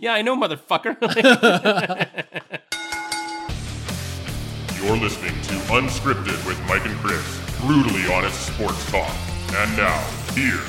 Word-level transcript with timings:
Yeah, 0.00 0.14
I 0.14 0.22
know, 0.22 0.36
motherfucker. 0.36 0.96
You're 4.80 4.96
listening 4.96 5.34
to 5.42 5.54
Unscripted 5.74 6.46
with 6.46 6.56
Mike 6.68 6.86
and 6.86 6.96
Chris, 6.98 7.40
brutally 7.62 8.06
honest 8.12 8.46
sports 8.46 8.88
talk. 8.92 9.12
And 9.56 9.76
now, 9.76 9.98
here 10.34 10.60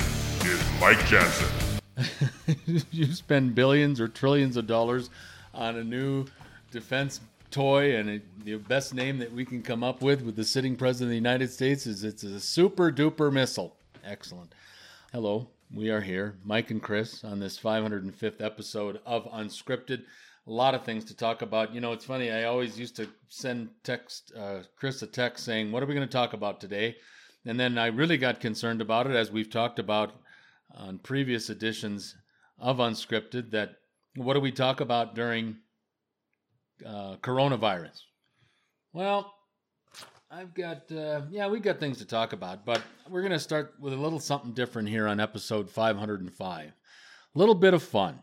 is 0.44 0.60
Mike 0.80 1.06
Jansen. 1.06 1.46
you 2.90 3.06
spend 3.12 3.54
billions 3.54 4.00
or 4.00 4.08
trillions 4.08 4.56
of 4.56 4.66
dollars 4.66 5.10
on 5.54 5.76
a 5.76 5.84
new 5.84 6.26
defense 6.72 7.20
toy, 7.52 7.94
and 7.94 8.10
it, 8.10 8.44
the 8.44 8.56
best 8.56 8.94
name 8.94 9.18
that 9.18 9.32
we 9.32 9.44
can 9.44 9.62
come 9.62 9.84
up 9.84 10.02
with 10.02 10.22
with 10.22 10.34
the 10.34 10.44
sitting 10.44 10.74
president 10.74 11.06
of 11.06 11.10
the 11.10 11.14
United 11.14 11.52
States 11.52 11.86
is 11.86 12.02
it's 12.02 12.24
a 12.24 12.40
super 12.40 12.90
duper 12.90 13.32
missile. 13.32 13.76
Excellent. 14.04 14.52
Hello, 15.12 15.46
we 15.72 15.90
are 15.90 16.00
here, 16.00 16.36
Mike 16.44 16.70
and 16.70 16.82
Chris, 16.82 17.22
on 17.22 17.38
this 17.38 17.58
505th 17.58 18.40
episode 18.40 19.00
of 19.06 19.24
Unscripted. 19.26 20.02
A 20.46 20.50
lot 20.50 20.74
of 20.74 20.84
things 20.84 21.04
to 21.04 21.16
talk 21.16 21.42
about. 21.42 21.72
You 21.72 21.80
know, 21.80 21.92
it's 21.92 22.04
funny. 22.04 22.30
I 22.30 22.44
always 22.44 22.78
used 22.78 22.96
to 22.96 23.08
send 23.28 23.68
text 23.84 24.32
uh, 24.36 24.62
Chris 24.76 25.02
a 25.02 25.06
text 25.06 25.44
saying, 25.44 25.70
"What 25.70 25.82
are 25.82 25.86
we 25.86 25.94
going 25.94 26.06
to 26.06 26.12
talk 26.12 26.32
about 26.32 26.60
today?" 26.60 26.96
And 27.46 27.58
then 27.58 27.78
I 27.78 27.86
really 27.86 28.18
got 28.18 28.40
concerned 28.40 28.80
about 28.80 29.06
it, 29.06 29.14
as 29.14 29.30
we've 29.30 29.50
talked 29.50 29.78
about 29.78 30.12
on 30.74 30.98
previous 30.98 31.50
editions 31.50 32.16
of 32.58 32.78
Unscripted. 32.78 33.52
That 33.52 33.76
what 34.16 34.34
do 34.34 34.40
we 34.40 34.52
talk 34.52 34.80
about 34.80 35.14
during 35.14 35.58
uh, 36.84 37.16
coronavirus? 37.16 38.00
Well, 38.92 39.32
I've 40.32 40.54
got 40.54 40.92
uh, 40.92 41.22
yeah, 41.30 41.48
we've 41.48 41.62
got 41.62 41.80
things 41.80 41.98
to 41.98 42.04
talk 42.04 42.32
about, 42.32 42.64
but 42.64 42.80
we're 43.08 43.22
going 43.22 43.32
to 43.32 43.38
start 43.40 43.74
with 43.80 43.92
a 43.92 43.96
little 43.96 44.20
something 44.20 44.52
different 44.52 44.88
here 44.88 45.08
on 45.08 45.18
episode 45.18 45.68
505. 45.68 46.66
A 46.68 47.38
little 47.38 47.54
bit 47.56 47.74
of 47.74 47.82
fun. 47.82 48.20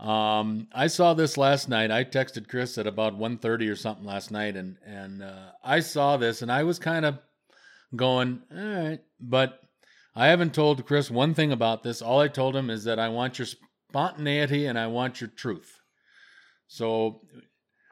Um, 0.00 0.66
I 0.72 0.88
saw 0.88 1.14
this 1.14 1.36
last 1.36 1.68
night. 1.68 1.92
I 1.92 2.02
texted 2.02 2.48
Chris 2.48 2.76
at 2.76 2.88
about 2.88 3.18
1.30 3.18 3.70
or 3.70 3.76
something 3.76 4.04
last 4.04 4.32
night, 4.32 4.56
and 4.56 4.78
and 4.84 5.22
uh, 5.22 5.52
I 5.62 5.78
saw 5.78 6.16
this, 6.16 6.42
and 6.42 6.50
I 6.50 6.64
was 6.64 6.80
kind 6.80 7.04
of 7.04 7.18
going, 7.94 8.42
all 8.52 8.66
right, 8.66 9.00
but 9.20 9.60
I 10.16 10.26
haven't 10.26 10.54
told 10.54 10.86
Chris 10.86 11.08
one 11.08 11.34
thing 11.34 11.52
about 11.52 11.84
this. 11.84 12.02
All 12.02 12.18
I 12.18 12.26
told 12.26 12.56
him 12.56 12.68
is 12.68 12.82
that 12.84 12.98
I 12.98 13.10
want 13.10 13.38
your 13.38 13.46
spontaneity 13.90 14.66
and 14.66 14.76
I 14.76 14.88
want 14.88 15.20
your 15.20 15.30
truth. 15.30 15.80
So 16.66 17.22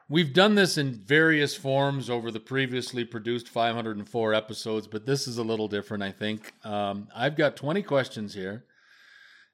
we've 0.09 0.33
done 0.33 0.55
this 0.55 0.77
in 0.77 0.93
various 0.93 1.55
forms 1.55 2.09
over 2.09 2.31
the 2.31 2.39
previously 2.39 3.03
produced 3.03 3.49
504 3.49 4.33
episodes, 4.33 4.87
but 4.87 5.05
this 5.05 5.27
is 5.27 5.37
a 5.37 5.43
little 5.43 5.67
different, 5.67 6.03
I 6.03 6.11
think. 6.11 6.53
Um, 6.63 7.07
I've 7.15 7.35
got 7.35 7.55
20 7.55 7.83
questions 7.83 8.33
here. 8.33 8.65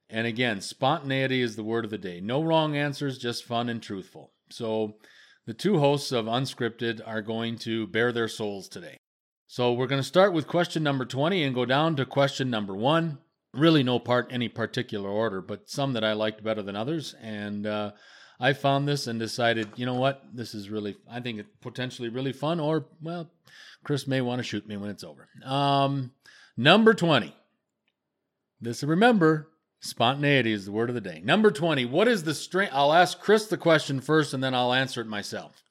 And 0.09 0.27
again, 0.27 0.61
spontaneity 0.61 1.41
is 1.41 1.55
the 1.55 1.63
word 1.63 1.85
of 1.85 1.91
the 1.91 1.97
day. 1.97 2.21
No 2.21 2.43
wrong 2.43 2.77
answers, 2.77 3.17
just 3.17 3.45
fun 3.45 3.69
and 3.69 3.81
truthful. 3.81 4.31
So 4.51 4.97
the 5.47 5.53
two 5.53 5.79
hosts 5.79 6.11
of 6.11 6.25
Unscripted 6.25 7.01
are 7.05 7.21
going 7.21 7.57
to 7.59 7.87
bare 7.87 8.11
their 8.11 8.27
souls 8.27 8.67
today. 8.67 8.97
So 9.47 9.73
we're 9.73 9.87
going 9.87 10.01
to 10.01 10.07
start 10.07 10.33
with 10.33 10.47
question 10.47 10.83
number 10.83 11.05
20 11.05 11.43
and 11.43 11.55
go 11.55 11.65
down 11.65 11.95
to 11.95 12.05
question 12.05 12.49
number 12.49 12.75
one. 12.75 13.19
Really, 13.53 13.83
no 13.83 13.99
part 13.99 14.27
any 14.31 14.49
particular 14.49 15.09
order, 15.09 15.41
but 15.41 15.69
some 15.69 15.93
that 15.93 16.03
I 16.03 16.13
liked 16.13 16.43
better 16.43 16.63
than 16.63 16.75
others. 16.75 17.15
And 17.21 17.67
uh, 17.67 17.91
I 18.39 18.53
found 18.53 18.87
this 18.87 19.07
and 19.07 19.19
decided, 19.19 19.69
you 19.75 19.85
know 19.85 19.93
what, 19.93 20.23
this 20.33 20.53
is 20.53 20.69
really, 20.69 20.95
I 21.09 21.19
think 21.19 21.39
it 21.39 21.47
potentially 21.61 22.09
really 22.09 22.33
fun. 22.33 22.59
Or 22.59 22.85
well, 23.01 23.29
Chris 23.83 24.07
may 24.07 24.21
want 24.21 24.39
to 24.39 24.43
shoot 24.43 24.67
me 24.67 24.77
when 24.77 24.89
it's 24.89 25.03
over. 25.03 25.27
Um, 25.45 26.11
number 26.57 26.93
20. 26.93 27.35
This 28.59 28.83
remember, 28.83 29.49
Spontaneity 29.83 30.53
is 30.53 30.63
the 30.63 30.71
word 30.71 30.87
of 30.87 30.95
the 30.95 31.01
day. 31.01 31.21
Number 31.25 31.51
20. 31.51 31.83
What 31.83 32.07
is 32.07 32.23
the 32.23 32.33
strange? 32.33 32.71
I'll 32.71 32.93
ask 32.93 33.19
Chris 33.19 33.47
the 33.47 33.57
question 33.57 33.99
first 33.99 34.33
and 34.33 34.41
then 34.41 34.55
I'll 34.55 34.71
answer 34.71 35.01
it 35.01 35.07
myself. 35.07 35.61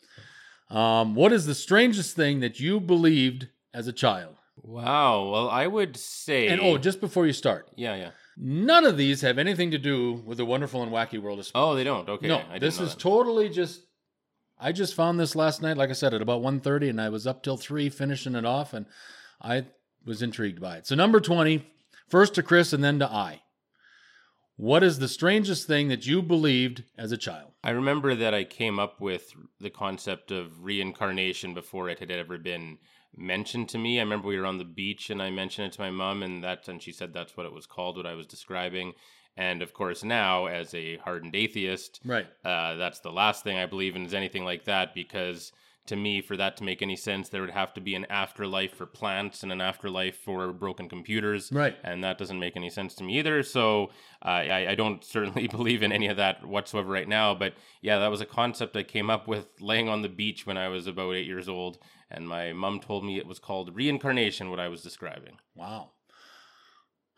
Um, 0.68 1.14
what 1.14 1.32
is 1.32 1.46
the 1.46 1.54
strangest 1.54 2.14
thing 2.14 2.40
that 2.40 2.60
you 2.60 2.78
believed 2.78 3.48
as 3.72 3.86
a 3.88 3.92
child? 3.92 4.36
wow. 4.62 5.30
Well, 5.30 5.48
I 5.48 5.66
would 5.66 5.96
say. 5.96 6.48
And 6.48 6.60
oh, 6.60 6.76
just 6.76 7.00
before 7.00 7.26
you 7.26 7.32
start, 7.32 7.68
yeah, 7.74 7.96
yeah. 7.96 8.10
None 8.36 8.84
of 8.84 8.96
these 8.96 9.20
have 9.20 9.38
anything 9.38 9.70
to 9.70 9.78
do 9.78 10.22
with 10.24 10.38
the 10.38 10.44
wonderful 10.44 10.82
and 10.82 10.92
wacky 10.92 11.20
world 11.20 11.38
of 11.38 11.46
sports. 11.46 11.62
Oh, 11.62 11.74
they 11.74 11.84
don't. 11.84 12.08
Okay. 12.08 12.28
no, 12.28 12.42
I 12.50 12.58
this 12.58 12.80
is 12.80 12.94
that. 12.94 13.00
totally 13.00 13.48
just. 13.48 13.82
I 14.58 14.70
just 14.70 14.94
found 14.94 15.18
this 15.18 15.34
last 15.34 15.60
night, 15.60 15.76
like 15.76 15.90
I 15.90 15.94
said, 15.94 16.14
at 16.14 16.22
about 16.22 16.40
1.30, 16.40 16.90
and 16.90 17.00
I 17.00 17.08
was 17.08 17.26
up 17.26 17.42
till 17.42 17.56
3 17.56 17.88
finishing 17.88 18.36
it 18.36 18.44
off, 18.44 18.72
and 18.72 18.86
I 19.40 19.66
was 20.04 20.22
intrigued 20.22 20.60
by 20.60 20.76
it. 20.76 20.86
So, 20.86 20.94
number 20.94 21.18
20, 21.18 21.66
first 22.08 22.34
to 22.34 22.44
Chris 22.44 22.72
and 22.72 22.84
then 22.84 23.00
to 23.00 23.10
I. 23.10 23.42
What 24.56 24.84
is 24.84 25.00
the 25.00 25.08
strangest 25.08 25.66
thing 25.66 25.88
that 25.88 26.06
you 26.06 26.22
believed 26.22 26.84
as 26.96 27.10
a 27.10 27.16
child? 27.16 27.52
I 27.64 27.70
remember 27.70 28.14
that 28.14 28.34
I 28.34 28.44
came 28.44 28.78
up 28.78 29.00
with 29.00 29.32
the 29.58 29.70
concept 29.70 30.30
of 30.30 30.62
reincarnation 30.62 31.54
before 31.54 31.88
it 31.88 31.98
had 31.98 32.10
ever 32.10 32.38
been 32.38 32.78
mentioned 33.16 33.68
to 33.70 33.78
me. 33.78 33.98
I 33.98 34.02
remember 34.02 34.28
we 34.28 34.38
were 34.38 34.46
on 34.46 34.58
the 34.58 34.64
beach 34.64 35.10
and 35.10 35.22
I 35.22 35.30
mentioned 35.30 35.66
it 35.68 35.72
to 35.74 35.80
my 35.80 35.90
mom, 35.90 36.22
and 36.22 36.42
that 36.44 36.68
and 36.68 36.82
she 36.82 36.92
said 36.92 37.12
that's 37.12 37.36
what 37.36 37.46
it 37.46 37.52
was 37.52 37.66
called, 37.66 37.96
what 37.96 38.06
I 38.06 38.14
was 38.14 38.26
describing. 38.26 38.92
And 39.36 39.62
of 39.62 39.72
course, 39.72 40.04
now 40.04 40.46
as 40.46 40.74
a 40.74 40.98
hardened 40.98 41.34
atheist, 41.34 42.00
Right. 42.04 42.26
uh, 42.44 42.74
that's 42.74 43.00
the 43.00 43.12
last 43.12 43.44
thing 43.44 43.56
I 43.56 43.66
believe 43.66 43.96
in 43.96 44.04
is 44.04 44.12
anything 44.14 44.44
like 44.44 44.64
that 44.64 44.94
because 44.94 45.52
to 45.84 45.96
me, 45.96 46.20
for 46.20 46.36
that 46.36 46.56
to 46.58 46.62
make 46.62 46.80
any 46.80 46.94
sense, 46.94 47.28
there 47.28 47.40
would 47.40 47.50
have 47.50 47.74
to 47.74 47.80
be 47.80 47.96
an 47.96 48.04
afterlife 48.04 48.72
for 48.72 48.86
plants 48.86 49.42
and 49.42 49.50
an 49.50 49.60
afterlife 49.60 50.16
for 50.16 50.52
broken 50.52 50.88
computers. 50.88 51.50
Right. 51.50 51.76
And 51.82 52.04
that 52.04 52.18
doesn't 52.18 52.38
make 52.38 52.56
any 52.56 52.70
sense 52.70 52.94
to 52.96 53.04
me 53.04 53.18
either. 53.18 53.42
So 53.42 53.90
uh, 54.24 54.28
I, 54.28 54.66
I 54.70 54.74
don't 54.76 55.02
certainly 55.16 55.48
believe 55.48 55.82
in 55.82 55.90
any 55.90 56.06
of 56.06 56.18
that 56.18 56.46
whatsoever 56.46 56.88
right 56.88 57.08
now. 57.08 57.34
But 57.34 57.54
yeah, 57.80 57.98
that 57.98 58.12
was 58.12 58.20
a 58.20 58.26
concept 58.26 58.76
I 58.76 58.84
came 58.84 59.10
up 59.10 59.26
with 59.26 59.48
laying 59.60 59.88
on 59.88 60.02
the 60.02 60.08
beach 60.08 60.46
when 60.46 60.56
I 60.56 60.68
was 60.68 60.86
about 60.86 61.14
eight 61.14 61.26
years 61.26 61.48
old. 61.48 61.78
And 62.14 62.28
my 62.28 62.52
mom 62.52 62.78
told 62.78 63.04
me 63.04 63.16
it 63.16 63.26
was 63.26 63.38
called 63.38 63.74
reincarnation, 63.74 64.50
what 64.50 64.60
I 64.60 64.68
was 64.68 64.82
describing. 64.82 65.38
Wow. 65.54 65.92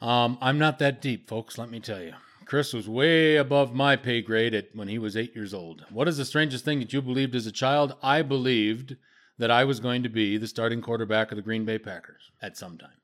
Um, 0.00 0.38
I'm 0.40 0.58
not 0.58 0.78
that 0.78 1.02
deep, 1.02 1.28
folks, 1.28 1.58
let 1.58 1.70
me 1.70 1.80
tell 1.80 2.00
you. 2.00 2.12
Chris 2.46 2.72
was 2.72 2.88
way 2.88 3.36
above 3.36 3.74
my 3.74 3.96
pay 3.96 4.22
grade 4.22 4.54
at 4.54 4.68
when 4.74 4.86
he 4.86 4.98
was 4.98 5.16
eight 5.16 5.34
years 5.34 5.52
old. 5.52 5.84
What 5.90 6.08
is 6.08 6.18
the 6.18 6.24
strangest 6.24 6.64
thing 6.64 6.78
that 6.78 6.92
you 6.92 7.02
believed 7.02 7.34
as 7.34 7.46
a 7.46 7.52
child? 7.52 7.96
I 8.02 8.22
believed 8.22 8.96
that 9.38 9.50
I 9.50 9.64
was 9.64 9.80
going 9.80 10.02
to 10.04 10.08
be 10.08 10.36
the 10.36 10.46
starting 10.46 10.80
quarterback 10.80 11.32
of 11.32 11.36
the 11.36 11.42
Green 11.42 11.64
Bay 11.64 11.78
Packers 11.78 12.30
at 12.40 12.56
some 12.56 12.78
time. 12.78 13.00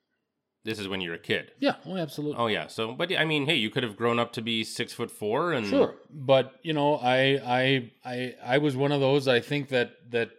This 0.63 0.79
is 0.79 0.89
when 0.89 1.01
you're 1.01 1.15
a 1.15 1.19
kid. 1.19 1.53
Yeah, 1.59 1.77
oh, 1.87 1.97
absolutely. 1.97 2.37
Oh 2.39 2.47
yeah. 2.47 2.67
So, 2.67 2.93
but 2.93 3.11
I 3.17 3.25
mean, 3.25 3.47
hey, 3.47 3.55
you 3.55 3.71
could 3.71 3.83
have 3.83 3.97
grown 3.97 4.19
up 4.19 4.35
to 4.35 4.43
be 4.43 4.63
six 4.63 4.93
foot 4.93 5.11
four, 5.11 5.53
and 5.53 5.67
Sure, 5.67 5.95
but 6.11 6.53
you 6.63 6.75
know, 6.75 6.97
I 6.97 7.41
I 7.43 7.93
I 8.05 8.35
I 8.45 8.59
was 8.59 8.77
one 8.77 8.93
of 8.93 9.01
those. 9.01 9.27
I 9.27 9.41
think 9.41 9.71
that 9.71 9.93
that 10.11 10.33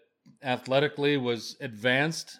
athletically 0.44 1.18
was 1.18 1.56
advanced 1.60 2.40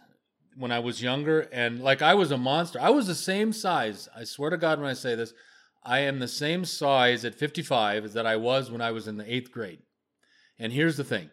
when 0.56 0.72
I 0.72 0.80
was 0.80 1.02
younger, 1.02 1.42
and 1.52 1.82
like 1.82 2.02
I 2.02 2.14
was 2.14 2.32
a 2.32 2.38
monster. 2.38 2.80
I 2.82 2.90
was 2.90 3.08
the 3.08 3.16
same 3.16 3.54
size. 3.54 4.10
I 4.16 4.24
swear 4.24 4.50
to 4.50 4.58
God, 4.58 4.80
when 4.80 4.90
I 4.90 4.94
say 4.94 5.16
this, 5.16 5.34
I 5.84 6.00
am 6.00 6.20
the 6.20 6.28
same 6.28 6.66
size 6.66 7.26
at 7.26 7.36
55 7.36 8.06
as 8.06 8.14
that 8.14 8.28
I 8.28 8.36
was 8.36 8.70
when 8.70 8.82
I 8.82 8.92
was 8.92 9.08
in 9.08 9.18
the 9.18 9.34
eighth 9.34 9.52
grade. 9.52 9.80
And 10.60 10.74
here's 10.74 10.98
the 10.98 11.04
thing: 11.04 11.30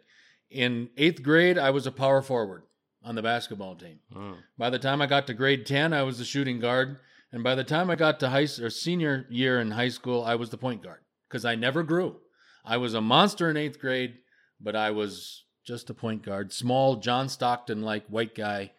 in 0.51 0.91
eighth 0.97 1.23
grade, 1.23 1.59
I 1.59 1.71
was 1.71 1.87
a 1.87 1.93
power 1.93 2.23
forward 2.23 2.63
on 3.03 3.15
the 3.15 3.23
basketball 3.23 3.75
team. 3.75 4.01
Mm. 4.15 4.37
By 4.57 4.71
the 4.71 4.79
time 4.79 5.01
I 5.01 5.07
got 5.07 5.27
to 5.29 5.35
grade 5.35 5.67
10, 5.67 5.93
I 5.93 6.03
was 6.03 6.19
the 6.19 6.25
shooting 6.25 6.61
guard. 6.61 6.99
And 7.31 7.45
by 7.45 7.55
the 7.55 7.65
time 7.65 7.91
I 7.91 7.97
got 7.97 8.21
to 8.21 8.31
high 8.31 8.47
or 8.61 8.71
senior 8.71 9.27
year 9.29 9.61
in 9.61 9.71
high 9.71 9.91
school, 9.91 10.25
I 10.25 10.35
was 10.35 10.51
the 10.51 10.57
point 10.57 10.83
guard 10.83 11.01
because 11.29 11.45
I 11.45 11.55
never 11.55 11.83
grew. 11.83 12.17
I 12.65 12.79
was 12.79 12.95
a 12.95 13.01
monster 13.01 13.51
in 13.51 13.57
eighth 13.57 13.79
grade, 13.79 14.15
but 14.61 14.75
I 14.75 14.91
was 14.91 15.45
just 15.69 15.91
a 15.91 15.95
point 15.95 16.23
guard, 16.23 16.51
small 16.51 16.97
John 16.97 17.29
Stockton 17.29 17.83
like 17.83 18.07
white 18.09 18.35
guy 18.35 18.73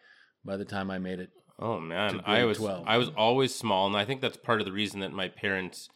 by 0.44 0.56
the 0.56 0.64
time 0.64 0.90
I 0.90 0.98
made 0.98 1.20
it. 1.20 1.30
Oh 1.56 1.78
man, 1.78 2.20
I 2.26 2.44
was 2.44 2.58
12. 2.58 2.84
I 2.86 2.98
was 2.98 3.10
always 3.16 3.54
small, 3.54 3.86
and 3.86 3.96
I 3.96 4.04
think 4.04 4.20
that's 4.20 4.36
part 4.36 4.60
of 4.60 4.66
the 4.66 4.72
reason 4.72 4.98
that 5.00 5.12
my 5.12 5.28
parents 5.28 5.88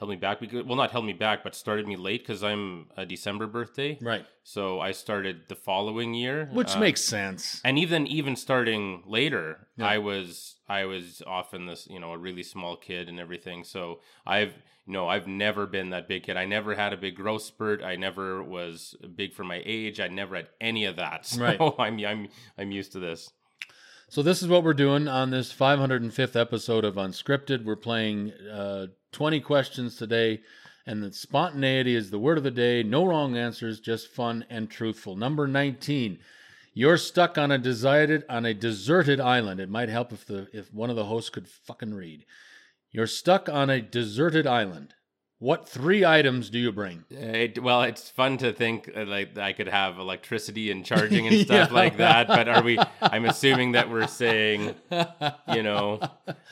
held 0.00 0.10
me 0.10 0.16
back. 0.16 0.40
Because 0.40 0.64
well, 0.64 0.76
not 0.76 0.90
held 0.90 1.04
me 1.04 1.12
back, 1.12 1.44
but 1.44 1.54
started 1.54 1.86
me 1.86 1.94
late 1.96 2.22
because 2.22 2.42
I'm 2.42 2.86
a 2.96 3.06
December 3.06 3.46
birthday. 3.46 3.96
Right. 4.02 4.26
So 4.42 4.80
I 4.80 4.90
started 4.90 5.42
the 5.48 5.54
following 5.54 6.14
year, 6.14 6.48
Which 6.52 6.74
uh, 6.74 6.80
makes 6.80 7.02
sense. 7.04 7.60
and 7.64 7.78
even 7.78 8.08
even 8.08 8.34
starting 8.34 9.04
later, 9.06 9.68
Yeah. 9.76 9.86
I 9.86 9.98
was 9.98 10.56
I 10.68 10.86
was 10.86 11.22
often 11.24 11.66
this 11.66 11.86
you 11.88 12.00
know 12.00 12.12
a 12.12 12.18
really 12.18 12.42
small 12.42 12.76
kid 12.76 13.08
and 13.08 13.20
everything. 13.20 13.62
So 13.62 14.00
I've 14.26 14.54
no 14.86 15.06
I've 15.08 15.28
never 15.28 15.66
been 15.66 15.90
that 15.90 16.08
big 16.08 16.24
kid. 16.24 16.36
I 16.36 16.46
never 16.46 16.74
had 16.74 16.92
a 16.92 16.96
big 16.96 17.14
growth 17.14 17.42
spurt. 17.42 17.82
I 17.82 17.94
never 17.96 18.42
was 18.42 18.96
big 19.14 19.34
for 19.34 19.44
my 19.44 19.62
age. 19.64 20.00
I 20.00 20.08
never 20.08 20.34
had 20.36 20.48
any 20.60 20.86
of 20.86 20.96
that. 20.96 21.26
So 21.26 21.42
Right. 21.42 21.60
I'm 21.78 21.98
I'm 22.04 22.28
I'm 22.58 22.72
used 22.72 22.92
to 22.92 22.98
this. 22.98 23.30
So 24.10 24.24
this 24.24 24.42
is 24.42 24.48
what 24.48 24.64
we're 24.64 24.74
doing 24.74 25.06
on 25.06 25.30
this 25.30 25.52
505th 25.52 26.34
episode 26.34 26.84
of 26.84 26.96
Unscripted. 26.96 27.64
We're 27.64 27.76
playing 27.76 28.32
uh, 28.32 28.88
20 29.12 29.38
questions 29.38 29.94
today, 29.94 30.40
and 30.84 31.00
the 31.00 31.12
spontaneity 31.12 31.94
is 31.94 32.10
the 32.10 32.18
word 32.18 32.36
of 32.36 32.42
the 32.42 32.50
day. 32.50 32.82
No 32.82 33.06
wrong 33.06 33.36
answers, 33.36 33.78
just 33.78 34.08
fun 34.08 34.44
and 34.50 34.68
truthful. 34.68 35.14
Number 35.14 35.46
19. 35.46 36.18
You're 36.74 36.96
stuck 36.96 37.38
on 37.38 37.52
a 37.52 37.58
deserted 37.58 38.24
on 38.28 38.44
a 38.44 38.52
deserted 38.52 39.20
island. 39.20 39.60
It 39.60 39.70
might 39.70 39.88
help 39.88 40.12
if 40.12 40.26
the 40.26 40.48
if 40.52 40.74
one 40.74 40.90
of 40.90 40.96
the 40.96 41.04
hosts 41.04 41.30
could 41.30 41.46
fucking 41.46 41.94
read. 41.94 42.24
You're 42.90 43.06
stuck 43.06 43.48
on 43.48 43.70
a 43.70 43.80
deserted 43.80 44.44
island. 44.44 44.92
What 45.40 45.66
three 45.66 46.04
items 46.04 46.50
do 46.50 46.58
you 46.58 46.70
bring? 46.70 47.02
It, 47.10 47.62
well, 47.62 47.82
it's 47.82 48.10
fun 48.10 48.36
to 48.38 48.52
think 48.52 48.90
uh, 48.94 49.06
like 49.06 49.36
I 49.38 49.54
could 49.54 49.68
have 49.68 49.98
electricity 49.98 50.70
and 50.70 50.84
charging 50.90 51.26
and 51.26 51.38
stuff 51.40 51.70
Yeah. 51.70 51.74
like 51.74 51.96
that. 51.96 52.28
But 52.28 52.46
are 52.46 52.62
we? 52.62 52.78
I'm 53.00 53.24
assuming 53.24 53.72
that 53.72 53.88
we're 53.90 54.06
saying, 54.06 54.74
you 55.52 55.62
know, 55.62 55.98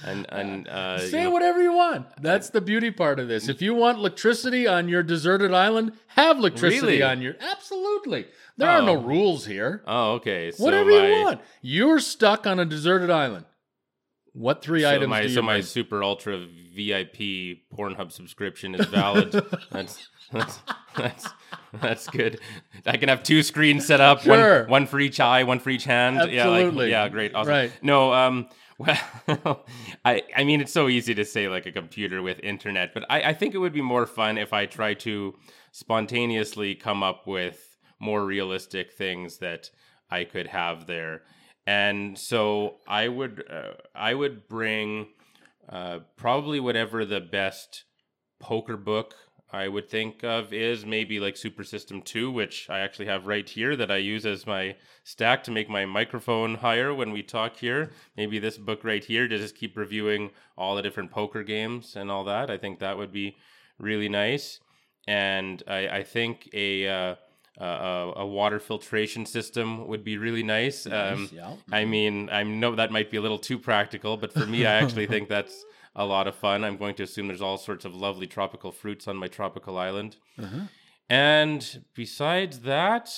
and 0.02 0.26
and 0.30 0.66
uh, 0.68 0.98
you 1.02 1.08
Say 1.08 1.24
know, 1.24 1.30
whatever 1.30 1.62
you 1.62 1.72
want. 1.74 2.06
That's 2.22 2.48
the 2.50 2.62
beauty 2.62 2.90
part 2.90 3.20
of 3.20 3.28
this. 3.28 3.48
If 3.48 3.60
you 3.62 3.74
want 3.74 3.98
electricity 3.98 4.66
on 4.66 4.88
your 4.88 5.02
deserted 5.02 5.52
island, 5.52 5.92
have 6.08 6.38
electricity 6.38 6.80
Really? 6.98 7.02
on 7.02 7.20
your. 7.22 7.36
Absolutely. 7.40 8.26
There 8.56 8.68
are 8.70 8.82
no 8.82 8.96
Oh. 8.96 9.02
rules 9.02 9.44
here. 9.46 9.82
Oh, 9.86 10.12
okay. 10.14 10.50
So 10.50 10.64
Whatever 10.64 10.90
my, 10.90 11.06
you 11.06 11.22
want. 11.24 11.40
You're 11.62 12.00
stuck 12.00 12.46
on 12.46 12.58
a 12.58 12.64
deserted 12.64 13.10
island. 13.10 13.44
What 14.32 14.62
three 14.62 14.80
So 14.82 14.90
items 14.90 15.10
my 15.10 15.22
do 15.22 15.28
you 15.28 15.34
so 15.34 15.42
my 15.42 15.60
super 15.60 16.02
ultra 16.02 16.46
VIP 16.78 17.58
Pornhub 17.76 18.12
subscription 18.12 18.74
is 18.74 18.86
valid. 18.86 19.32
that's, 19.72 20.08
that's 20.32 20.60
that's 20.96 21.28
that's 21.80 22.06
good. 22.08 22.40
I 22.86 22.96
can 22.96 23.08
have 23.08 23.22
two 23.22 23.42
screens 23.42 23.86
set 23.86 24.00
up, 24.00 24.22
Sure. 24.22 24.60
one 24.62 24.70
one 24.70 24.86
for 24.86 25.00
each 25.00 25.18
eye, 25.20 25.42
one 25.42 25.58
for 25.58 25.70
each 25.70 25.84
hand. 25.84 26.16
Yeah, 26.30 26.46
Absolutely. 26.48 26.84
like, 26.86 26.90
yeah, 26.90 27.08
great, 27.08 27.34
awesome. 27.34 27.50
Right. 27.50 27.72
No, 27.82 28.12
um, 28.12 28.48
well, 28.78 29.66
I 30.04 30.22
I 30.36 30.44
mean 30.44 30.60
it's 30.60 30.72
so 30.72 30.88
easy 30.88 31.14
to 31.16 31.24
say 31.24 31.48
like 31.48 31.66
a 31.66 31.72
computer 31.72 32.22
with 32.22 32.38
internet, 32.44 32.94
but 32.94 33.04
I 33.10 33.22
I 33.30 33.34
think 33.34 33.54
it 33.54 33.58
would 33.58 33.72
be 33.72 33.82
more 33.82 34.06
fun 34.06 34.38
if 34.38 34.52
I 34.52 34.66
try 34.66 34.94
to 34.94 35.34
spontaneously 35.72 36.74
come 36.74 37.02
up 37.02 37.26
with 37.26 37.76
more 37.98 38.24
realistic 38.24 38.92
things 38.92 39.38
that 39.38 39.70
I 40.10 40.24
could 40.24 40.46
have 40.46 40.86
there. 40.86 41.22
And 41.66 42.16
so 42.16 42.76
I 42.86 43.08
would 43.08 43.44
uh, 43.50 43.74
I 43.94 44.14
would 44.14 44.48
bring 44.48 45.08
uh, 45.68 46.00
probably 46.16 46.60
whatever 46.60 47.04
the 47.04 47.20
best 47.20 47.84
poker 48.40 48.76
book 48.76 49.14
I 49.50 49.68
would 49.68 49.88
think 49.88 50.22
of 50.24 50.52
is 50.52 50.84
maybe 50.84 51.20
like 51.20 51.36
Super 51.36 51.64
System 51.64 52.02
2, 52.02 52.30
which 52.30 52.68
I 52.68 52.80
actually 52.80 53.06
have 53.06 53.26
right 53.26 53.48
here 53.48 53.76
that 53.76 53.90
I 53.90 53.96
use 53.96 54.26
as 54.26 54.46
my 54.46 54.76
stack 55.04 55.42
to 55.44 55.50
make 55.50 55.70
my 55.70 55.86
microphone 55.86 56.56
higher 56.56 56.92
when 56.92 57.12
we 57.12 57.22
talk 57.22 57.56
here. 57.56 57.90
Maybe 58.16 58.38
this 58.38 58.58
book 58.58 58.84
right 58.84 59.02
here 59.02 59.26
to 59.26 59.38
just 59.38 59.56
keep 59.56 59.76
reviewing 59.76 60.30
all 60.56 60.76
the 60.76 60.82
different 60.82 61.10
poker 61.10 61.42
games 61.42 61.96
and 61.96 62.10
all 62.10 62.24
that. 62.24 62.50
I 62.50 62.58
think 62.58 62.78
that 62.78 62.98
would 62.98 63.10
be 63.10 63.36
really 63.78 64.10
nice. 64.10 64.60
And 65.06 65.62
I, 65.66 65.88
I 65.88 66.02
think 66.02 66.50
a, 66.52 66.86
uh, 66.86 67.14
a 67.64 68.12
a 68.16 68.26
water 68.26 68.60
filtration 68.60 69.26
system 69.26 69.86
would 69.88 70.04
be 70.04 70.16
really 70.18 70.42
nice. 70.42 70.86
Um, 70.86 71.28
yeah. 71.32 71.54
I 71.70 71.84
mean, 71.84 72.28
I 72.30 72.42
know 72.42 72.74
that 72.74 72.90
might 72.90 73.10
be 73.10 73.16
a 73.16 73.20
little 73.20 73.38
too 73.38 73.58
practical, 73.58 74.16
but 74.16 74.32
for 74.32 74.46
me, 74.46 74.66
I 74.66 74.74
actually 74.74 75.06
think 75.12 75.28
that's 75.28 75.64
a 75.94 76.04
lot 76.04 76.26
of 76.28 76.34
fun. 76.34 76.64
I'm 76.64 76.76
going 76.76 76.94
to 76.96 77.02
assume 77.02 77.26
there's 77.26 77.42
all 77.42 77.58
sorts 77.58 77.84
of 77.84 77.94
lovely 77.94 78.26
tropical 78.26 78.70
fruits 78.72 79.08
on 79.08 79.16
my 79.16 79.26
tropical 79.26 79.76
island. 79.76 80.16
Uh-huh. 80.40 80.66
And 81.10 81.84
besides 81.94 82.60
that, 82.60 83.10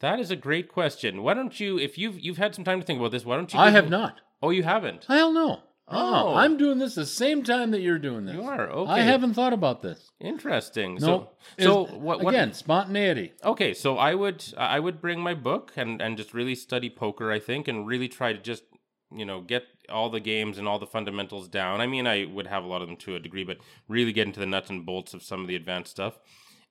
that 0.00 0.20
is 0.20 0.30
a 0.30 0.36
great 0.36 0.68
question. 0.68 1.22
Why 1.22 1.34
don't 1.34 1.58
you, 1.58 1.78
if 1.78 1.98
you've 1.98 2.20
you've 2.20 2.36
had 2.36 2.54
some 2.54 2.64
time 2.64 2.80
to 2.80 2.86
think 2.86 3.00
about 3.00 3.10
this, 3.12 3.24
why 3.24 3.36
don't 3.36 3.52
you? 3.52 3.58
I 3.58 3.70
have 3.70 3.84
me- 3.84 3.90
not. 3.90 4.20
Oh, 4.42 4.50
you 4.50 4.62
haven't. 4.62 5.06
Hell 5.06 5.32
no. 5.32 5.62
Oh. 5.86 6.14
Oh, 6.14 6.34
I'm 6.34 6.56
doing 6.56 6.78
this 6.78 6.94
the 6.94 7.04
same 7.04 7.42
time 7.42 7.70
that 7.72 7.80
you're 7.80 7.98
doing 7.98 8.24
this. 8.24 8.34
You 8.34 8.42
are 8.44 8.70
okay. 8.70 8.92
I 8.92 9.00
haven't 9.00 9.34
thought 9.34 9.52
about 9.52 9.82
this. 9.82 10.10
Interesting. 10.20 10.94
No. 10.94 11.30
So, 11.58 11.86
so 11.86 11.96
what, 11.96 12.22
what? 12.22 12.34
again, 12.34 12.52
spontaneity. 12.54 13.32
Okay, 13.44 13.74
so 13.74 13.98
I 13.98 14.14
would 14.14 14.44
I 14.56 14.80
would 14.80 15.00
bring 15.00 15.20
my 15.20 15.34
book 15.34 15.72
and 15.76 16.00
and 16.00 16.16
just 16.16 16.32
really 16.32 16.54
study 16.54 16.88
poker, 16.88 17.30
I 17.30 17.38
think, 17.38 17.68
and 17.68 17.86
really 17.86 18.08
try 18.08 18.32
to 18.32 18.38
just 18.38 18.62
you 19.14 19.26
know 19.26 19.42
get 19.42 19.64
all 19.90 20.08
the 20.08 20.20
games 20.20 20.56
and 20.56 20.66
all 20.66 20.78
the 20.78 20.86
fundamentals 20.86 21.48
down. 21.48 21.80
I 21.80 21.86
mean, 21.86 22.06
I 22.06 22.24
would 22.24 22.46
have 22.46 22.64
a 22.64 22.66
lot 22.66 22.80
of 22.80 22.88
them 22.88 22.96
to 22.98 23.16
a 23.16 23.20
degree, 23.20 23.44
but 23.44 23.58
really 23.86 24.12
get 24.12 24.26
into 24.26 24.40
the 24.40 24.46
nuts 24.46 24.70
and 24.70 24.86
bolts 24.86 25.12
of 25.12 25.22
some 25.22 25.42
of 25.42 25.48
the 25.48 25.56
advanced 25.56 25.90
stuff. 25.90 26.18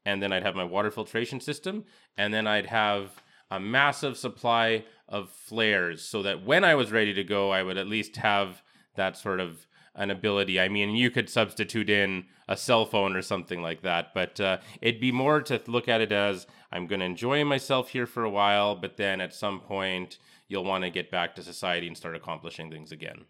And 0.05 0.21
then 0.21 0.33
I'd 0.33 0.43
have 0.43 0.55
my 0.55 0.65
water 0.65 0.91
filtration 0.91 1.39
system, 1.39 1.85
and 2.17 2.33
then 2.33 2.47
I'd 2.47 2.65
have 2.65 3.21
a 3.51 3.59
massive 3.59 4.17
supply 4.17 4.85
of 5.07 5.29
flares, 5.29 6.01
so 6.01 6.23
that 6.23 6.43
when 6.43 6.63
I 6.63 6.73
was 6.75 6.91
ready 6.91 7.13
to 7.13 7.23
go, 7.23 7.51
I 7.51 7.61
would 7.61 7.77
at 7.77 7.87
least 7.87 8.17
have 8.17 8.63
that 8.95 9.17
sort 9.17 9.39
of 9.39 9.67
an 9.95 10.09
ability. 10.09 10.59
I 10.59 10.69
mean, 10.69 10.95
you 10.95 11.11
could 11.11 11.29
substitute 11.29 11.89
in 11.89 12.25
a 12.47 12.57
cell 12.57 12.85
phone 12.85 13.15
or 13.15 13.21
something 13.21 13.61
like 13.61 13.83
that, 13.83 14.13
but 14.13 14.39
uh, 14.39 14.57
it'd 14.81 14.99
be 14.99 15.11
more 15.11 15.41
to 15.41 15.61
look 15.67 15.87
at 15.87 16.01
it 16.01 16.11
as 16.11 16.47
I'm 16.71 16.87
going 16.87 16.99
to 16.99 17.05
enjoy 17.05 17.45
myself 17.45 17.89
here 17.89 18.07
for 18.07 18.23
a 18.23 18.29
while, 18.29 18.75
but 18.75 18.97
then 18.97 19.21
at 19.21 19.33
some 19.33 19.59
point 19.59 20.17
you'll 20.47 20.63
want 20.63 20.83
to 20.83 20.89
get 20.89 21.11
back 21.11 21.35
to 21.35 21.43
society 21.43 21.87
and 21.87 21.95
start 21.95 22.15
accomplishing 22.15 22.71
things 22.71 22.91
again. 22.91 23.25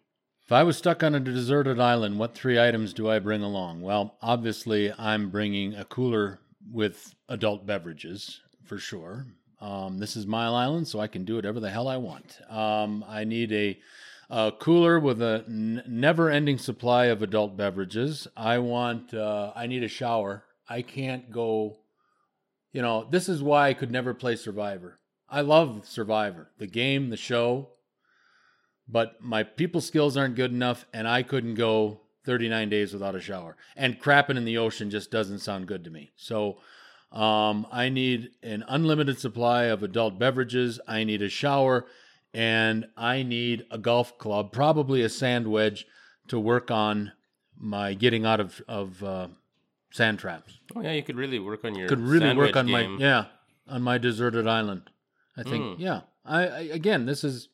If 0.45 0.51
I 0.51 0.63
was 0.63 0.77
stuck 0.77 1.03
on 1.03 1.15
a 1.15 1.19
deserted 1.19 1.79
island, 1.79 2.19
what 2.19 2.35
three 2.35 2.59
items 2.59 2.93
do 2.93 3.09
I 3.09 3.19
bring 3.19 3.43
along? 3.43 3.81
Well, 3.81 4.17
obviously, 4.21 4.91
I'm 4.97 5.29
bringing 5.29 5.73
a 5.73 5.85
cooler 5.85 6.39
with 6.69 7.15
adult 7.29 7.65
beverages 7.65 8.41
for 8.65 8.77
sure. 8.77 9.27
Um, 9.61 9.99
this 9.99 10.17
is 10.17 10.27
Mile 10.27 10.55
Island, 10.55 10.87
so 10.89 10.99
I 10.99 11.07
can 11.07 11.23
do 11.23 11.35
whatever 11.35 11.61
the 11.61 11.69
hell 11.69 11.87
I 11.87 11.95
want. 11.95 12.39
Um, 12.49 13.05
I 13.07 13.23
need 13.23 13.53
a, 13.53 13.79
a 14.33 14.51
cooler 14.51 14.99
with 14.99 15.21
a 15.21 15.45
n- 15.47 15.83
never-ending 15.87 16.57
supply 16.57 17.05
of 17.05 17.21
adult 17.21 17.55
beverages. 17.55 18.27
I 18.35 18.57
want. 18.57 19.13
Uh, 19.13 19.51
I 19.55 19.67
need 19.67 19.83
a 19.83 19.87
shower. 19.87 20.43
I 20.67 20.81
can't 20.81 21.31
go. 21.31 21.77
You 22.71 22.81
know, 22.81 23.07
this 23.07 23.29
is 23.29 23.43
why 23.43 23.69
I 23.69 23.75
could 23.75 23.91
never 23.91 24.15
play 24.15 24.35
Survivor. 24.35 24.99
I 25.29 25.41
love 25.41 25.87
Survivor, 25.87 26.49
the 26.57 26.65
game, 26.65 27.11
the 27.11 27.17
show, 27.17 27.69
but 28.87 29.21
my 29.21 29.43
people 29.43 29.81
skills 29.81 30.17
aren't 30.17 30.35
good 30.35 30.51
enough 30.51 30.85
and 30.93 31.07
I 31.07 31.21
couldn't 31.21 31.55
go 31.55 32.01
39 32.25 32.69
days 32.69 32.91
without 32.91 33.15
a 33.15 33.21
shower. 33.21 33.55
And 33.75 34.01
crapping 34.01 34.37
in 34.37 34.45
the 34.45 34.57
ocean 34.57 34.89
just 34.89 35.11
doesn't 35.11 35.39
sound 35.39 35.67
good 35.67 35.83
to 35.83 35.91
me. 35.91 36.11
So 36.15 36.57
um, 37.11 37.67
I 37.71 37.89
need 37.89 38.31
an 38.41 38.63
unlimited 38.67 39.19
supply 39.19 39.65
of 39.65 39.83
adult 39.83 40.17
beverages. 40.17 40.79
I 40.87 41.03
need 41.03 41.21
a 41.21 41.29
shower 41.29 41.85
and 42.33 42.85
I 42.97 43.23
need 43.23 43.65
a 43.71 43.77
golf 43.77 44.17
club, 44.17 44.51
probably 44.51 45.01
a 45.01 45.09
sand 45.09 45.47
wedge 45.47 45.85
to 46.27 46.39
work 46.39 46.71
on 46.71 47.11
my 47.57 47.93
getting 47.93 48.25
out 48.25 48.39
of, 48.39 48.61
of 48.67 49.03
uh, 49.03 49.27
sand 49.91 50.19
traps. 50.19 50.59
Oh 50.75 50.81
yeah, 50.81 50.91
you 50.93 51.03
could 51.03 51.15
really 51.17 51.39
work 51.39 51.63
on 51.65 51.75
your 51.75 51.87
Could 51.87 51.99
really 51.99 52.35
work 52.35 52.55
on 52.55 52.67
game. 52.67 52.93
my, 52.93 52.97
yeah, 52.99 53.25
on 53.67 53.81
my 53.81 53.97
deserted 53.97 54.47
island. 54.47 54.89
I 55.37 55.43
think, 55.43 55.75
Hmm. 55.77 55.81
yeah. 55.81 56.01
I, 56.25 56.47
I 56.47 56.59
again, 56.71 57.05
this 57.05 57.23
is 57.23 57.49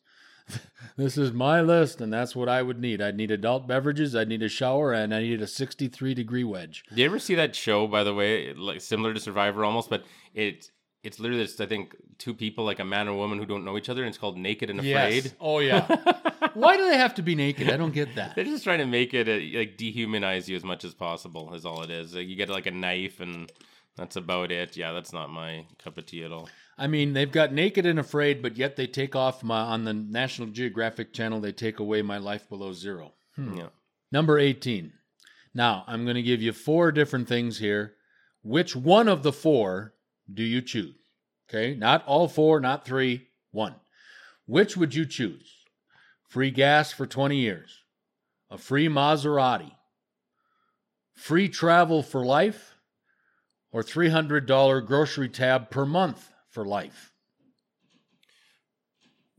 this 0.97 1.17
is 1.17 1.31
my 1.31 1.61
list, 1.61 2.01
and 2.01 2.11
that's 2.11 2.35
what 2.35 2.49
I 2.49 2.61
would 2.61 2.79
need. 2.79 3.01
I'd 3.01 3.17
need 3.17 3.31
adult 3.31 3.67
beverages, 3.67 4.15
I'd 4.15 4.27
need 4.29 4.41
a 4.43 4.49
shower, 4.49 4.93
and 4.93 5.13
I 5.13 5.21
need 5.21 5.41
a 5.41 5.47
63 5.47 6.13
degree 6.13 6.43
wedge. 6.43 6.83
Do 6.93 6.99
you 7.01 7.05
ever 7.07 7.19
see 7.19 7.35
that 7.35 7.55
show? 7.55 7.87
By 7.87 8.03
the 8.03 8.13
way, 8.13 8.53
like 8.53 8.81
similar 8.81 9.13
to 9.13 9.19
Survivor 9.19 9.63
almost, 9.65 9.89
but 9.89 10.03
it's 10.33 10.71
it's 11.03 11.19
literally 11.19 11.43
just 11.43 11.61
I 11.61 11.65
think 11.65 11.95
two 12.17 12.33
people, 12.33 12.65
like 12.65 12.79
a 12.79 12.85
man 12.85 13.01
and 13.01 13.11
a 13.11 13.15
woman, 13.15 13.39
who 13.39 13.45
don't 13.45 13.65
know 13.65 13.77
each 13.77 13.89
other, 13.89 14.01
and 14.01 14.09
it's 14.09 14.17
called 14.17 14.37
Naked 14.37 14.69
and 14.69 14.79
Afraid. 14.79 15.33
Oh 15.39 15.59
yeah. 15.59 15.85
Why 16.53 16.77
do 16.77 16.89
they 16.89 16.97
have 16.97 17.15
to 17.15 17.21
be 17.21 17.35
naked? 17.35 17.69
I 17.69 17.77
don't 17.77 17.93
get 17.93 18.15
that. 18.15 18.35
They're 18.35 18.43
just 18.43 18.63
trying 18.63 18.79
to 18.79 18.85
make 18.85 19.13
it 19.13 19.27
a, 19.27 19.57
like 19.57 19.77
dehumanize 19.77 20.47
you 20.47 20.55
as 20.55 20.63
much 20.63 20.83
as 20.83 20.93
possible. 20.93 21.53
Is 21.53 21.65
all 21.65 21.83
it 21.83 21.89
is. 21.89 22.15
Like, 22.15 22.27
you 22.27 22.35
get 22.35 22.49
like 22.49 22.65
a 22.65 22.71
knife, 22.71 23.19
and 23.19 23.51
that's 23.95 24.15
about 24.15 24.51
it. 24.51 24.75
Yeah, 24.75 24.91
that's 24.91 25.13
not 25.13 25.29
my 25.29 25.65
cup 25.77 25.97
of 25.97 26.05
tea 26.05 26.23
at 26.23 26.31
all. 26.31 26.49
I 26.77 26.87
mean, 26.87 27.13
they've 27.13 27.31
got 27.31 27.53
naked 27.53 27.85
and 27.85 27.99
afraid, 27.99 28.41
but 28.41 28.57
yet 28.57 28.75
they 28.75 28.87
take 28.87 29.15
off 29.15 29.43
my 29.43 29.59
on 29.59 29.83
the 29.83 29.93
National 29.93 30.47
Geographic 30.49 31.13
Channel. 31.13 31.41
They 31.41 31.51
take 31.51 31.79
away 31.79 32.01
my 32.01 32.17
life 32.17 32.47
below 32.49 32.73
zero. 32.73 33.13
Hmm. 33.35 33.57
Yeah. 33.57 33.67
Number 34.11 34.39
18. 34.39 34.93
Now, 35.53 35.83
I'm 35.87 36.03
going 36.03 36.15
to 36.15 36.21
give 36.21 36.41
you 36.41 36.53
four 36.53 36.91
different 36.91 37.27
things 37.27 37.59
here. 37.59 37.95
Which 38.41 38.75
one 38.75 39.07
of 39.07 39.23
the 39.23 39.33
four 39.33 39.93
do 40.33 40.43
you 40.43 40.61
choose? 40.61 40.95
Okay, 41.49 41.75
not 41.75 42.05
all 42.05 42.27
four, 42.27 42.59
not 42.59 42.85
three, 42.85 43.27
one. 43.51 43.75
Which 44.45 44.77
would 44.77 44.93
you 44.93 45.05
choose? 45.05 45.55
Free 46.27 46.51
gas 46.51 46.91
for 46.91 47.07
20 47.07 47.37
years, 47.37 47.83
a 48.51 48.57
free 48.57 48.87
Maserati, 48.87 49.71
free 51.15 51.49
travel 51.49 52.03
for 52.03 52.23
life, 52.23 52.75
or 53.71 53.83
$300 53.83 54.85
grocery 54.85 55.29
tab 55.29 55.69
per 55.69 55.85
month 55.85 56.31
for 56.49 56.65
life? 56.65 57.13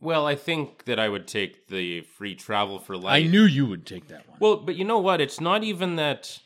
Well, 0.00 0.26
I 0.26 0.34
think 0.34 0.84
that 0.84 0.98
I 0.98 1.08
would 1.08 1.26
take 1.26 1.68
the 1.68 2.00
free 2.00 2.34
travel 2.34 2.78
for 2.78 2.96
life. 2.96 3.22
I 3.24 3.28
knew 3.28 3.44
you 3.44 3.66
would 3.66 3.84
take 3.84 4.08
that 4.08 4.28
one. 4.28 4.38
Well, 4.40 4.56
but 4.56 4.76
you 4.76 4.84
know 4.84 4.98
what? 4.98 5.20
It's 5.20 5.40
not 5.40 5.62
even 5.62 5.96
that 5.96 6.40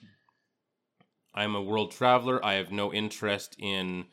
I'm 1.35 1.55
a 1.55 1.63
world 1.63 1.93
traveler. 1.93 2.45
I 2.45 2.55
have 2.55 2.73
no 2.73 2.93
interest 2.93 3.55
in 3.59 4.07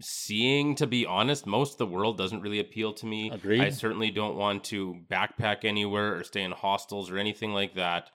seeing, 0.00 0.74
to 0.76 0.86
be 0.86 1.06
honest. 1.06 1.46
Most 1.46 1.72
of 1.72 1.78
the 1.78 1.86
world 1.86 2.18
doesn't 2.18 2.40
really 2.40 2.60
appeal 2.60 2.92
to 2.94 3.06
me. 3.06 3.30
Agreed. 3.30 3.60
I 3.60 3.70
certainly 3.70 4.10
don't 4.10 4.36
want 4.36 4.64
to 4.64 4.98
backpack 5.10 5.64
anywhere 5.64 6.16
or 6.16 6.24
stay 6.24 6.42
in 6.42 6.52
hostels 6.52 7.10
or 7.10 7.18
anything 7.18 7.52
like 7.52 7.74
that. 7.74 8.10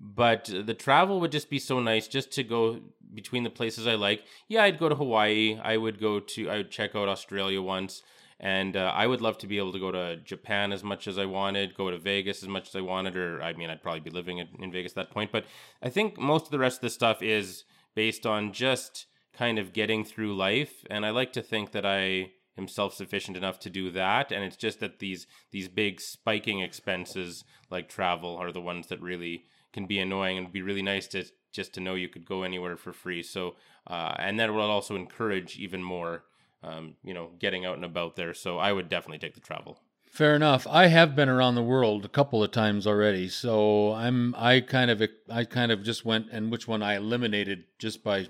But 0.00 0.44
the 0.44 0.74
travel 0.74 1.20
would 1.20 1.32
just 1.32 1.48
be 1.48 1.58
so 1.58 1.80
nice 1.80 2.06
just 2.06 2.30
to 2.32 2.44
go 2.44 2.80
between 3.14 3.44
the 3.44 3.50
places 3.50 3.86
I 3.86 3.94
like. 3.94 4.24
Yeah, 4.46 4.64
I'd 4.64 4.78
go 4.78 4.88
to 4.88 4.94
Hawaii. 4.94 5.58
I 5.62 5.76
would 5.76 6.00
go 6.00 6.20
to, 6.20 6.50
I 6.50 6.58
would 6.58 6.70
check 6.70 6.94
out 6.94 7.08
Australia 7.08 7.62
once. 7.62 8.02
And 8.38 8.76
uh, 8.76 8.92
I 8.94 9.06
would 9.06 9.22
love 9.22 9.38
to 9.38 9.46
be 9.46 9.56
able 9.56 9.72
to 9.72 9.78
go 9.78 9.90
to 9.90 10.16
Japan 10.16 10.70
as 10.70 10.84
much 10.84 11.08
as 11.08 11.16
I 11.16 11.24
wanted, 11.24 11.74
go 11.74 11.90
to 11.90 11.96
Vegas 11.96 12.42
as 12.42 12.48
much 12.50 12.68
as 12.68 12.76
I 12.76 12.82
wanted, 12.82 13.16
or 13.16 13.42
I 13.42 13.54
mean, 13.54 13.70
I'd 13.70 13.82
probably 13.82 14.00
be 14.00 14.10
living 14.10 14.38
in, 14.38 14.48
in 14.58 14.70
Vegas 14.70 14.92
at 14.92 14.96
that 14.96 15.10
point. 15.10 15.32
But 15.32 15.46
I 15.82 15.88
think 15.88 16.18
most 16.18 16.44
of 16.44 16.50
the 16.50 16.58
rest 16.58 16.78
of 16.78 16.82
the 16.82 16.90
stuff 16.90 17.22
is 17.22 17.64
based 17.94 18.26
on 18.26 18.52
just 18.52 19.06
kind 19.36 19.58
of 19.58 19.72
getting 19.72 20.04
through 20.04 20.36
life. 20.36 20.84
And 20.90 21.04
I 21.04 21.10
like 21.10 21.32
to 21.34 21.42
think 21.42 21.72
that 21.72 21.84
I 21.84 22.32
am 22.58 22.68
self-sufficient 22.68 23.36
enough 23.36 23.58
to 23.60 23.70
do 23.70 23.90
that. 23.90 24.32
And 24.32 24.44
it's 24.44 24.56
just 24.56 24.80
that 24.80 24.98
these 24.98 25.26
these 25.50 25.68
big 25.68 26.00
spiking 26.00 26.60
expenses 26.60 27.44
like 27.70 27.88
travel 27.88 28.36
are 28.36 28.52
the 28.52 28.60
ones 28.60 28.86
that 28.88 29.00
really 29.00 29.44
can 29.72 29.86
be 29.86 29.98
annoying 29.98 30.38
and 30.38 30.52
be 30.52 30.62
really 30.62 30.82
nice 30.82 31.06
to 31.08 31.24
just 31.52 31.74
to 31.74 31.80
know 31.80 31.94
you 31.94 32.08
could 32.08 32.24
go 32.24 32.42
anywhere 32.42 32.76
for 32.76 32.92
free. 32.92 33.22
So 33.22 33.56
uh, 33.86 34.14
and 34.18 34.38
that 34.40 34.52
will 34.52 34.70
also 34.70 34.96
encourage 34.96 35.58
even 35.58 35.82
more, 35.82 36.24
um, 36.62 36.94
you 37.04 37.14
know, 37.14 37.30
getting 37.38 37.64
out 37.64 37.76
and 37.76 37.84
about 37.84 38.16
there. 38.16 38.34
So 38.34 38.58
I 38.58 38.72
would 38.72 38.88
definitely 38.88 39.18
take 39.18 39.34
the 39.34 39.40
travel. 39.40 39.78
Fair 40.10 40.34
enough. 40.34 40.66
I 40.66 40.86
have 40.86 41.14
been 41.14 41.28
around 41.28 41.56
the 41.56 41.62
world 41.62 42.04
a 42.06 42.08
couple 42.08 42.42
of 42.42 42.50
times 42.50 42.86
already, 42.86 43.28
so 43.28 43.92
I'm 43.92 44.34
I 44.36 44.60
kind 44.60 44.90
of 44.90 45.02
I 45.28 45.44
kind 45.44 45.70
of 45.70 45.82
just 45.82 46.06
went 46.06 46.28
and 46.32 46.50
which 46.50 46.66
one 46.66 46.82
I 46.82 46.96
eliminated 46.96 47.64
just 47.78 48.02
by 48.02 48.28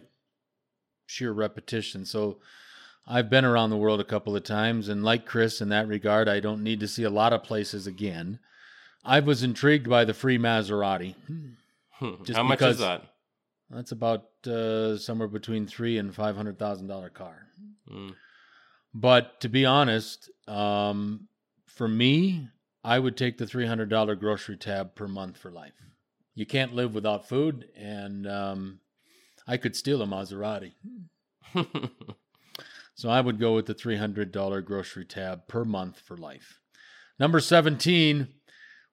sheer 1.07 1.33
repetition. 1.33 2.05
So 2.05 2.39
I've 3.07 3.31
been 3.31 3.45
around 3.45 3.71
the 3.71 3.77
world 3.77 4.01
a 4.01 4.05
couple 4.05 4.37
of 4.37 4.43
times, 4.43 4.89
and 4.89 5.05
like 5.05 5.27
Chris 5.27 5.61
in 5.61 5.69
that 5.71 5.89
regard, 5.89 6.29
I 6.29 6.41
don't 6.41 6.63
need 6.63 6.81
to 6.81 6.89
see 6.89 7.05
a 7.05 7.11
lot 7.11 7.33
of 7.33 7.45
places 7.45 7.87
again. 7.87 8.41
I 9.05 9.21
was 9.21 9.43
intrigued 9.43 9.89
by 9.89 10.05
the 10.05 10.15
free 10.15 10.39
Maserati. 10.39 11.15
How 12.01 12.43
much 12.43 12.63
is 12.63 12.79
that? 12.79 13.03
That's 13.71 13.93
about 13.93 14.27
uh, 14.47 14.97
somewhere 14.97 15.29
between 15.29 15.67
three 15.67 15.99
and 15.99 16.15
five 16.15 16.37
hundred 16.37 16.59
thousand 16.59 16.89
dollar 16.89 17.11
car. 17.11 17.47
Mm. 17.91 18.15
But 18.95 19.41
to 19.41 19.49
be 19.49 19.65
honest, 19.65 20.31
um, 20.49 21.29
for 21.67 21.89
me, 21.89 22.49
I 22.85 22.99
would 22.99 23.17
take 23.17 23.39
the 23.39 23.47
three 23.47 23.67
hundred 23.67 23.89
dollar 23.89 24.15
grocery 24.15 24.57
tab 24.57 24.95
per 24.95 25.09
month 25.09 25.37
for 25.39 25.51
life. 25.51 25.75
You 26.35 26.47
can't 26.47 26.75
live 26.75 26.95
without 26.95 27.29
food, 27.29 27.69
and 27.77 28.27
um, 28.27 28.81
I 29.47 29.57
could 29.57 29.77
steal 29.77 30.03
a 30.03 30.07
Maserati. 30.07 30.73
so 32.95 33.09
I 33.09 33.21
would 33.21 33.39
go 33.39 33.55
with 33.55 33.67
the 33.67 33.75
three 33.75 33.97
hundred 33.97 34.33
dollar 34.33 34.61
grocery 34.61 35.05
tab 35.05 35.47
per 35.49 35.65
month 35.65 36.01
for 36.01 36.17
life. 36.17 36.61
Number 37.19 37.41
seventeen. 37.41 38.29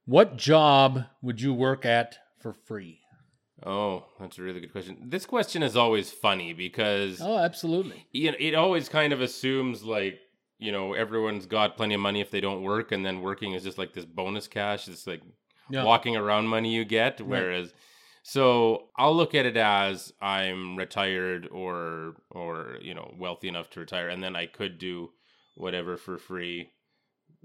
What 0.05 0.35
job 0.35 1.05
would 1.21 1.39
you 1.39 1.53
work 1.53 1.85
at 1.85 2.17
for 2.41 2.51
free? 2.51 2.99
Oh, 3.65 4.05
that's 4.19 4.37
a 4.37 4.41
really 4.41 4.59
good 4.59 4.73
question. 4.73 4.97
This 5.05 5.25
question 5.25 5.63
is 5.63 5.77
always 5.77 6.11
funny 6.11 6.51
because 6.51 7.21
oh, 7.21 7.37
absolutely. 7.37 8.05
You 8.11 8.31
know, 8.31 8.37
it 8.39 8.55
always 8.55 8.89
kind 8.89 9.13
of 9.13 9.21
assumes 9.21 9.83
like 9.83 10.19
you 10.59 10.71
know 10.71 10.93
everyone's 10.93 11.45
got 11.45 11.77
plenty 11.77 11.95
of 11.95 12.01
money 12.01 12.19
if 12.19 12.31
they 12.31 12.41
don't 12.41 12.63
work, 12.63 12.91
and 12.91 13.05
then 13.05 13.21
working 13.21 13.53
is 13.53 13.63
just 13.63 13.77
like 13.77 13.93
this 13.93 14.05
bonus 14.05 14.47
cash. 14.47 14.87
It's 14.87 15.07
like 15.07 15.21
yeah. 15.69 15.83
walking 15.83 16.17
around 16.17 16.47
money 16.47 16.73
you 16.73 16.83
get. 16.83 17.21
Whereas, 17.21 17.67
right. 17.67 17.73
So 18.23 18.89
I'll 18.97 19.15
look 19.15 19.35
at 19.35 19.45
it 19.45 19.57
as 19.57 20.13
I'm 20.21 20.77
retired 20.77 21.47
or 21.51 22.15
or 22.31 22.77
you 22.81 22.93
know 22.93 23.13
wealthy 23.17 23.49
enough 23.49 23.69
to 23.71 23.81
retire, 23.81 24.07
and 24.07 24.23
then 24.23 24.35
I 24.35 24.45
could 24.45 24.77
do 24.79 25.11
whatever 25.55 25.97
for 25.97 26.17
free. 26.17 26.71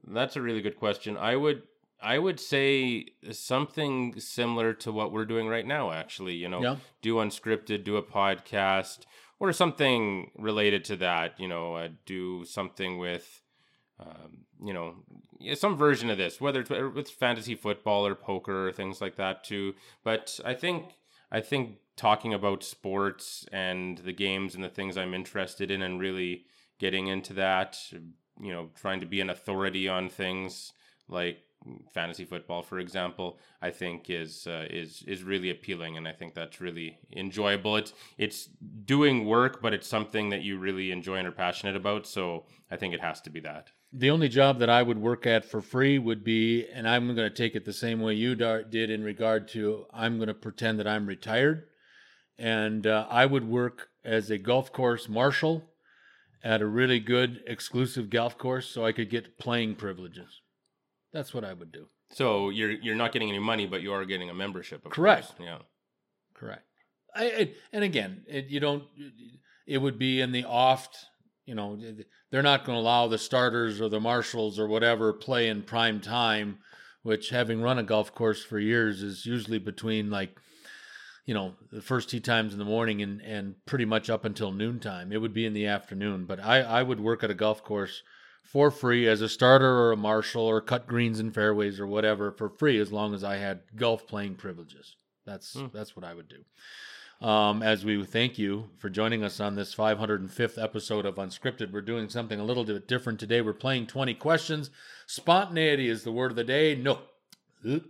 That's 0.06 0.37
a 0.37 0.42
really 0.42 0.62
good 0.62 0.78
question. 0.78 1.16
I 1.16 1.35
would 1.35 1.62
I 2.00 2.18
would 2.18 2.38
say 2.38 3.06
something 3.32 4.20
similar 4.20 4.73
to 4.75 4.92
what 4.92 5.12
we're 5.12 5.25
doing 5.25 5.49
right 5.49 5.66
now, 5.66 5.90
actually. 5.90 6.35
You 6.35 6.49
know, 6.49 6.62
yeah. 6.62 6.76
do 7.02 7.16
unscripted, 7.16 7.82
do 7.82 7.97
a 7.97 8.02
podcast, 8.02 9.00
or 9.40 9.52
something 9.52 10.30
related 10.38 10.85
to 10.87 10.97
that. 10.97 11.40
You 11.40 11.49
know, 11.49 11.75
uh, 11.75 11.88
do 12.06 12.44
something 12.44 12.99
with, 12.99 13.42
um, 14.00 14.45
you 14.64 14.73
know, 14.73 14.95
some 15.55 15.76
version 15.76 16.11
of 16.11 16.19
this, 16.19 16.40
whether 16.40 16.61
it's, 16.61 16.71
it's 16.71 17.11
fantasy 17.11 17.55
football 17.55 18.07
or 18.07 18.14
poker 18.14 18.69
or 18.69 18.73
things 18.73 19.00
like 19.00 19.17
that 19.17 19.45
too. 19.45 19.75
But 20.05 20.38
I 20.45 20.55
think 20.55 20.95
I 21.31 21.40
think 21.40 21.78
talking 21.97 22.33
about 22.33 22.62
sports 22.62 23.45
and 23.52 23.99
the 23.99 24.12
games 24.12 24.55
and 24.55 24.62
the 24.62 24.69
things 24.69 24.97
I'm 24.97 25.14
interested 25.14 25.71
in, 25.71 25.83
and 25.83 26.00
really 26.00 26.45
getting 26.78 27.09
into 27.09 27.35
that, 27.35 27.78
you 28.40 28.52
know, 28.52 28.71
trying 28.81 29.00
to 29.00 29.07
be 29.07 29.21
an 29.21 29.31
authority 29.31 29.88
on 29.88 30.09
things 30.09 30.73
like 31.09 31.38
fantasy 31.93 32.25
football, 32.25 32.62
for 32.62 32.78
example, 32.78 33.38
I 33.61 33.71
think 33.71 34.11
is 34.11 34.47
uh, 34.47 34.67
is 34.71 35.02
is 35.07 35.23
really 35.23 35.50
appealing, 35.50 35.97
and 35.97 36.07
I 36.07 36.12
think 36.12 36.35
that's 36.35 36.61
really 36.61 36.99
enjoyable. 37.12 37.76
It's 37.76 37.93
it's 38.17 38.49
doing 38.85 39.26
work, 39.26 39.61
but 39.61 39.75
it's 39.75 39.88
something 39.88 40.31
that 40.31 40.43
you 40.43 40.59
really 40.59 40.90
enjoy 40.93 41.17
and 41.17 41.28
are 41.28 41.33
passionate 41.33 41.76
about. 41.76 42.07
So 42.07 42.47
I 42.71 42.76
think 42.76 42.95
it 42.95 43.00
has 43.00 43.21
to 43.23 43.31
be 43.31 43.40
that. 43.40 43.71
The 43.92 44.11
only 44.11 44.28
job 44.28 44.59
that 44.59 44.68
I 44.68 44.83
would 44.83 44.99
work 44.99 45.26
at 45.26 45.47
for 45.47 45.62
free 45.62 45.99
would 45.99 46.23
be, 46.23 46.66
and 46.66 46.87
I'm 46.87 47.07
going 47.07 47.16
to 47.16 47.30
take 47.30 47.54
it 47.54 47.64
the 47.64 47.73
same 47.73 48.00
way 48.00 48.14
you 48.14 48.35
did 48.35 48.90
in 48.90 49.02
regard 49.02 49.49
to, 49.49 49.87
I'm 49.92 50.16
going 50.16 50.28
to 50.28 50.35
pretend 50.35 50.78
that 50.78 50.87
I'm 50.87 51.07
retired, 51.07 51.64
and 52.38 52.87
uh, 52.87 53.07
I 53.09 53.25
would 53.25 53.49
work 53.49 53.88
as 54.04 54.30
a 54.30 54.38
golf 54.38 54.73
course 54.73 55.09
marshal 55.09 55.64
at 56.45 56.61
a 56.61 56.66
really 56.66 57.00
good 57.00 57.42
exclusive 57.47 58.11
golf 58.11 58.37
course, 58.37 58.68
so 58.68 58.85
I 58.85 58.92
could 58.92 59.11
get 59.11 59.38
playing 59.38 59.76
privileges. 59.76 60.42
That's 61.12 61.33
what 61.33 61.45
I 61.45 61.54
would 61.54 61.73
do. 61.73 61.88
So 62.12 62.50
you're 62.50 62.71
you're 62.71 62.95
not 62.95 63.12
getting 63.12 63.28
any 63.28 63.38
money, 63.38 63.66
but 63.66 63.83
you 63.83 63.92
are 63.92 64.04
getting 64.04 64.30
a 64.30 64.35
membership. 64.35 64.88
Correct. 64.88 65.28
Course. 65.28 65.40
Yeah. 65.40 65.59
Correct. 66.35 66.64
I, 67.14 67.25
I, 67.25 67.52
and 67.73 67.85
again, 67.85 68.23
it, 68.26 68.47
you 68.47 68.61
don't. 68.61 68.85
It 69.66 69.78
would 69.78 69.99
be 69.99 70.21
in 70.21 70.33
the 70.33 70.45
oft. 70.45 70.97
You 71.49 71.55
know, 71.55 71.78
they're 72.31 72.43
not 72.43 72.64
going 72.64 72.76
to 72.76 72.81
allow 72.81 73.09
the 73.09 73.17
starters 73.17 73.81
or 73.81 73.88
the 73.88 74.00
marshals 74.00 74.59
or 74.59 74.69
whatever 74.69 75.12
play 75.14 75.49
in 75.49 75.62
prime 75.62 76.00
time. 76.00 76.59
Which, 77.02 77.31
having 77.31 77.62
run 77.62 77.78
a 77.78 77.83
golf 77.83 78.14
course 78.14 78.45
for 78.45 78.59
years, 78.59 79.02
is 79.02 79.25
usually 79.25 79.59
between 79.59 80.11
like, 80.11 80.38
you 81.25 81.33
know, 81.33 81.55
the 81.73 81.81
first 81.81 82.11
tee 82.11 82.21
times 82.21 82.52
in 82.52 82.59
the 82.59 82.64
morning 82.67 83.00
and 83.00 83.23
and 83.23 83.55
pretty 83.64 83.87
much 83.87 84.11
up 84.11 84.26
until 84.26 84.52
noontime. 84.52 85.11
It 85.11 85.21
would 85.23 85.33
be 85.33 85.47
in 85.47 85.55
the 85.55 85.67
afternoon. 85.67 86.26
But 86.26 86.38
I 86.40 86.61
I 86.61 86.83
would 86.83 87.00
work 87.00 87.25
at 87.25 87.31
a 87.31 87.35
golf 87.35 87.64
course 87.64 88.02
for 88.45 88.71
free 88.71 89.07
as 89.07 89.21
a 89.21 89.28
starter 89.28 89.71
or 89.71 89.93
a 89.93 89.97
marshal 89.97 90.43
or 90.43 90.61
cut 90.61 90.87
greens 90.87 91.21
and 91.21 91.35
fairways 91.35 91.78
or 91.78 91.87
whatever 91.87 92.33
for 92.33 92.49
free 92.49 92.78
as 92.78 92.93
long 92.93 93.14
as 93.14 93.23
I 93.23 93.37
had 93.37 93.61
golf 93.76 94.07
playing 94.07 94.37
privileges. 94.37 94.97
That's 95.25 95.55
mm. 95.55 95.73
that's 95.73 95.95
what 95.95 96.05
I 96.05 96.14
would 96.14 96.28
do. 96.28 96.45
Um, 97.20 97.64
as 97.64 97.84
we 97.84 98.04
thank 98.04 98.38
you 98.38 98.70
for 98.78 98.88
joining 98.88 99.25
us 99.25 99.40
on 99.40 99.56
this 99.56 99.75
505th 99.75 100.62
episode 100.62 101.04
of 101.04 101.16
Unscripted, 101.16 101.72
we're 101.72 101.80
doing 101.80 102.08
something 102.08 102.38
a 102.38 102.44
little 102.44 102.64
bit 102.64 102.87
different 102.87 103.18
today. 103.18 103.40
We're 103.40 103.54
playing 103.54 103.88
20 103.88 104.14
questions. 104.14 104.70
Spontaneity 105.08 105.88
is 105.88 106.04
the 106.04 106.12
word 106.12 106.30
of 106.30 106.37
the 106.37 106.44
day. 106.44 106.76
No, 106.76 107.00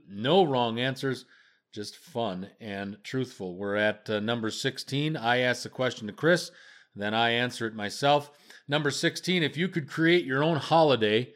no 0.08 0.44
wrong 0.44 0.80
answers, 0.80 1.26
just 1.72 1.98
fun 1.98 2.48
and 2.58 2.96
truthful. 3.04 3.54
We're 3.54 3.76
at 3.76 4.08
uh, 4.08 4.20
number 4.20 4.50
16. 4.50 5.14
I 5.18 5.40
ask 5.40 5.62
the 5.62 5.68
question 5.68 6.06
to 6.06 6.14
Chris, 6.14 6.50
then 6.96 7.12
I 7.12 7.30
answer 7.30 7.66
it 7.66 7.74
myself. 7.74 8.30
Number 8.66 8.90
16, 8.90 9.42
if 9.42 9.58
you 9.58 9.68
could 9.68 9.90
create 9.90 10.24
your 10.24 10.42
own 10.42 10.56
holiday, 10.56 11.34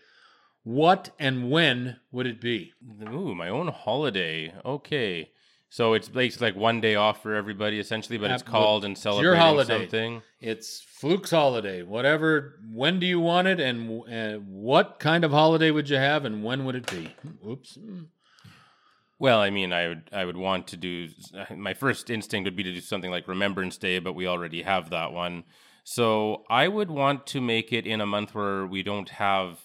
what 0.63 1.11
and 1.19 1.51
when 1.51 1.97
would 2.11 2.27
it 2.27 2.41
be? 2.41 2.73
Ooh, 3.03 3.35
my 3.35 3.51
own 3.51 3.69
holiday. 3.69 4.55
Okay. 4.65 5.32
So 5.73 5.95
it's 5.95 6.11
basically 6.11 6.49
like 6.49 6.57
one 6.57 6.83
day 6.83 6.97
off 6.97 7.23
for 7.23 7.35
everybody 7.35 7.79
essentially, 7.79 8.19
but 8.19 8.31
it's 8.31 8.43
called 8.43 8.85
and 8.85 8.97
celebrating 8.97 9.25
your 9.25 9.37
holiday. 9.37 9.79
something. 9.79 10.23
It's 10.39 10.83
Fluke's 10.83 11.31
holiday. 11.31 11.83
Whatever. 11.83 12.61
When 12.71 13.01
do 13.01 13.07
you 13.07 13.19
want 13.19 13.49
it, 13.49 13.59
and, 13.59 14.03
and 14.07 14.47
what 14.49 14.99
kind 14.99 15.25
of 15.25 15.31
holiday 15.31 15.71
would 15.71 15.89
you 15.89 15.97
have, 15.97 16.27
and 16.27 16.45
when 16.45 16.67
would 16.67 16.75
it 16.75 16.91
be? 16.91 17.15
Oops. 17.49 17.79
Well, 19.19 19.41
I 19.41 19.49
mean, 19.49 19.73
I 19.73 19.89
would 19.89 20.11
I 20.13 20.27
would 20.27 20.37
want 20.37 20.67
to 20.69 20.77
do. 20.77 21.09
My 21.57 21.73
first 21.73 22.11
instinct 22.11 22.45
would 22.45 22.57
be 22.57 22.65
to 22.65 22.75
do 22.75 22.83
something 22.83 23.11
like 23.11 23.27
Remembrance 23.27 23.79
Day, 23.79 23.99
but 23.99 24.13
we 24.13 24.27
already 24.27 24.61
have 24.61 24.91
that 24.91 25.15
one. 25.15 25.45
So 25.85 26.45
I 26.51 26.69
would 26.69 26.91
want 26.91 27.27
to 27.29 27.41
make 27.41 27.73
it 27.73 27.87
in 27.87 28.03
a 28.03 28.07
month 28.07 28.35
where 28.35 28.67
we 28.67 28.83
don't 28.83 29.09
have 29.09 29.59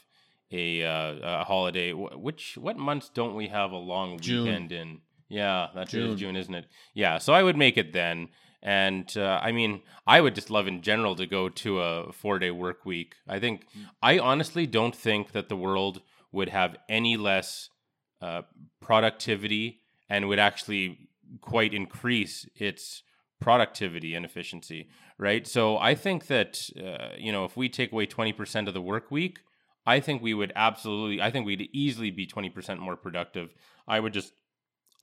a, 0.53 0.85
uh, 0.85 1.41
a 1.41 1.43
holiday. 1.43 1.91
Which 1.91 2.57
what 2.57 2.77
months 2.77 3.09
don't 3.13 3.35
we 3.35 3.49
have 3.49 3.71
a 3.71 3.77
long 3.77 4.19
June. 4.19 4.45
weekend 4.45 4.71
in? 4.71 5.01
Yeah, 5.29 5.67
that's 5.75 5.91
June. 5.91 6.17
June, 6.17 6.35
isn't 6.35 6.53
it? 6.53 6.65
Yeah, 6.93 7.17
so 7.17 7.33
I 7.33 7.43
would 7.43 7.57
make 7.57 7.77
it 7.77 7.93
then. 7.93 8.29
And 8.63 9.11
uh, 9.15 9.39
I 9.41 9.51
mean, 9.51 9.81
I 10.05 10.19
would 10.21 10.35
just 10.35 10.49
love 10.49 10.67
in 10.67 10.81
general 10.81 11.15
to 11.15 11.25
go 11.25 11.47
to 11.47 11.81
a 11.81 12.11
four 12.11 12.39
day 12.39 12.51
work 12.51 12.85
week. 12.85 13.15
I 13.27 13.39
think, 13.39 13.65
mm. 13.77 13.85
I 14.01 14.19
honestly 14.19 14.65
don't 14.65 14.95
think 14.95 15.31
that 15.33 15.47
the 15.47 15.55
world 15.55 16.01
would 16.31 16.49
have 16.49 16.75
any 16.89 17.17
less 17.17 17.69
uh, 18.21 18.41
productivity 18.81 19.81
and 20.09 20.27
would 20.27 20.39
actually 20.39 21.09
quite 21.41 21.73
increase 21.73 22.47
its 22.55 23.03
productivity 23.39 24.15
and 24.15 24.25
efficiency, 24.25 24.89
right? 25.17 25.45
So 25.45 25.77
I 25.77 25.95
think 25.95 26.27
that 26.27 26.69
uh, 26.77 27.15
you 27.17 27.31
know 27.31 27.45
if 27.45 27.55
we 27.55 27.69
take 27.69 27.91
away 27.91 28.05
twenty 28.05 28.33
percent 28.33 28.67
of 28.67 28.73
the 28.73 28.81
work 28.81 29.11
week, 29.11 29.39
I 29.85 29.99
think 29.99 30.21
we 30.21 30.33
would 30.33 30.51
absolutely, 30.55 31.21
I 31.21 31.31
think 31.31 31.45
we'd 31.45 31.69
easily 31.73 32.11
be 32.11 32.25
twenty 32.25 32.49
percent 32.49 32.79
more 32.79 32.95
productive. 32.95 33.53
I 33.87 33.99
would 33.99 34.13
just 34.13 34.33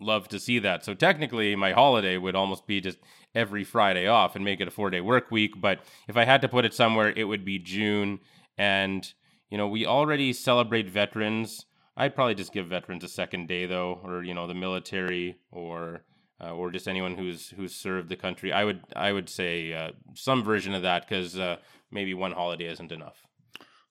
love 0.00 0.28
to 0.28 0.40
see 0.40 0.58
that. 0.60 0.84
So 0.84 0.94
technically, 0.94 1.54
my 1.56 1.72
holiday 1.72 2.16
would 2.16 2.34
almost 2.34 2.66
be 2.66 2.80
just 2.80 2.98
every 3.34 3.64
Friday 3.64 4.06
off 4.06 4.36
and 4.36 4.44
make 4.44 4.60
it 4.60 4.68
a 4.68 4.70
four 4.70 4.90
day 4.90 5.00
work 5.00 5.30
week. 5.30 5.60
But 5.60 5.80
if 6.08 6.16
I 6.16 6.24
had 6.24 6.40
to 6.42 6.48
put 6.48 6.64
it 6.64 6.74
somewhere, 6.74 7.12
it 7.14 7.24
would 7.24 7.44
be 7.44 7.58
June. 7.58 8.20
And 8.56 9.12
you 9.50 9.58
know, 9.58 9.68
we 9.68 9.86
already 9.86 10.32
celebrate 10.32 10.88
veterans. 10.88 11.66
I'd 11.96 12.14
probably 12.14 12.34
just 12.34 12.52
give 12.52 12.66
veterans 12.66 13.04
a 13.04 13.08
second 13.08 13.46
day 13.46 13.66
though, 13.66 14.00
or 14.02 14.22
you 14.22 14.34
know, 14.34 14.46
the 14.46 14.54
military 14.54 15.36
or 15.50 16.04
uh, 16.42 16.52
or 16.52 16.70
just 16.70 16.88
anyone 16.88 17.16
who's 17.16 17.50
who's 17.50 17.74
served 17.74 18.08
the 18.08 18.16
country. 18.16 18.52
I 18.52 18.64
would 18.64 18.80
I 18.96 19.12
would 19.12 19.28
say 19.28 19.72
uh, 19.72 19.92
some 20.14 20.42
version 20.42 20.74
of 20.74 20.82
that 20.82 21.08
because 21.08 21.38
uh, 21.38 21.56
maybe 21.90 22.14
one 22.14 22.32
holiday 22.32 22.66
isn't 22.66 22.92
enough. 22.92 23.24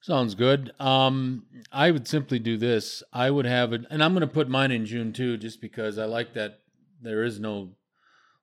Sounds 0.04 0.34
good. 0.34 0.70
Um, 0.78 1.46
I 1.72 1.90
would 1.90 2.06
simply 2.06 2.38
do 2.38 2.58
this. 2.58 3.02
I 3.10 3.30
would 3.30 3.46
have 3.46 3.72
it, 3.72 3.86
and 3.88 4.04
I'm 4.04 4.12
going 4.12 4.20
to 4.20 4.26
put 4.26 4.50
mine 4.50 4.70
in 4.70 4.84
June 4.84 5.14
too, 5.14 5.38
just 5.38 5.62
because 5.62 5.96
I 5.96 6.04
like 6.04 6.34
that 6.34 6.60
there 7.00 7.24
is 7.24 7.40
no 7.40 7.70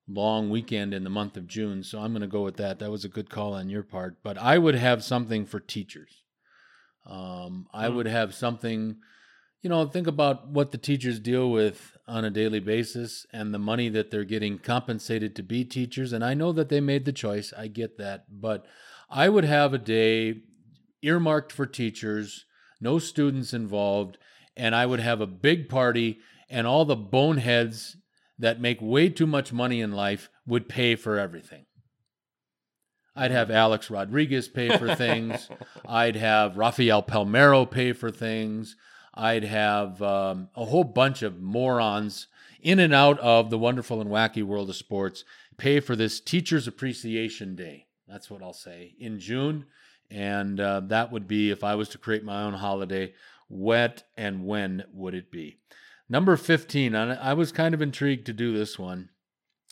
long 0.07 0.49
weekend 0.49 0.91
in 0.91 1.03
the 1.03 1.11
month 1.11 1.37
of 1.37 1.45
June. 1.45 1.83
So 1.83 1.99
I'm 1.99 2.13
going 2.13 2.21
to 2.21 2.27
go 2.27 2.41
with 2.41 2.57
that. 2.57 2.79
That 2.79 2.89
was 2.89 3.05
a 3.05 3.09
good 3.09 3.29
call 3.29 3.53
on 3.53 3.69
your 3.69 3.83
part. 3.83 4.23
But 4.23 4.39
I 4.39 4.57
would 4.57 4.73
have 4.73 5.03
something 5.03 5.45
for 5.45 5.59
teachers. 5.59 6.23
Um, 7.05 7.67
I 7.71 7.89
Hmm. 7.89 7.95
would 7.95 8.07
have 8.07 8.33
something, 8.33 8.97
you 9.61 9.69
know, 9.69 9.85
think 9.85 10.07
about 10.07 10.47
what 10.47 10.71
the 10.71 10.79
teachers 10.79 11.19
deal 11.19 11.51
with 11.51 11.95
on 12.07 12.25
a 12.25 12.31
daily 12.31 12.59
basis 12.59 13.27
and 13.31 13.53
the 13.53 13.59
money 13.59 13.87
that 13.89 14.09
they're 14.09 14.23
getting 14.23 14.57
compensated 14.57 15.35
to 15.35 15.43
be 15.43 15.63
teachers. 15.63 16.11
And 16.11 16.25
I 16.25 16.33
know 16.33 16.53
that 16.53 16.69
they 16.69 16.81
made 16.81 17.05
the 17.05 17.13
choice. 17.13 17.53
I 17.55 17.67
get 17.67 17.99
that. 17.99 18.25
But 18.31 18.65
I 19.11 19.29
would 19.29 19.45
have 19.45 19.75
a 19.75 19.77
day 19.77 20.41
earmarked 21.01 21.51
for 21.51 21.65
teachers, 21.65 22.45
no 22.79 22.99
students 22.99 23.53
involved, 23.53 24.17
and 24.55 24.75
I 24.75 24.85
would 24.85 24.99
have 24.99 25.21
a 25.21 25.27
big 25.27 25.69
party, 25.69 26.19
and 26.49 26.67
all 26.67 26.85
the 26.85 26.95
boneheads 26.95 27.97
that 28.37 28.59
make 28.59 28.79
way 28.81 29.09
too 29.09 29.27
much 29.27 29.53
money 29.53 29.81
in 29.81 29.91
life 29.91 30.29
would 30.45 30.67
pay 30.67 30.95
for 30.95 31.17
everything. 31.17 31.65
I'd 33.15 33.31
have 33.31 33.51
Alex 33.51 33.89
Rodriguez 33.89 34.47
pay 34.47 34.75
for 34.77 34.95
things. 34.95 35.49
I'd 35.87 36.15
have 36.15 36.57
Rafael 36.57 37.03
Palmeiro 37.03 37.69
pay 37.69 37.93
for 37.93 38.09
things. 38.09 38.75
I'd 39.13 39.43
have 39.43 40.01
um, 40.01 40.49
a 40.55 40.65
whole 40.65 40.85
bunch 40.85 41.21
of 41.21 41.41
morons 41.41 42.27
in 42.61 42.79
and 42.79 42.93
out 42.93 43.19
of 43.19 43.49
the 43.49 43.57
wonderful 43.57 44.01
and 44.01 44.09
wacky 44.09 44.43
world 44.43 44.69
of 44.69 44.75
sports 44.75 45.23
pay 45.57 45.79
for 45.79 45.95
this 45.95 46.19
Teachers 46.19 46.67
Appreciation 46.67 47.55
Day. 47.55 47.85
That's 48.07 48.29
what 48.29 48.41
I'll 48.41 48.53
say 48.53 48.95
in 48.99 49.19
June. 49.19 49.65
And 50.11 50.59
uh, 50.59 50.81
that 50.87 51.11
would 51.11 51.27
be, 51.27 51.51
if 51.51 51.63
I 51.63 51.75
was 51.75 51.89
to 51.89 51.97
create 51.97 52.23
my 52.23 52.43
own 52.43 52.53
holiday, 52.53 53.13
what 53.47 54.03
and 54.17 54.45
when 54.45 54.83
would 54.93 55.13
it 55.15 55.31
be? 55.31 55.57
Number 56.09 56.35
15, 56.35 56.93
and 56.93 57.13
I 57.13 57.33
was 57.33 57.53
kind 57.53 57.73
of 57.73 57.81
intrigued 57.81 58.25
to 58.25 58.33
do 58.33 58.55
this 58.55 58.77
one, 58.77 59.09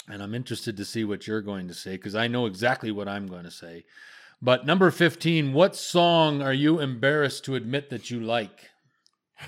and 0.07 0.23
I'm 0.23 0.33
interested 0.33 0.77
to 0.77 0.85
see 0.85 1.03
what 1.03 1.27
you're 1.27 1.41
going 1.41 1.67
to 1.67 1.73
say 1.73 1.97
because 1.97 2.15
I 2.15 2.27
know 2.27 2.45
exactly 2.45 2.91
what 2.91 3.09
I'm 3.09 3.27
going 3.27 3.43
to 3.43 3.51
say. 3.51 3.83
But 4.41 4.65
number 4.65 4.89
15, 4.89 5.51
what 5.51 5.75
song 5.75 6.41
are 6.41 6.53
you 6.53 6.79
embarrassed 6.79 7.43
to 7.45 7.55
admit 7.55 7.89
that 7.89 8.09
you 8.09 8.21
like? 8.21 8.69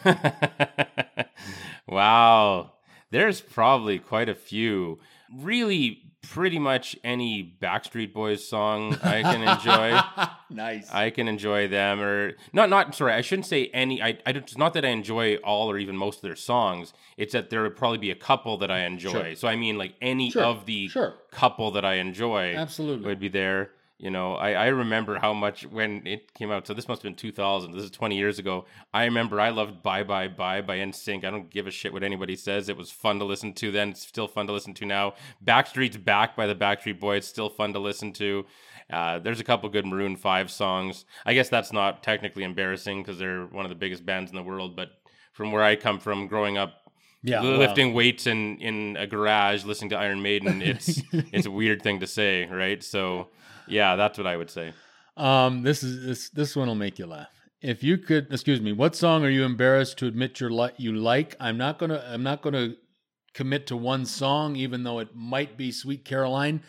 wow. 1.87 2.73
There's 3.09 3.39
probably 3.39 3.99
quite 3.99 4.27
a 4.27 4.35
few. 4.35 4.99
Really, 5.33 6.10
pretty 6.21 6.59
much 6.59 6.95
any 7.03 7.55
Backstreet 7.61 8.13
Boys 8.13 8.47
song 8.47 8.95
I 9.03 9.21
can 9.21 9.41
enjoy. 9.41 10.27
nice. 10.55 10.91
I 10.91 11.09
can 11.09 11.27
enjoy 11.27 11.67
them, 11.67 11.99
or 12.01 12.33
not. 12.53 12.69
Not 12.69 12.95
sorry, 12.95 13.13
I 13.13 13.21
shouldn't 13.21 13.45
say 13.47 13.67
any. 13.73 14.01
I, 14.01 14.09
I. 14.25 14.31
It's 14.31 14.57
not 14.57 14.73
that 14.75 14.85
I 14.85 14.89
enjoy 14.89 15.35
all 15.37 15.69
or 15.69 15.77
even 15.77 15.97
most 15.97 16.17
of 16.17 16.21
their 16.21 16.35
songs. 16.35 16.93
It's 17.17 17.33
that 17.33 17.49
there 17.49 17.61
would 17.63 17.75
probably 17.75 17.97
be 17.97 18.11
a 18.11 18.15
couple 18.15 18.57
that 18.57 18.71
I 18.71 18.85
enjoy. 18.85 19.11
Sure. 19.11 19.35
So 19.35 19.47
I 19.47 19.55
mean, 19.55 19.77
like 19.77 19.95
any 20.01 20.31
Sure, 20.31 20.43
of 20.43 20.65
the 20.65 20.87
sure. 20.87 21.15
couple 21.31 21.71
that 21.71 21.85
I 21.85 21.95
enjoy 21.95 22.55
Absolutely. 22.55 23.05
would 23.07 23.19
be 23.19 23.29
there. 23.29 23.71
You 24.01 24.09
know, 24.09 24.33
I, 24.33 24.53
I 24.53 24.67
remember 24.69 25.19
how 25.19 25.31
much 25.31 25.61
when 25.67 26.07
it 26.07 26.33
came 26.33 26.49
out. 26.49 26.65
So 26.65 26.73
this 26.73 26.87
must 26.87 27.03
have 27.03 27.09
been 27.11 27.15
2000. 27.15 27.71
This 27.71 27.83
is 27.83 27.91
20 27.91 28.17
years 28.17 28.39
ago. 28.39 28.65
I 28.91 29.05
remember 29.05 29.39
I 29.39 29.51
loved 29.51 29.83
Bye 29.83 30.01
Bye 30.01 30.27
Bye 30.27 30.61
by 30.61 30.79
NSYNC. 30.79 31.23
I 31.23 31.29
don't 31.29 31.51
give 31.51 31.67
a 31.67 31.71
shit 31.71 31.93
what 31.93 32.01
anybody 32.01 32.35
says. 32.35 32.67
It 32.67 32.75
was 32.75 32.89
fun 32.89 33.19
to 33.19 33.25
listen 33.25 33.53
to 33.53 33.71
then. 33.71 33.89
It's 33.89 34.01
still 34.01 34.27
fun 34.27 34.47
to 34.47 34.53
listen 34.53 34.73
to 34.73 34.87
now. 34.87 35.13
Backstreet's 35.45 35.97
Back 35.97 36.35
by 36.35 36.47
the 36.47 36.55
Backstreet 36.55 36.99
Boys. 36.99 37.27
Still 37.27 37.47
fun 37.47 37.73
to 37.73 37.79
listen 37.79 38.11
to. 38.13 38.43
Uh, 38.89 39.19
there's 39.19 39.39
a 39.39 39.43
couple 39.43 39.69
good 39.69 39.85
Maroon 39.85 40.15
5 40.15 40.49
songs. 40.49 41.05
I 41.23 41.35
guess 41.35 41.49
that's 41.49 41.71
not 41.71 42.01
technically 42.01 42.43
embarrassing 42.43 43.03
because 43.03 43.19
they're 43.19 43.45
one 43.45 43.65
of 43.65 43.69
the 43.69 43.75
biggest 43.75 44.03
bands 44.03 44.31
in 44.31 44.35
the 44.35 44.41
world. 44.41 44.75
But 44.75 44.93
from 45.31 45.51
where 45.51 45.61
I 45.61 45.75
come 45.75 45.99
from, 45.99 46.25
growing 46.25 46.57
up 46.57 46.80
yeah. 47.23 47.41
well, 47.41 47.57
lifting 47.57 47.93
weights 47.93 48.27
in 48.27 48.57
in 48.59 48.97
a 48.97 49.07
garage 49.07 49.63
listening 49.65 49.89
to 49.91 49.97
Iron 49.97 50.21
Maiden 50.21 50.61
it's 50.61 51.01
it's 51.11 51.45
a 51.45 51.51
weird 51.51 51.81
thing 51.81 51.99
to 51.99 52.07
say 52.07 52.45
right 52.45 52.83
so 52.83 53.27
yeah 53.67 53.95
that's 53.95 54.17
what 54.17 54.27
I 54.27 54.35
would 54.37 54.49
say 54.49 54.73
Um, 55.17 55.63
this 55.63 55.83
is 55.83 56.05
this 56.05 56.29
this 56.29 56.55
one 56.55 56.67
will 56.67 56.75
make 56.75 56.97
you 56.97 57.05
laugh. 57.05 57.29
If 57.61 57.83
you 57.83 57.97
could, 57.99 58.25
excuse 58.33 58.59
me, 58.59 58.71
what 58.73 58.95
song 58.95 59.23
are 59.23 59.29
you 59.29 59.43
embarrassed 59.43 59.97
to 59.99 60.07
admit 60.07 60.39
you 60.39 60.49
li- 60.49 60.73
you 60.77 60.93
like? 60.93 61.35
I'm 61.39 61.57
not 61.57 61.77
gonna 61.77 62.01
I'm 62.13 62.23
not 62.23 62.41
gonna 62.41 62.73
commit 63.35 63.67
to 63.67 63.77
one 63.77 64.05
song, 64.05 64.55
even 64.55 64.83
though 64.83 64.99
it 64.99 65.09
might 65.13 65.57
be 65.57 65.71
Sweet 65.71 66.03
Caroline, 66.05 66.63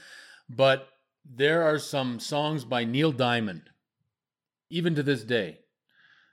but 0.50 0.88
there 1.24 1.62
are 1.62 1.78
some 1.78 2.20
songs 2.20 2.64
by 2.66 2.84
Neil 2.84 3.12
Diamond, 3.12 3.62
even 4.70 4.94
to 4.96 5.02
this 5.02 5.24
day, 5.24 5.60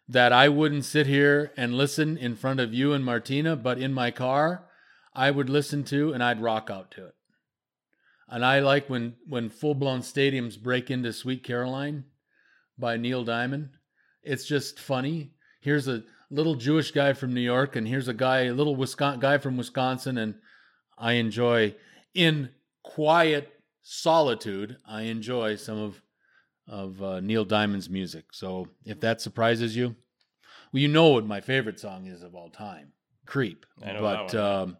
that 0.09 0.33
I 0.33 0.49
wouldn't 0.49 0.85
sit 0.85 1.05
here 1.05 1.51
and 1.55 1.75
listen 1.75 2.17
in 2.17 2.35
front 2.35 2.59
of 2.59 2.73
you 2.73 2.93
and 2.93 3.05
Martina, 3.05 3.55
but 3.55 3.77
in 3.77 3.93
my 3.93 4.09
car, 4.09 4.65
I 5.13 5.29
would 5.29 5.49
listen 5.49 5.83
to 5.85 6.13
and 6.13 6.23
I'd 6.23 6.41
rock 6.41 6.69
out 6.71 6.89
to 6.91 7.05
it. 7.05 7.15
And 8.27 8.43
I 8.43 8.59
like 8.59 8.89
when 8.89 9.15
when 9.27 9.49
full 9.49 9.75
blown 9.75 10.01
stadiums 10.01 10.61
break 10.61 10.89
into 10.89 11.13
Sweet 11.13 11.43
Caroline 11.43 12.05
by 12.77 12.97
Neil 12.97 13.23
Diamond. 13.23 13.69
It's 14.23 14.45
just 14.45 14.79
funny. 14.79 15.31
Here's 15.61 15.87
a 15.87 16.03
little 16.31 16.55
Jewish 16.55 16.91
guy 16.91 17.13
from 17.13 17.33
New 17.33 17.41
York, 17.41 17.75
and 17.75 17.87
here's 17.87 18.07
a 18.07 18.13
guy, 18.13 18.45
a 18.45 18.53
little 18.53 18.75
Wisconsin 18.75 19.19
guy 19.19 19.37
from 19.37 19.57
Wisconsin, 19.57 20.17
and 20.17 20.35
I 20.97 21.13
enjoy 21.13 21.75
in 22.13 22.49
quiet 22.83 23.51
solitude. 23.81 24.77
I 24.87 25.03
enjoy 25.03 25.55
some 25.55 25.77
of 25.79 26.01
of 26.69 27.01
uh, 27.01 27.19
Neil 27.19 27.43
Diamond's 27.45 27.89
music. 27.89 28.25
So 28.31 28.67
if 28.85 28.99
that 29.01 29.19
surprises 29.21 29.75
you, 29.75 29.95
well, 30.71 30.81
you 30.81 30.87
know 30.87 31.09
what 31.09 31.25
my 31.25 31.41
favorite 31.41 31.79
song 31.79 32.05
is 32.07 32.21
of 32.23 32.35
all 32.35 32.49
time, 32.49 32.93
"Creep." 33.25 33.65
But 33.81 34.35
um, 34.35 34.77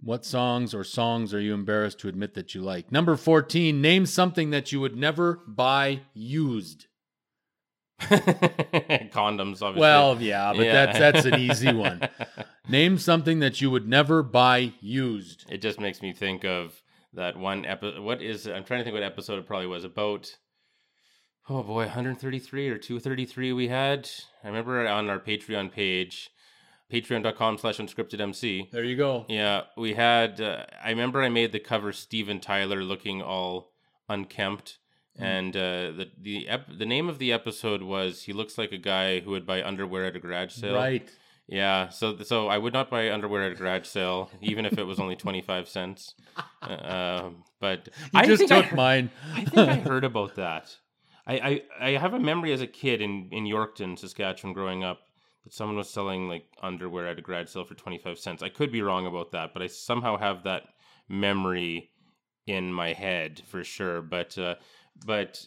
what 0.00 0.24
songs 0.26 0.74
or 0.74 0.84
songs 0.84 1.32
are 1.32 1.40
you 1.40 1.54
embarrassed 1.54 1.98
to 2.00 2.08
admit 2.08 2.34
that 2.34 2.54
you 2.54 2.60
like? 2.60 2.92
Number 2.92 3.16
14, 3.16 3.80
name 3.80 4.04
something 4.04 4.50
that 4.50 4.72
you 4.72 4.80
would 4.80 4.94
never 4.96 5.40
buy 5.46 6.02
used. 6.12 6.86
condoms 8.00 9.62
obviously 9.62 9.80
Well, 9.80 10.20
yeah, 10.20 10.52
but 10.52 10.66
Yeah. 10.66 10.86
that's 10.86 10.98
that's 10.98 11.24
an 11.24 11.36
easy 11.40 11.72
one. 11.88 12.06
Name 12.68 12.98
something 12.98 13.38
that 13.40 13.60
you 13.62 13.70
would 13.70 13.88
never 13.88 14.22
buy 14.22 14.74
used. 14.80 15.46
it 15.50 15.62
just 15.62 15.80
makes 15.80 16.02
me 16.02 16.12
think 16.12 16.44
of 16.44 16.82
that 17.14 17.38
one 17.38 17.64
episode 17.64 18.02
what 18.02 18.20
is 18.20 18.46
I'm 18.46 18.64
trying 18.64 18.80
to 18.80 18.84
think 18.84 18.92
what 18.92 19.02
episode 19.02 19.38
it 19.38 19.46
probably 19.46 19.66
was 19.68 19.84
about 19.84 20.36
oh 21.48 21.62
boy 21.62 21.84
133 21.84 22.68
or 22.68 22.78
233 22.78 23.52
we 23.52 23.68
had 23.68 24.08
I 24.42 24.48
remember 24.48 24.86
on 24.86 25.08
our 25.10 25.18
Patreon 25.18 25.72
page 25.72 26.30
patreon.com 26.92 27.58
slash 27.58 27.78
unscripted 27.78 28.20
MC 28.20 28.68
There 28.72 28.84
you 28.84 28.96
go. 28.96 29.24
Yeah, 29.28 29.62
we 29.76 29.94
had. 29.94 30.40
Uh, 30.40 30.64
I 30.82 30.90
remember 30.90 31.20
I 31.20 31.28
made 31.28 31.50
the 31.50 31.58
cover 31.58 31.92
Steven 31.92 32.38
Tyler 32.40 32.84
looking 32.84 33.20
all 33.20 33.72
unkempt, 34.08 34.78
and 35.18 35.56
uh, 35.56 35.90
the 35.90 36.10
the 36.16 36.46
ep- 36.48 36.78
the 36.78 36.86
name 36.86 37.08
of 37.08 37.18
the 37.18 37.32
episode 37.32 37.82
was 37.82 38.22
he 38.22 38.32
looks 38.32 38.56
like 38.56 38.70
a 38.70 38.78
guy 38.78 39.18
who 39.18 39.30
would 39.32 39.44
buy 39.44 39.64
underwear 39.64 40.04
at 40.04 40.14
a 40.14 40.20
garage 40.20 40.52
sale. 40.52 40.76
Right. 40.76 41.10
Yeah. 41.48 41.88
So 41.88 42.18
so 42.22 42.46
I 42.46 42.56
would 42.56 42.72
not 42.72 42.88
buy 42.88 43.10
underwear 43.10 43.42
at 43.42 43.50
a 43.50 43.54
garage 43.56 43.88
sale, 43.88 44.30
even 44.40 44.64
if 44.64 44.78
it 44.78 44.84
was 44.84 45.00
only 45.00 45.16
twenty 45.16 45.42
five 45.42 45.68
cents. 45.68 46.14
Uh, 46.62 47.22
um, 47.26 47.44
but 47.60 47.88
You 48.12 48.20
I 48.20 48.26
just 48.26 48.44
I 48.44 48.46
took 48.46 48.64
heard- 48.66 48.76
mine. 48.76 49.10
I 49.34 49.44
think 49.44 49.68
I 49.68 49.74
heard 49.90 50.04
about 50.04 50.34
that. 50.36 50.74
I, 51.26 51.34
I, 51.80 51.88
I 51.88 51.90
have 51.98 52.14
a 52.14 52.20
memory 52.20 52.52
as 52.52 52.60
a 52.60 52.66
kid 52.66 53.00
in, 53.02 53.28
in 53.32 53.44
Yorkton, 53.44 53.98
Saskatchewan, 53.98 54.52
growing 54.54 54.84
up, 54.84 55.00
that 55.44 55.52
someone 55.52 55.76
was 55.76 55.90
selling 55.90 56.28
like 56.28 56.44
underwear 56.62 57.08
at 57.08 57.18
a 57.18 57.22
garage 57.22 57.48
sale 57.48 57.64
for 57.64 57.74
25 57.74 58.18
cents. 58.18 58.42
I 58.42 58.48
could 58.48 58.70
be 58.70 58.82
wrong 58.82 59.06
about 59.06 59.32
that, 59.32 59.52
but 59.52 59.62
I 59.62 59.66
somehow 59.66 60.16
have 60.18 60.44
that 60.44 60.62
memory 61.08 61.90
in 62.46 62.72
my 62.72 62.92
head 62.92 63.42
for 63.46 63.64
sure. 63.64 64.02
But, 64.02 64.38
uh, 64.38 64.54
but 65.04 65.46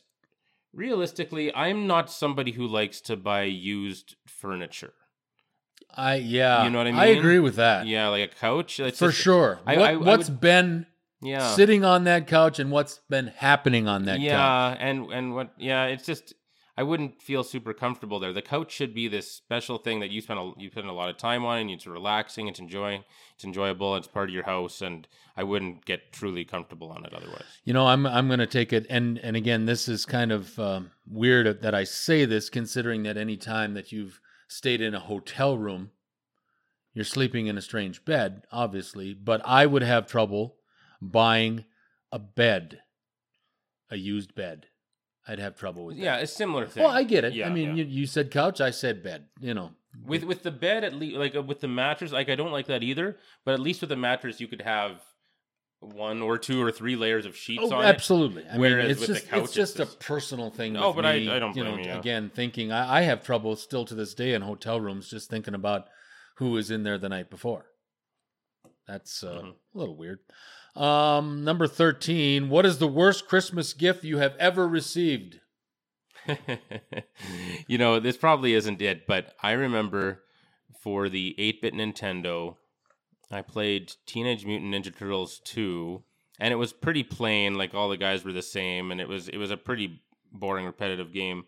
realistically, 0.74 1.54
I'm 1.56 1.88
not 1.88 2.12
somebody 2.12 2.52
who 2.52 2.68
likes 2.68 3.02
to 3.02 3.16
buy 3.16 3.44
used 3.44 4.16
furniture. 4.28 4.94
I 5.96 6.16
yeah. 6.16 6.64
You 6.66 6.70
know 6.70 6.78
what 6.78 6.88
I 6.88 6.92
mean. 6.92 7.00
I 7.00 7.06
agree 7.08 7.40
with 7.40 7.56
that. 7.56 7.88
Yeah, 7.88 8.10
like 8.10 8.32
a 8.32 8.36
couch. 8.36 8.78
For 8.78 8.90
just- 8.92 9.18
sure. 9.18 9.60
I- 9.66 9.78
what, 9.78 9.86
I- 9.86 9.92
I 9.94 9.96
what's 9.96 10.30
would- 10.30 10.40
been 10.40 10.86
Yeah. 11.22 11.56
sitting 11.56 11.84
on 11.84 12.06
that 12.06 12.28
couch 12.28 12.60
and 12.60 12.72
what's 12.72 13.00
been 13.10 13.28
happening 13.28 13.88
on 13.88 14.06
that 14.06 14.18
couch? 14.18 14.22
yeah, 14.22 14.76
and 14.80 15.12
and 15.12 15.36
what? 15.36 15.54
Yeah, 15.58 15.86
it's 15.86 16.06
just 16.06 16.34
I 16.80 16.84
wouldn't 16.84 17.22
feel 17.22 17.44
super 17.44 17.74
comfortable 17.74 18.22
there. 18.22 18.32
The 18.32 18.42
couch 18.42 18.72
should 18.72 18.94
be 18.94 19.10
this 19.10 19.30
special 19.30 19.80
thing 19.80 20.00
that 20.00 20.12
you 20.12 20.22
spend 20.22 20.40
a, 20.40 20.54
you 20.58 20.72
spend 20.72 20.88
a 20.88 20.94
lot 20.94 21.10
of 21.10 21.18
time 21.18 21.44
on, 21.44 21.58
and 21.58 21.70
it's 21.70 21.86
relaxing, 21.86 22.48
it's 22.48 22.60
enjoying, 22.60 23.04
it's 23.36 23.44
enjoyable, 23.44 23.98
it's 23.98 24.08
part 24.08 24.30
of 24.30 24.34
your 24.34 24.46
house, 24.46 24.82
and 24.82 25.06
I 25.36 25.44
wouldn't 25.44 25.84
get 25.84 26.14
truly 26.14 26.46
comfortable 26.46 26.90
on 26.90 27.04
it 27.04 27.14
otherwise. 27.14 27.44
You 27.66 27.74
know, 27.74 27.86
I'm 27.86 28.06
I'm 28.06 28.28
going 28.28 28.40
to 28.40 28.48
take 28.48 28.72
it, 28.72 28.86
and 28.90 29.18
and 29.18 29.36
again, 29.36 29.66
this 29.66 29.90
is 29.90 30.06
kind 30.06 30.32
of 30.32 30.58
um, 30.58 30.92
weird 31.06 31.62
that 31.62 31.76
I 31.76 31.84
say 31.84 32.24
this, 32.24 32.50
considering 32.50 33.04
that 33.04 33.18
any 33.18 33.36
time 33.36 33.74
that 33.74 33.92
you've 33.92 34.22
stayed 34.48 34.80
in 34.80 34.96
a 34.96 35.02
hotel 35.02 35.58
room, 35.58 35.92
you're 36.94 37.04
sleeping 37.04 37.48
in 37.48 37.58
a 37.58 37.62
strange 37.62 38.06
bed, 38.06 38.44
obviously. 38.54 39.14
But 39.14 39.42
I 39.44 39.66
would 39.66 39.84
have 39.84 40.08
trouble 40.08 40.56
buying 41.02 41.66
a 42.12 42.20
bed, 42.20 42.82
a 43.90 43.96
used 43.98 44.36
bed. 44.36 44.68
I'd 45.28 45.40
have 45.40 45.56
trouble 45.56 45.86
with 45.86 45.98
that. 45.98 46.02
Yeah, 46.04 46.18
a 46.18 46.28
similar 46.28 46.66
thing. 46.66 46.84
Well, 46.84 46.92
I 46.92 47.04
get 47.04 47.24
it. 47.24 47.34
Yeah, 47.34 47.48
I 47.48 47.50
mean, 47.52 47.76
yeah. 47.76 47.84
you, 47.84 48.02
you 48.02 48.06
said 48.08 48.32
couch, 48.32 48.60
I 48.62 48.72
said 48.72 49.04
bed. 49.04 49.26
You 49.40 49.54
know, 49.54 49.72
with 50.06 50.24
with 50.24 50.44
the 50.44 50.52
bed 50.52 50.84
at 50.84 50.94
least 50.94 51.18
like 51.18 51.36
uh, 51.36 51.42
with 51.42 51.62
the 51.62 51.68
mattress 51.68 52.12
like 52.12 52.30
i 52.30 52.36
don't 52.36 52.52
like 52.52 52.68
that 52.68 52.84
either 52.84 53.18
but 53.44 53.56
at 53.56 53.60
least 53.60 53.82
with 53.82 53.90
the 53.90 53.96
mattress 53.96 54.40
you 54.40 54.48
could 54.48 54.62
have 54.62 55.02
one 55.80 56.22
or 56.22 56.38
two 56.38 56.62
or 56.62 56.72
three 56.72 56.96
layers 56.96 57.26
of 57.26 57.36
sheets 57.36 57.64
Oh, 57.66 57.74
on 57.74 57.86
it 57.86 57.88
absolutely. 57.88 58.46
I 58.48 58.58
Whereas 58.58 58.84
mean, 58.84 58.92
it's 58.92 59.00
with 59.00 59.08
the 59.08 59.14
just 59.16 59.28
couch, 59.30 59.44
it's 59.46 59.54
just 59.54 59.80
it's 59.80 59.94
a 59.94 59.98
personal 59.98 60.50
thing. 60.52 60.74
No, 60.74 60.92
but 60.94 61.06
I- 61.06 61.20
me, 61.20 61.30
I 61.32 61.40
don't 61.40 61.56
you 61.56 61.64
know, 61.64 61.72
blame 61.72 61.86
you, 61.86 61.92
yeah. 61.92 62.00
Again, 62.00 62.30
thinking 62.34 62.72
I, 62.74 62.98
I 62.98 63.02
have 63.04 63.24
trouble 63.24 63.56
still 63.56 63.86
to 63.86 63.96
this 63.96 64.14
day 64.14 64.34
in 64.34 64.42
hotel 64.42 64.80
rooms 64.82 65.10
just 65.10 65.30
thinking 65.30 65.54
about 65.54 65.88
who 66.36 66.52
was 66.52 66.70
in 66.70 66.84
there 66.84 66.98
the 66.98 67.08
night 67.08 67.30
before. 67.30 67.66
That's 68.88 69.24
uh, 69.24 69.42
Mhm. 69.42 69.54
a 69.74 69.78
little 69.78 69.96
weird. 69.96 70.20
Um, 70.80 71.44
number 71.44 71.68
thirteen. 71.68 72.50
What 72.50 72.66
is 72.66 72.78
the 72.78 72.88
worst 72.88 73.28
Christmas 73.28 73.74
gift 73.74 74.04
you 74.04 74.18
have 74.18 74.36
ever 74.38 74.68
received? 74.68 75.40
you 77.68 77.78
know 77.78 78.00
this 78.00 78.18
probably 78.18 78.54
isn't 78.54 78.82
it 78.82 79.08
but 79.08 79.34
i 79.42 79.52
remember 79.52 80.24
for 80.82 81.10
the 81.10 81.36
8-bit 81.40 81.74
nintendo 81.74 82.56
i 83.32 83.42
played 83.42 83.94
teenage 84.06 84.46
mutant 84.46 84.74
ninja 84.74 84.96
turtles 84.96 85.42
2 85.46 86.04
and 86.40 86.52
it 86.52 86.58
was 86.58 86.74
pretty 86.74 87.04
plain 87.04 87.56
like 87.56 87.74
all 87.74 87.90
the 87.90 87.98
guys 87.98 88.24
were 88.24 88.34
the 88.34 88.42
same 88.42 88.92
and 88.92 89.02
it 89.02 89.08
was 89.08 89.28
it 89.30 89.38
was 89.38 89.52
a 89.52 89.58
pretty 89.58 90.02
boring 90.32 90.66
repetitive 90.66 91.14
game 91.14 91.44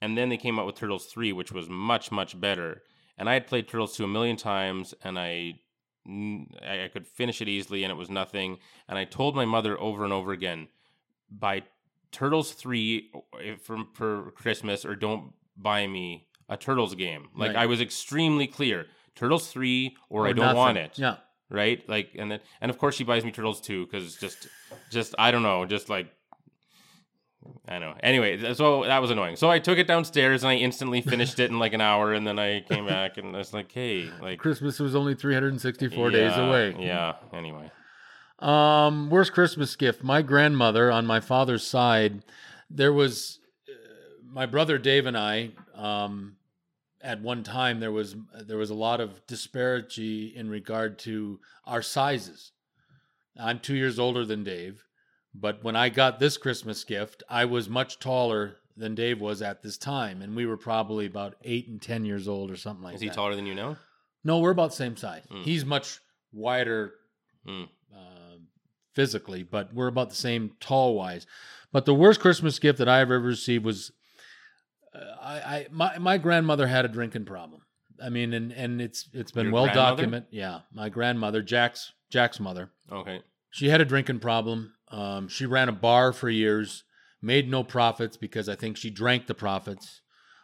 and 0.00 0.16
then 0.16 0.28
they 0.28 0.36
came 0.36 0.58
out 0.58 0.66
with 0.66 0.74
turtles 0.74 1.06
3 1.06 1.32
which 1.32 1.52
was 1.52 1.68
much 1.68 2.10
much 2.10 2.38
better 2.38 2.82
and 3.16 3.28
i 3.28 3.34
had 3.34 3.46
played 3.46 3.68
turtles 3.68 3.96
2 3.96 4.04
a 4.04 4.08
million 4.08 4.36
times 4.36 4.94
and 5.02 5.18
i 5.18 5.54
I 6.08 6.84
I 6.84 6.88
could 6.92 7.06
finish 7.06 7.40
it 7.40 7.48
easily 7.48 7.84
and 7.84 7.90
it 7.90 7.96
was 7.96 8.10
nothing. 8.10 8.58
And 8.88 8.98
I 8.98 9.04
told 9.04 9.36
my 9.36 9.44
mother 9.44 9.78
over 9.80 10.04
and 10.04 10.12
over 10.12 10.32
again, 10.32 10.68
buy 11.30 11.62
Turtles 12.10 12.52
3 12.52 13.10
uh, 13.14 13.18
for, 13.62 13.78
for 13.92 14.30
Christmas 14.32 14.84
or 14.84 14.96
don't 14.96 15.32
buy 15.56 15.86
me 15.86 16.26
a 16.48 16.56
Turtles 16.56 16.94
game. 16.94 17.28
Like 17.36 17.54
Right. 17.54 17.62
I 17.62 17.66
was 17.66 17.80
extremely 17.80 18.46
clear. 18.46 18.86
Turtles 19.14 19.50
3 19.50 19.96
or, 20.08 20.26
I 20.26 20.32
don't 20.32 20.56
want 20.56 20.78
it. 20.78 20.98
Yeah. 20.98 21.16
Right? 21.50 21.86
Like 21.88 22.10
and 22.18 22.30
then 22.30 22.40
and 22.60 22.70
of 22.70 22.78
course 22.78 22.94
she 22.94 23.04
buys 23.04 23.24
me 23.24 23.30
Turtles 23.32 23.60
2 23.60 23.86
cuz 23.88 24.04
it's 24.04 24.16
just 24.16 24.48
just 24.90 25.14
I 25.18 25.30
don't 25.30 25.42
know, 25.42 25.66
just 25.66 25.88
like 25.88 26.12
I 27.68 27.78
know. 27.78 27.94
Anyway, 28.02 28.54
so 28.54 28.84
that 28.84 28.98
was 28.98 29.10
annoying. 29.10 29.36
So 29.36 29.50
I 29.50 29.58
took 29.58 29.78
it 29.78 29.86
downstairs 29.86 30.42
and 30.42 30.50
I 30.50 30.56
instantly 30.56 31.00
finished 31.02 31.38
it 31.38 31.50
in 31.50 31.58
like 31.58 31.72
an 31.74 31.80
hour 31.80 32.12
and 32.14 32.26
then 32.26 32.38
I 32.38 32.60
came 32.60 32.86
back 32.96 33.18
and 33.18 33.34
I 33.34 33.38
was 33.38 33.52
like, 33.52 33.70
"Hey, 33.70 34.10
like 34.20 34.38
Christmas 34.38 34.78
was 34.78 34.94
only 34.94 35.14
364 35.14 36.10
days 36.10 36.36
away. 36.36 36.76
Yeah. 36.78 37.14
Anyway. 37.32 37.70
Um, 38.38 39.10
worst 39.10 39.32
Christmas 39.32 39.74
gift. 39.76 40.02
My 40.04 40.22
grandmother 40.22 40.92
on 40.92 41.06
my 41.06 41.20
father's 41.20 41.66
side, 41.66 42.22
there 42.70 42.92
was 42.92 43.40
uh, 43.68 43.72
my 44.24 44.46
brother 44.46 44.78
Dave 44.78 45.06
and 45.06 45.18
I. 45.18 45.50
Um, 45.74 46.36
at 47.00 47.20
one 47.20 47.42
time, 47.42 47.80
there 47.80 47.92
was 47.92 48.16
there 48.46 48.58
was 48.58 48.70
a 48.70 48.74
lot 48.74 49.00
of 49.00 49.26
disparity 49.26 50.32
in 50.34 50.48
regard 50.50 50.98
to 51.00 51.40
our 51.64 51.82
sizes. 51.82 52.52
I'm 53.38 53.60
two 53.60 53.76
years 53.76 53.98
older 53.98 54.24
than 54.24 54.42
Dave, 54.42 54.84
but 55.40 55.62
when 55.62 55.76
I 55.76 55.88
got 55.88 56.18
this 56.18 56.36
Christmas 56.36 56.84
gift, 56.84 57.22
I 57.28 57.44
was 57.44 57.68
much 57.68 57.98
taller 57.98 58.56
than 58.76 58.94
Dave 58.94 59.20
was 59.20 59.42
at 59.42 59.62
this 59.62 59.76
time, 59.76 60.22
and 60.22 60.34
we 60.36 60.46
were 60.46 60.56
probably 60.56 61.06
about 61.06 61.34
eight 61.42 61.68
and 61.68 61.80
ten 61.82 62.04
years 62.04 62.28
old 62.28 62.50
or 62.50 62.56
something 62.56 62.82
like 62.84 62.94
Is 62.94 63.00
that. 63.00 63.06
he 63.06 63.10
taller 63.10 63.34
than 63.36 63.46
you 63.46 63.54
now? 63.54 63.76
No, 64.24 64.38
we're 64.38 64.50
about 64.50 64.70
the 64.70 64.76
same 64.76 64.96
size. 64.96 65.22
Mm. 65.30 65.42
He's 65.44 65.64
much 65.64 66.00
wider 66.32 66.94
Mm. 67.46 67.68
uh, 67.94 68.36
physically, 68.94 69.42
but 69.42 69.72
we're 69.72 69.86
about 69.86 70.10
the 70.10 70.16
same 70.16 70.52
tall 70.60 70.94
wise. 70.94 71.26
But 71.72 71.84
the 71.86 71.94
worst 71.94 72.20
Christmas 72.20 72.58
gift 72.58 72.78
that 72.78 72.88
I 72.88 72.98
have 72.98 73.08
ever 73.10 73.20
received 73.20 73.64
was 73.64 73.92
uh, 74.94 74.98
I, 75.20 75.34
I 75.36 75.66
my 75.70 75.98
my 75.98 76.18
grandmother 76.18 76.66
had 76.66 76.84
a 76.84 76.88
drinking 76.88 77.24
problem. 77.24 77.62
I 78.02 78.08
mean, 78.10 78.32
and 78.32 78.52
and 78.52 78.80
it's 78.80 79.08
it's 79.12 79.30
been 79.32 79.46
Your 79.46 79.52
well 79.54 79.66
documented. 79.66 80.28
Yeah, 80.30 80.60
my 80.72 80.88
grandmother, 80.88 81.42
Jack's 81.42 81.92
Jack's 82.10 82.38
mother. 82.40 82.70
Okay. 82.90 83.20
She 83.50 83.68
had 83.68 83.80
a 83.80 83.84
drinking 83.84 84.20
problem. 84.20 84.74
Um, 84.90 85.28
she 85.28 85.46
ran 85.46 85.68
a 85.68 85.72
bar 85.72 86.12
for 86.12 86.28
years, 86.28 86.84
made 87.20 87.50
no 87.50 87.62
profits 87.64 88.16
because 88.16 88.48
I 88.48 88.54
think 88.54 88.76
she 88.76 88.90
drank 88.90 89.26
the 89.26 89.34
profits. 89.34 90.00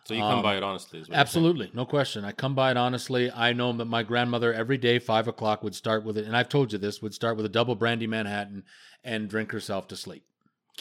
So 0.07 0.13
you 0.13 0.21
come 0.21 0.39
Um, 0.39 0.43
by 0.43 0.57
it 0.57 0.63
honestly. 0.63 1.03
Absolutely, 1.11 1.71
no 1.73 1.87
question. 1.87 2.27
I 2.27 2.33
come 2.33 2.55
by 2.55 2.71
it 2.71 2.77
honestly. 2.77 3.31
I 3.31 3.55
know 3.55 3.73
that 3.73 3.87
my 3.87 4.03
grandmother 4.03 4.53
every 4.53 4.77
day, 4.77 4.99
five 4.99 5.29
o'clock, 5.29 5.63
would 5.63 5.75
start 5.75 6.05
with 6.05 6.19
it, 6.19 6.27
and 6.27 6.37
I've 6.37 6.51
told 6.51 6.73
you 6.73 6.79
this, 6.79 7.01
would 7.01 7.15
start 7.15 7.37
with 7.39 7.47
a 7.47 7.49
double 7.49 7.75
brandy 7.75 8.07
Manhattan 8.07 8.65
and 9.03 9.31
drink 9.31 9.51
herself 9.51 9.89
to 9.89 9.97
sleep. 9.97 10.25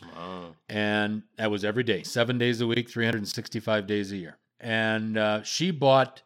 Wow. 0.02 0.56
And 0.68 1.24
that 1.38 1.52
was 1.52 1.64
every 1.64 1.84
day, 1.84 2.04
seven 2.04 2.38
days 2.38 2.60
a 2.60 2.68
week, 2.68 2.90
365 2.90 3.88
days 3.88 4.12
a 4.12 4.18
year. 4.18 4.40
And 4.60 5.18
uh, 5.18 5.44
she 5.44 5.72
bought, 5.72 6.22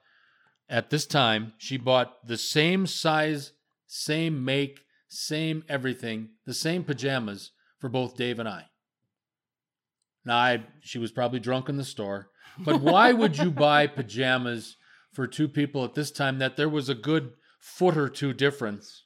at 0.70 0.90
this 0.90 1.06
time, 1.06 1.54
she 1.58 1.78
bought 1.78 2.26
the 2.26 2.38
same 2.38 2.88
size, 2.88 3.52
same 3.86 4.44
make, 4.44 4.80
same 5.08 5.64
everything, 5.70 6.30
the 6.46 6.54
same 6.54 6.84
pajamas 6.84 7.52
for 7.80 7.90
both 7.90 8.18
Dave 8.18 8.40
and 8.40 8.50
I. 8.50 8.66
Now, 10.26 10.38
I, 10.38 10.64
she 10.82 11.00
was 11.00 11.12
probably 11.12 11.40
drunk 11.40 11.70
in 11.70 11.78
the 11.78 11.86
store, 11.86 12.30
but 12.60 12.82
why 12.82 13.14
would 13.14 13.38
you 13.38 13.52
buy 13.52 13.88
pajamas 13.88 14.76
for 15.14 15.26
two 15.26 15.48
people 15.48 15.86
at 15.86 15.94
this 15.94 16.12
time 16.12 16.40
that 16.40 16.58
there 16.58 16.70
was 16.70 16.90
a 16.90 16.96
good 16.96 17.32
foot 17.60 17.98
or 17.98 18.10
two 18.10 18.34
difference? 18.34 19.06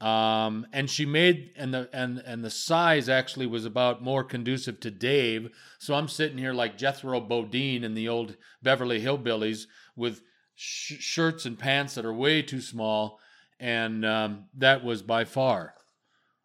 Um, 0.00 0.66
and 0.72 0.88
she 0.88 1.04
made 1.04 1.50
and 1.56 1.74
the 1.74 1.90
and 1.92 2.18
and 2.18 2.44
the 2.44 2.50
size 2.50 3.08
actually 3.08 3.46
was 3.46 3.64
about 3.64 4.02
more 4.02 4.22
conducive 4.22 4.78
to 4.80 4.92
Dave. 4.92 5.50
So 5.80 5.94
I'm 5.94 6.06
sitting 6.06 6.38
here 6.38 6.52
like 6.52 6.78
Jethro 6.78 7.20
Bodine 7.20 7.82
in 7.82 7.94
the 7.94 8.08
old 8.08 8.36
Beverly 8.62 9.02
Hillbillies 9.02 9.66
with 9.96 10.22
sh- 10.54 11.00
shirts 11.00 11.46
and 11.46 11.58
pants 11.58 11.96
that 11.96 12.04
are 12.04 12.14
way 12.14 12.42
too 12.42 12.60
small, 12.60 13.18
and 13.60 14.04
um, 14.04 14.44
that 14.56 14.84
was 14.84 15.02
by 15.02 15.24
far. 15.24 15.74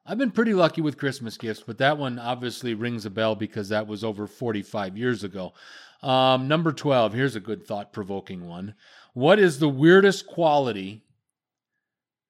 I've 0.06 0.18
been 0.18 0.32
pretty 0.32 0.54
lucky 0.54 0.82
with 0.82 0.98
Christmas 0.98 1.38
gifts, 1.38 1.64
but 1.66 1.78
that 1.78 1.98
one 1.98 2.20
obviously 2.20 2.74
rings 2.74 3.06
a 3.06 3.10
bell 3.10 3.36
because 3.36 3.70
that 3.70 3.88
was 3.88 4.04
over 4.04 4.28
45 4.28 4.98
years 4.98 5.24
ago. 5.24 5.54
Um, 6.02 6.50
number 6.50 6.74
12, 6.74 7.14
here's 7.14 7.36
a 7.38 7.40
good 7.40 7.66
thought 7.66 7.94
provoking 7.94 8.46
one. 8.46 8.76
What 9.14 9.40
is 9.40 9.60
the 9.60 9.70
weirdest 9.70 10.28
quality 10.28 11.04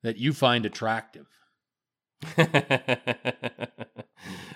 that 0.04 0.17
you 0.17 0.34
find 0.34 0.65
attractive? 0.67 1.26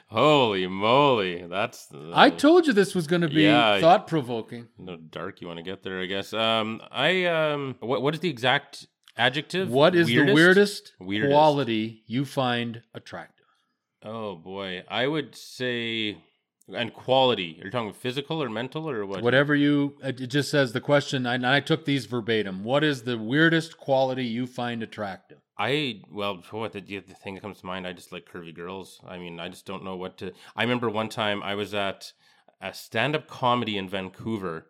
Holy 0.10 0.68
moly, 0.68 1.44
that's 1.48 1.88
the, 1.88 2.12
I 2.14 2.30
told 2.30 2.66
you 2.68 2.74
this 2.74 2.96
was 2.96 3.08
going 3.08 3.22
to 3.24 3.28
be 3.28 3.42
Yeah. 3.44 3.80
thought 3.82 4.08
provoking. 4.08 4.68
no 4.78 4.96
dark 4.96 5.42
you 5.42 5.48
want 5.48 5.58
to 5.58 5.64
get 5.64 5.84
there. 5.84 6.00
I 6.02 6.06
guess. 6.06 6.32
Um, 6.34 6.82
I 6.92 7.26
um, 7.26 7.76
what 7.82 8.02
what 8.02 8.14
is 8.14 8.22
the 8.22 8.30
exact 8.30 8.88
adjective? 9.18 9.70
What 9.70 9.96
is 9.96 10.08
the 10.08 10.34
weirdest, 10.34 10.94
Weirdest. 11.00 11.32
quality 11.32 12.04
you 12.08 12.26
find 12.26 12.82
attractive? 12.94 13.46
Oh 14.04 14.36
boy, 14.36 14.84
I 14.90 15.08
would 15.08 15.36
say 15.36 16.18
and 16.74 16.94
quality. 16.94 17.56
You're 17.58 17.66
you 17.66 17.72
talking 17.72 17.94
physical 17.94 18.42
or 18.44 18.50
mental 18.50 18.90
or 18.90 19.06
what? 19.06 19.22
Whatever 19.22 19.56
you, 19.56 19.96
it 20.04 20.14
just 20.28 20.52
says 20.52 20.74
the 20.74 20.82
question, 20.82 21.26
and 21.26 21.46
I 21.46 21.60
took 21.60 21.86
these 21.86 22.06
verbatim. 22.06 22.64
What 22.64 22.84
is 22.84 23.04
the 23.04 23.18
weirdest 23.18 23.78
quality 23.78 24.26
you 24.26 24.48
find 24.48 24.84
attractive? 24.84 25.40
I 25.58 26.02
well, 26.12 26.44
what 26.52 26.74
the, 26.74 26.82
the 26.82 27.02
thing 27.02 27.36
that 27.36 27.42
comes 27.42 27.62
to 27.62 27.66
mind? 27.66 27.88
I 27.88 27.94
just 27.94 28.12
like 28.12 28.30
curvy 28.32 28.54
girls. 28.54 29.00
I 29.08 29.18
mean, 29.18 29.40
I 29.40 29.50
just 29.50 29.66
don't 29.66 29.84
know 29.84 29.96
what 29.96 30.18
to. 30.18 30.34
I 30.56 30.64
remember 30.64 30.90
one 30.90 31.10
time 31.10 31.42
I 31.42 31.56
was 31.56 31.74
at 31.74 32.12
a 32.62 32.74
stand-up 32.74 33.28
comedy 33.28 33.78
in 33.78 33.88
Vancouver, 33.88 34.68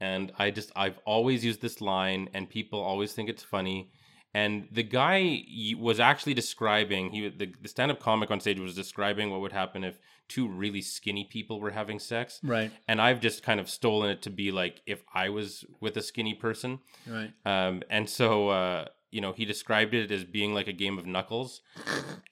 and 0.00 0.32
I 0.38 0.50
just 0.50 0.72
I've 0.76 0.98
always 1.04 1.44
used 1.44 1.60
this 1.62 1.80
line, 1.80 2.28
and 2.34 2.48
people 2.48 2.80
always 2.80 3.12
think 3.12 3.28
it's 3.28 3.42
funny. 3.42 3.90
And 4.34 4.68
the 4.70 4.82
guy 4.82 5.44
was 5.78 5.98
actually 5.98 6.34
describing 6.34 7.10
he 7.10 7.28
the, 7.28 7.54
the 7.60 7.68
stand-up 7.68 8.00
comic 8.00 8.30
on 8.30 8.38
stage 8.40 8.60
was 8.60 8.74
describing 8.74 9.30
what 9.30 9.40
would 9.40 9.52
happen 9.52 9.82
if 9.82 9.98
two 10.28 10.48
really 10.48 10.82
skinny 10.82 11.24
people 11.24 11.60
were 11.60 11.70
having 11.70 11.98
sex. 11.98 12.40
Right, 12.42 12.70
And 12.88 13.00
I've 13.00 13.20
just 13.20 13.42
kind 13.42 13.60
of 13.60 13.70
stolen 13.70 14.10
it 14.10 14.22
to 14.22 14.30
be 14.30 14.50
like 14.50 14.82
if 14.86 15.02
I 15.14 15.30
was 15.30 15.64
with 15.80 15.96
a 15.96 16.02
skinny 16.02 16.34
person. 16.34 16.80
right. 17.06 17.32
Um, 17.44 17.82
and 17.88 18.10
so, 18.10 18.48
uh, 18.48 18.86
you 19.16 19.22
know, 19.22 19.32
he 19.32 19.46
described 19.46 19.94
it 19.94 20.10
as 20.10 20.24
being 20.24 20.52
like 20.52 20.68
a 20.68 20.74
game 20.74 20.98
of 20.98 21.06
knuckles. 21.06 21.62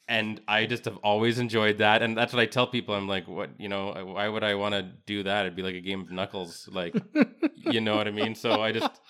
And 0.06 0.42
I 0.46 0.66
just 0.66 0.84
have 0.84 0.98
always 0.98 1.38
enjoyed 1.38 1.78
that. 1.78 2.02
And 2.02 2.14
that's 2.14 2.34
what 2.34 2.40
I 2.40 2.44
tell 2.44 2.66
people. 2.66 2.94
I'm 2.94 3.08
like, 3.08 3.26
what, 3.26 3.48
you 3.56 3.70
know, 3.70 3.94
why 4.04 4.28
would 4.28 4.44
I 4.44 4.54
want 4.54 4.74
to 4.74 4.82
do 5.06 5.22
that? 5.22 5.46
It'd 5.46 5.56
be 5.56 5.62
like 5.62 5.76
a 5.76 5.80
game 5.80 6.02
of 6.02 6.10
knuckles. 6.10 6.68
Like, 6.70 6.94
you 7.56 7.80
know 7.80 7.96
what 7.96 8.06
I 8.06 8.10
mean? 8.10 8.34
So 8.34 8.60
I 8.60 8.72
just, 8.72 9.00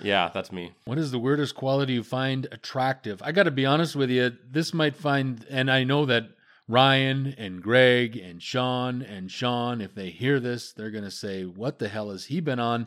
yeah, 0.00 0.30
that's 0.32 0.52
me. 0.52 0.72
What 0.84 0.98
is 0.98 1.10
the 1.10 1.18
weirdest 1.18 1.56
quality 1.56 1.94
you 1.94 2.04
find 2.04 2.46
attractive? 2.52 3.20
I 3.24 3.32
got 3.32 3.42
to 3.42 3.50
be 3.50 3.66
honest 3.66 3.96
with 3.96 4.08
you. 4.08 4.30
This 4.48 4.72
might 4.72 4.94
find, 4.94 5.44
and 5.50 5.68
I 5.68 5.82
know 5.82 6.06
that 6.06 6.28
Ryan 6.68 7.34
and 7.36 7.60
Greg 7.60 8.16
and 8.16 8.40
Sean 8.40 9.02
and 9.02 9.32
Sean, 9.32 9.80
if 9.80 9.96
they 9.96 10.10
hear 10.10 10.38
this, 10.38 10.72
they're 10.72 10.92
going 10.92 11.02
to 11.02 11.10
say, 11.10 11.42
What 11.42 11.80
the 11.80 11.88
hell 11.88 12.10
has 12.10 12.26
he 12.26 12.38
been 12.38 12.60
on? 12.60 12.86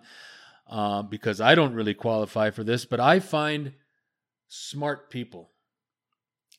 Uh, 0.65 1.01
because 1.01 1.41
I 1.41 1.55
don't 1.55 1.73
really 1.73 1.93
qualify 1.93 2.51
for 2.51 2.63
this, 2.63 2.85
but 2.85 3.01
I 3.01 3.19
find 3.19 3.73
smart 4.49 5.09
people. 5.09 5.51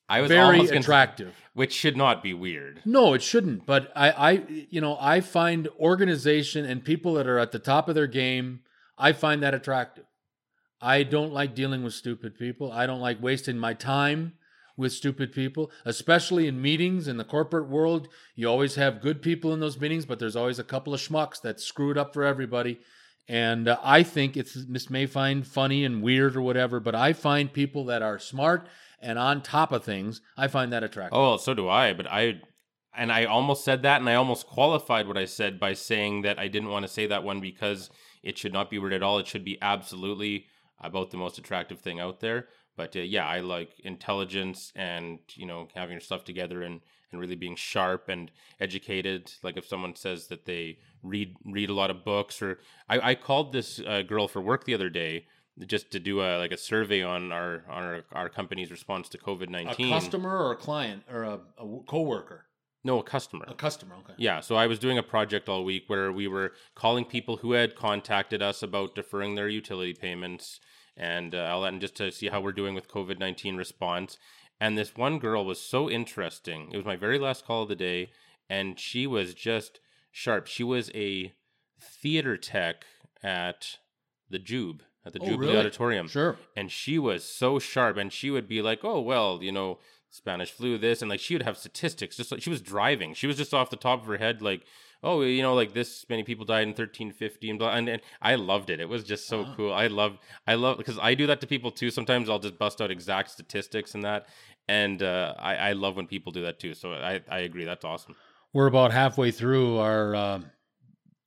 I 0.08 0.22
was 0.22 0.28
very 0.28 0.66
gonna- 0.66 0.80
attractive. 0.80 1.34
which 1.52 1.72
should 1.72 1.96
not 1.96 2.22
be 2.22 2.34
weird. 2.34 2.80
No, 2.84 3.14
it 3.14 3.22
shouldn't. 3.22 3.66
But 3.66 3.92
I, 3.94 4.10
I, 4.10 4.30
you 4.70 4.80
know, 4.80 4.96
I 5.00 5.20
find 5.20 5.68
organization 5.78 6.64
and 6.64 6.84
people 6.84 7.14
that 7.14 7.28
are 7.28 7.38
at 7.38 7.52
the 7.52 7.58
top 7.60 7.88
of 7.88 7.94
their 7.94 8.06
game, 8.08 8.60
I 8.98 9.12
find 9.12 9.42
that 9.42 9.54
attractive. 9.54 10.04
I 10.80 11.02
don't 11.02 11.32
like 11.32 11.54
dealing 11.54 11.84
with 11.84 11.92
stupid 11.94 12.36
people. 12.38 12.72
I 12.72 12.86
don't 12.86 13.00
like 13.00 13.22
wasting 13.22 13.58
my 13.58 13.74
time 13.74 14.32
with 14.76 14.92
stupid 14.92 15.30
people, 15.32 15.70
especially 15.84 16.48
in 16.48 16.60
meetings 16.62 17.06
in 17.06 17.16
the 17.18 17.24
corporate 17.24 17.68
world. 17.68 18.08
You 18.34 18.48
always 18.48 18.76
have 18.76 19.02
good 19.02 19.20
people 19.20 19.52
in 19.52 19.60
those 19.60 19.78
meetings, 19.80 20.06
but 20.06 20.18
there's 20.18 20.36
always 20.36 20.58
a 20.58 20.64
couple 20.64 20.94
of 20.94 21.00
schmucks 21.00 21.40
that 21.42 21.60
screw 21.60 21.90
it 21.90 21.98
up 21.98 22.14
for 22.14 22.24
everybody. 22.24 22.80
And 23.28 23.68
uh, 23.68 23.78
I 23.82 24.02
think 24.02 24.36
it's 24.36 24.56
Miss 24.68 24.90
may 24.90 25.06
find 25.06 25.46
funny 25.46 25.84
and 25.84 26.02
weird 26.02 26.36
or 26.36 26.42
whatever, 26.42 26.80
but 26.80 26.94
I 26.94 27.12
find 27.12 27.52
people 27.52 27.84
that 27.86 28.02
are 28.02 28.18
smart 28.18 28.68
and 29.00 29.18
on 29.18 29.42
top 29.42 29.72
of 29.72 29.84
things. 29.84 30.20
I 30.36 30.48
find 30.48 30.72
that 30.72 30.82
attractive. 30.82 31.16
Oh, 31.16 31.36
so 31.36 31.54
do 31.54 31.68
I. 31.68 31.92
But 31.92 32.06
I, 32.08 32.40
and 32.94 33.12
I 33.12 33.24
almost 33.24 33.64
said 33.64 33.82
that, 33.82 34.00
and 34.00 34.10
I 34.10 34.14
almost 34.14 34.46
qualified 34.46 35.06
what 35.06 35.16
I 35.16 35.24
said 35.26 35.60
by 35.60 35.74
saying 35.74 36.22
that 36.22 36.38
I 36.38 36.48
didn't 36.48 36.70
want 36.70 36.84
to 36.84 36.92
say 36.92 37.06
that 37.06 37.22
one 37.22 37.40
because 37.40 37.90
it 38.22 38.36
should 38.36 38.52
not 38.52 38.68
be 38.68 38.78
weird 38.78 38.92
at 38.92 39.02
all. 39.02 39.18
It 39.18 39.26
should 39.26 39.44
be 39.44 39.58
absolutely 39.62 40.46
about 40.80 41.10
the 41.10 41.16
most 41.16 41.38
attractive 41.38 41.80
thing 41.80 42.00
out 42.00 42.20
there. 42.20 42.48
But 42.76 42.96
uh, 42.96 43.00
yeah, 43.00 43.26
I 43.26 43.40
like 43.40 43.78
intelligence 43.80 44.72
and 44.74 45.18
you 45.34 45.46
know 45.46 45.68
having 45.74 45.92
your 45.92 46.00
stuff 46.00 46.24
together 46.24 46.62
and 46.62 46.80
and 47.12 47.20
really 47.20 47.36
being 47.36 47.56
sharp 47.56 48.08
and 48.08 48.30
educated. 48.60 49.32
Like 49.42 49.56
if 49.56 49.66
someone 49.66 49.94
says 49.96 50.28
that 50.28 50.46
they 50.46 50.78
read 51.02 51.34
read 51.44 51.70
a 51.70 51.74
lot 51.74 51.90
of 51.90 52.04
books, 52.04 52.42
or 52.42 52.58
I, 52.88 53.10
I 53.10 53.14
called 53.14 53.52
this 53.52 53.80
uh, 53.80 54.02
girl 54.02 54.28
for 54.28 54.40
work 54.40 54.64
the 54.64 54.74
other 54.74 54.90
day 54.90 55.26
just 55.66 55.90
to 55.92 56.00
do 56.00 56.20
a 56.20 56.38
like 56.38 56.52
a 56.52 56.56
survey 56.56 57.02
on 57.02 57.32
our 57.32 57.64
on 57.68 57.82
our, 57.82 58.04
our 58.12 58.28
company's 58.28 58.70
response 58.70 59.08
to 59.10 59.18
covid-19 59.18 59.42
a 59.42 59.50
nineteen. 59.50 59.92
customer 59.92 60.38
or 60.38 60.52
a 60.52 60.56
client 60.56 61.02
or 61.10 61.22
a, 61.24 61.40
a 61.58 61.80
coworker? 61.86 62.46
No, 62.82 62.98
a 62.98 63.02
customer. 63.02 63.44
A 63.46 63.54
customer. 63.54 63.96
Okay. 63.96 64.14
Yeah, 64.16 64.40
so 64.40 64.56
I 64.56 64.66
was 64.66 64.78
doing 64.78 64.96
a 64.96 65.02
project 65.02 65.50
all 65.50 65.64
week 65.64 65.84
where 65.88 66.10
we 66.10 66.26
were 66.26 66.52
calling 66.74 67.04
people 67.04 67.36
who 67.38 67.52
had 67.52 67.76
contacted 67.76 68.40
us 68.40 68.62
about 68.62 68.94
deferring 68.94 69.34
their 69.34 69.50
utility 69.50 69.92
payments 69.92 70.60
and 70.96 71.34
uh, 71.34 71.50
all 71.52 71.60
that, 71.62 71.72
and 71.72 71.80
just 71.80 71.96
to 71.96 72.10
see 72.10 72.28
how 72.28 72.40
we're 72.40 72.52
doing 72.52 72.74
with 72.74 72.88
COVID 72.88 73.18
nineteen 73.18 73.56
response. 73.56 74.16
And 74.62 74.76
this 74.76 74.94
one 74.94 75.18
girl 75.18 75.44
was 75.44 75.60
so 75.60 75.90
interesting. 75.90 76.70
It 76.72 76.76
was 76.76 76.86
my 76.86 76.96
very 76.96 77.18
last 77.18 77.46
call 77.46 77.62
of 77.62 77.68
the 77.68 77.76
day, 77.76 78.10
and 78.48 78.78
she 78.78 79.06
was 79.06 79.34
just 79.34 79.80
sharp. 80.10 80.46
She 80.46 80.62
was 80.64 80.90
a 80.94 81.32
theater 81.80 82.36
tech 82.36 82.84
at 83.22 83.78
the 84.28 84.38
Jube 84.38 84.82
at 85.04 85.12
the 85.12 85.18
Oh, 85.20 85.24
Jubilee 85.26 85.48
really? 85.48 85.56
Auditorium 85.58 86.08
Sure. 86.08 86.36
and 86.56 86.70
she 86.70 86.98
was 86.98 87.24
so 87.24 87.58
sharp 87.58 87.96
and 87.96 88.12
she 88.12 88.30
would 88.30 88.46
be 88.48 88.60
like 88.62 88.80
oh 88.84 89.00
well 89.00 89.38
you 89.42 89.50
know 89.52 89.78
spanish 90.10 90.50
flu 90.50 90.76
this 90.76 91.00
and 91.02 91.08
like 91.10 91.20
she 91.20 91.34
would 91.34 91.42
have 91.42 91.56
statistics 91.56 92.16
just 92.16 92.30
like 92.32 92.42
she 92.42 92.50
was 92.50 92.60
driving 92.60 93.14
she 93.14 93.26
was 93.26 93.36
just 93.36 93.54
off 93.54 93.70
the 93.70 93.76
top 93.76 94.00
of 94.02 94.06
her 94.06 94.18
head 94.18 94.42
like 94.42 94.62
oh 95.02 95.22
you 95.22 95.40
know 95.40 95.54
like 95.54 95.72
this 95.72 96.04
many 96.10 96.22
people 96.22 96.44
died 96.44 96.62
in 96.64 96.70
1350 96.70 97.48
and 97.50 97.58
blah 97.58 97.70
and, 97.72 97.88
and 97.88 98.02
i 98.20 98.34
loved 98.34 98.68
it 98.70 98.80
it 98.80 98.88
was 98.88 99.04
just 99.04 99.26
so 99.26 99.42
Wow. 99.42 99.54
cool 99.56 99.72
i 99.72 99.86
love 99.86 100.18
i 100.46 100.54
love 100.54 100.76
because 100.78 100.98
i 101.00 101.14
do 101.14 101.26
that 101.28 101.40
to 101.40 101.46
people 101.46 101.70
too 101.70 101.90
sometimes 101.90 102.28
i'll 102.28 102.38
just 102.40 102.58
bust 102.58 102.80
out 102.82 102.90
exact 102.90 103.30
statistics 103.30 103.94
and 103.94 104.04
that 104.04 104.26
and 104.68 105.02
uh, 105.02 105.34
I, 105.38 105.54
I 105.56 105.72
love 105.72 105.96
when 105.96 106.06
people 106.06 106.30
do 106.32 106.42
that 106.42 106.58
too 106.58 106.74
so 106.74 106.92
i, 106.92 107.20
I 107.30 107.38
agree 107.40 107.64
that's 107.64 107.84
awesome 107.84 108.16
We're 108.52 108.66
about 108.66 108.90
halfway 108.90 109.30
through 109.30 109.78
our. 109.78 110.14
Uh, 110.14 110.40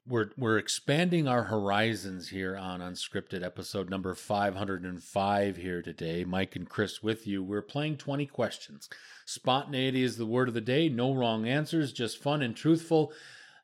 we're 0.05 0.31
we're 0.35 0.57
expanding 0.57 1.25
our 1.25 1.43
horizons 1.43 2.27
here 2.27 2.57
on 2.57 2.81
unscripted 2.81 3.45
episode 3.45 3.89
number 3.89 4.13
505 4.13 5.55
here 5.55 5.81
today. 5.81 6.25
Mike 6.25 6.57
and 6.57 6.67
Chris 6.67 7.01
with 7.01 7.25
you. 7.25 7.41
We're 7.41 7.61
playing 7.61 7.95
20 7.95 8.25
questions. 8.25 8.89
Spontaneity 9.25 10.03
is 10.03 10.17
the 10.17 10.25
word 10.25 10.49
of 10.49 10.53
the 10.53 10.59
day. 10.59 10.89
No 10.89 11.13
wrong 11.13 11.47
answers, 11.47 11.93
just 11.93 12.21
fun 12.21 12.41
and 12.41 12.53
truthful. 12.53 13.13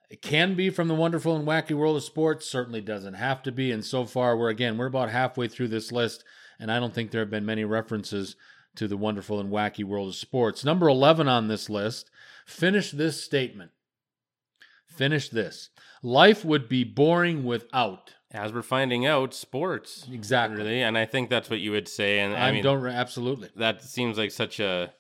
It 0.10 0.22
can 0.22 0.56
be 0.56 0.70
from 0.70 0.88
the 0.88 0.96
wonderful 0.96 1.36
and 1.36 1.46
wacky 1.46 1.76
world 1.76 1.98
of 1.98 2.04
sports. 2.04 2.46
Certainly 2.46 2.82
doesn't 2.82 3.16
have 3.16 3.44
to 3.44 3.52
be. 3.52 3.74
And 3.74 3.84
so 3.84 4.06
far, 4.06 4.38
we're 4.38 4.48
again 4.48 4.78
we're 4.78 4.86
about 4.86 5.10
halfway 5.10 5.50
through 5.50 5.68
this 5.68 5.92
list, 5.92 6.24
and 6.62 6.72
I 6.72 6.80
don't 6.80 6.94
think 6.94 7.12
there 7.12 7.22
have 7.22 7.30
been 7.30 7.46
many 7.46 7.66
references 7.66 8.38
to 8.76 8.88
the 8.88 8.96
wonderful 8.96 9.42
and 9.42 9.52
wacky 9.52 9.84
world 9.84 10.08
of 10.08 10.16
sports. 10.16 10.64
Number 10.64 10.88
11 10.88 11.28
on 11.28 11.50
this 11.50 11.70
list. 11.70 12.10
Finish 12.50 12.92
this 12.92 13.24
statement. 13.24 13.72
Finish 14.88 15.30
this. 15.30 15.70
Life 16.04 16.44
would 16.44 16.68
be 16.68 16.84
boring 16.84 17.44
without. 17.44 18.16
as 18.32 18.52
we're 18.54 18.62
finding 18.62 19.06
out 19.06 19.34
sports 19.34 20.08
Exactly. 20.12 20.58
really 20.58 20.82
and 20.84 20.96
i 20.98 21.06
think 21.06 21.30
that's 21.30 21.50
what 21.50 21.60
you 21.60 21.72
would 21.72 21.88
say 21.88 22.20
and 22.20 22.36
i, 22.36 22.50
I 22.50 22.52
mean 22.52 22.64
don't 22.64 22.86
absolutely. 22.86 23.50
that 23.56 23.82
seems 23.82 24.18
like 24.20 24.30
such 24.32 24.60
a 24.60 24.94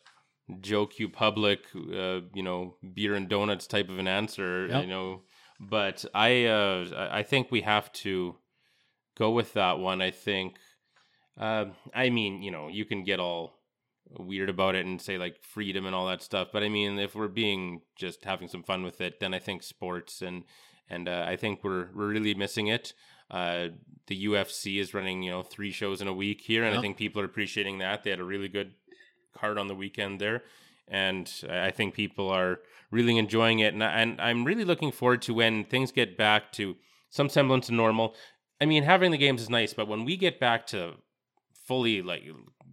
joke 0.61 0.97
you 0.97 1.07
public, 1.09 1.59
uh, 1.75 2.21
you 2.33 2.41
know, 2.41 2.75
beer 2.95 3.13
and 3.13 3.29
donuts 3.29 3.67
type 3.67 3.87
of 3.89 3.99
an 3.99 4.07
answer, 4.07 4.65
Yep. 4.67 4.81
you 4.83 4.89
know. 4.89 5.21
But 5.59 6.05
I, 6.15 6.45
uh, 6.45 7.09
I 7.11 7.21
think 7.21 7.51
we 7.51 7.61
have 7.61 7.91
to 8.03 8.35
go 9.15 9.29
with 9.29 9.53
that 9.53 9.77
one. 9.77 10.01
I 10.01 10.09
think. 10.09 10.55
Uh, 11.37 11.65
I 11.93 12.09
mean, 12.09 12.41
you 12.41 12.49
know, 12.49 12.67
you 12.67 12.83
can 12.83 13.03
get 13.03 13.19
all 13.19 13.58
weird 14.17 14.49
about 14.49 14.75
it 14.75 14.85
and 14.85 15.01
say 15.01 15.17
like 15.17 15.41
freedom 15.41 15.85
and 15.85 15.95
all 15.95 16.07
that 16.07 16.21
stuff, 16.23 16.49
but 16.51 16.63
I 16.63 16.69
mean, 16.69 16.97
if 16.99 17.15
we're 17.15 17.27
being 17.27 17.81
just 17.95 18.25
having 18.25 18.47
some 18.47 18.63
fun 18.63 18.83
with 18.83 19.01
it, 19.01 19.19
then 19.19 19.33
I 19.33 19.39
think 19.39 19.63
sports 19.63 20.21
and 20.21 20.43
and 20.89 21.07
uh, 21.07 21.25
I 21.27 21.35
think 21.35 21.63
we're 21.63 21.89
we're 21.93 22.09
really 22.09 22.33
missing 22.33 22.67
it. 22.67 22.93
Uh, 23.29 23.67
the 24.07 24.25
UFC 24.25 24.79
is 24.79 24.93
running, 24.93 25.21
you 25.21 25.29
know, 25.29 25.43
three 25.43 25.71
shows 25.71 26.01
in 26.01 26.07
a 26.07 26.13
week 26.13 26.41
here, 26.41 26.63
and 26.63 26.75
I 26.75 26.81
think 26.81 26.97
people 26.97 27.21
are 27.21 27.25
appreciating 27.25 27.77
that. 27.77 28.03
They 28.03 28.09
had 28.09 28.19
a 28.19 28.23
really 28.23 28.47
good 28.47 28.73
card 29.37 29.59
on 29.59 29.67
the 29.67 29.75
weekend 29.75 30.19
there, 30.19 30.43
and 30.87 31.31
I 31.47 31.67
I 31.67 31.71
think 31.71 31.93
people 31.93 32.29
are 32.29 32.59
really 32.89 33.19
enjoying 33.19 33.59
it. 33.59 33.73
And, 33.75 33.83
I, 33.83 34.01
and 34.01 34.19
I'm 34.19 34.45
really 34.45 34.65
looking 34.65 34.91
forward 34.91 35.21
to 35.23 35.33
when 35.35 35.63
things 35.63 35.91
get 35.91 36.17
back 36.17 36.51
to 36.53 36.75
some 37.11 37.29
semblance 37.29 37.69
of 37.69 37.75
normal. 37.75 38.15
I 38.59 38.65
mean, 38.65 38.83
having 38.83 39.11
the 39.11 39.17
games 39.17 39.43
is 39.43 39.49
nice, 39.49 39.75
but 39.75 39.87
when 39.87 40.05
we 40.05 40.17
get 40.17 40.39
back 40.39 40.65
to 40.67 40.93
fully 41.67 42.01
like 42.01 42.23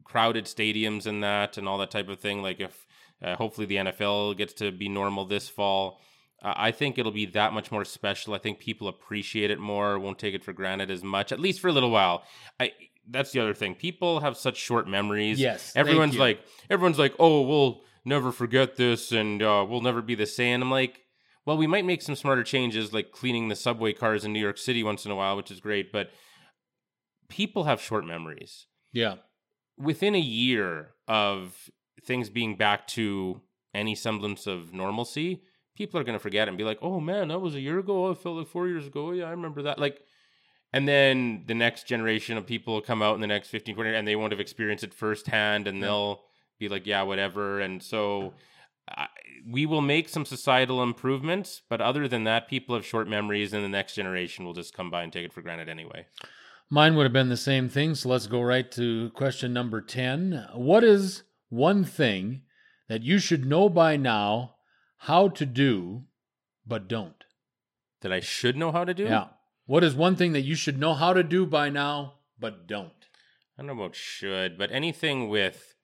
crowded 0.06 0.44
stadiums 0.44 1.06
and 1.06 1.22
that 1.22 1.58
and 1.58 1.68
all 1.68 1.78
that 1.78 1.90
type 1.90 2.08
of 2.08 2.20
thing, 2.20 2.42
like 2.42 2.60
if 2.60 2.86
uh, 3.22 3.34
hopefully 3.36 3.66
the 3.66 3.76
NFL 3.76 4.36
gets 4.36 4.52
to 4.54 4.70
be 4.70 4.88
normal 4.88 5.24
this 5.24 5.48
fall. 5.48 6.00
Uh, 6.42 6.52
I 6.54 6.70
think 6.70 6.98
it'll 6.98 7.12
be 7.12 7.26
that 7.26 7.52
much 7.52 7.72
more 7.72 7.84
special. 7.84 8.34
I 8.34 8.38
think 8.38 8.58
people 8.58 8.88
appreciate 8.88 9.50
it 9.50 9.58
more, 9.58 9.98
won't 9.98 10.18
take 10.18 10.34
it 10.34 10.44
for 10.44 10.52
granted 10.52 10.90
as 10.90 11.02
much, 11.02 11.32
at 11.32 11.40
least 11.40 11.60
for 11.60 11.68
a 11.68 11.72
little 11.72 11.90
while. 11.90 12.22
I 12.60 12.72
that's 13.08 13.32
the 13.32 13.40
other 13.40 13.54
thing. 13.54 13.74
People 13.74 14.20
have 14.20 14.36
such 14.36 14.56
short 14.56 14.88
memories. 14.88 15.40
Yes, 15.40 15.72
everyone's 15.74 16.16
like 16.16 16.40
everyone's 16.70 16.98
like, 16.98 17.14
oh, 17.18 17.42
we'll 17.42 17.82
never 18.04 18.30
forget 18.32 18.76
this, 18.76 19.12
and 19.12 19.42
uh, 19.42 19.66
we'll 19.68 19.80
never 19.80 20.02
be 20.02 20.14
the 20.14 20.26
same. 20.26 20.62
I'm 20.62 20.70
like, 20.70 21.02
well, 21.44 21.56
we 21.56 21.66
might 21.66 21.84
make 21.84 22.02
some 22.02 22.16
smarter 22.16 22.44
changes, 22.44 22.92
like 22.92 23.12
cleaning 23.12 23.48
the 23.48 23.56
subway 23.56 23.92
cars 23.92 24.24
in 24.24 24.32
New 24.32 24.40
York 24.40 24.58
City 24.58 24.82
once 24.82 25.04
in 25.04 25.10
a 25.10 25.16
while, 25.16 25.36
which 25.36 25.50
is 25.50 25.60
great, 25.60 25.90
but 25.90 26.10
people 27.28 27.64
have 27.64 27.80
short 27.80 28.06
memories 28.06 28.66
Yeah. 28.92 29.16
Within 29.78 30.14
a 30.14 30.20
year 30.20 30.90
of 31.08 31.70
things 32.04 32.30
being 32.30 32.56
back 32.56 32.86
to 32.88 33.40
any 33.74 33.94
semblance 33.94 34.46
of 34.46 34.72
normalcy, 34.72 35.42
people 35.76 36.00
are 36.00 36.04
going 36.04 36.16
to 36.18 36.22
forget 36.22 36.48
and 36.48 36.56
be 36.56 36.64
like, 36.64 36.78
"Oh 36.82 37.00
man, 37.00 37.28
that 37.28 37.40
was 37.40 37.54
a 37.54 37.60
year 37.60 37.78
ago. 37.78 38.06
Oh, 38.06 38.10
it 38.10 38.18
felt 38.18 38.36
like 38.36 38.48
four 38.48 38.68
years 38.68 38.86
ago. 38.86 39.12
Yeah, 39.12 39.24
I 39.26 39.30
remember 39.30 39.62
that." 39.62 39.78
Like, 39.78 40.00
and 40.72 40.86
then 40.88 41.44
the 41.46 41.54
next 41.54 41.86
generation 41.86 42.36
of 42.36 42.46
people 42.46 42.74
will 42.74 42.80
come 42.82 43.02
out 43.02 43.14
in 43.14 43.20
the 43.20 43.26
next 43.26 43.48
15, 43.48 43.74
20, 43.74 43.94
and 43.94 44.06
they 44.08 44.16
won't 44.16 44.32
have 44.32 44.40
experienced 44.40 44.84
it 44.84 44.94
firsthand, 44.94 45.66
and 45.68 45.78
Yeah. 45.78 45.86
they'll 45.86 46.22
be 46.58 46.68
like, 46.68 46.86
"Yeah, 46.86 47.02
whatever." 47.02 47.60
And 47.60 47.82
so. 47.82 48.34
I, 48.88 49.08
we 49.44 49.66
will 49.66 49.80
make 49.80 50.08
some 50.08 50.24
societal 50.24 50.80
improvements, 50.80 51.60
but 51.68 51.80
other 51.80 52.06
than 52.06 52.22
that, 52.22 52.46
people 52.46 52.76
have 52.76 52.86
short 52.86 53.08
memories, 53.08 53.52
and 53.52 53.64
the 53.64 53.68
next 53.68 53.94
generation 53.94 54.44
will 54.44 54.52
just 54.52 54.74
come 54.74 54.90
by 54.90 55.02
and 55.02 55.12
take 55.12 55.24
it 55.24 55.32
for 55.32 55.42
granted 55.42 55.68
anyway. 55.68 56.06
Mine 56.68 56.96
would 56.96 57.04
have 57.04 57.12
been 57.12 57.28
the 57.28 57.36
same 57.36 57.68
thing. 57.68 57.94
So 57.94 58.08
let's 58.08 58.26
go 58.26 58.40
right 58.40 58.70
to 58.72 59.10
question 59.10 59.52
number 59.52 59.80
10. 59.80 60.48
What 60.54 60.82
is 60.82 61.22
one 61.48 61.84
thing 61.84 62.42
that 62.88 63.02
you 63.02 63.18
should 63.18 63.46
know 63.46 63.68
by 63.68 63.96
now 63.96 64.56
how 64.98 65.28
to 65.28 65.46
do, 65.46 66.04
but 66.66 66.88
don't? 66.88 67.24
That 68.00 68.12
I 68.12 68.20
should 68.20 68.56
know 68.56 68.72
how 68.72 68.84
to 68.84 68.94
do. 68.94 69.04
Yeah. 69.04 69.28
What 69.66 69.84
is 69.84 69.94
one 69.94 70.16
thing 70.16 70.32
that 70.32 70.42
you 70.42 70.54
should 70.54 70.78
know 70.78 70.94
how 70.94 71.12
to 71.12 71.22
do 71.22 71.46
by 71.46 71.70
now, 71.70 72.14
but 72.38 72.66
don't? 72.66 72.92
I 73.58 73.62
don't 73.62 73.68
know 73.68 73.84
about 73.84 73.96
should, 73.96 74.58
but 74.58 74.70
anything 74.70 75.28
with, 75.28 75.74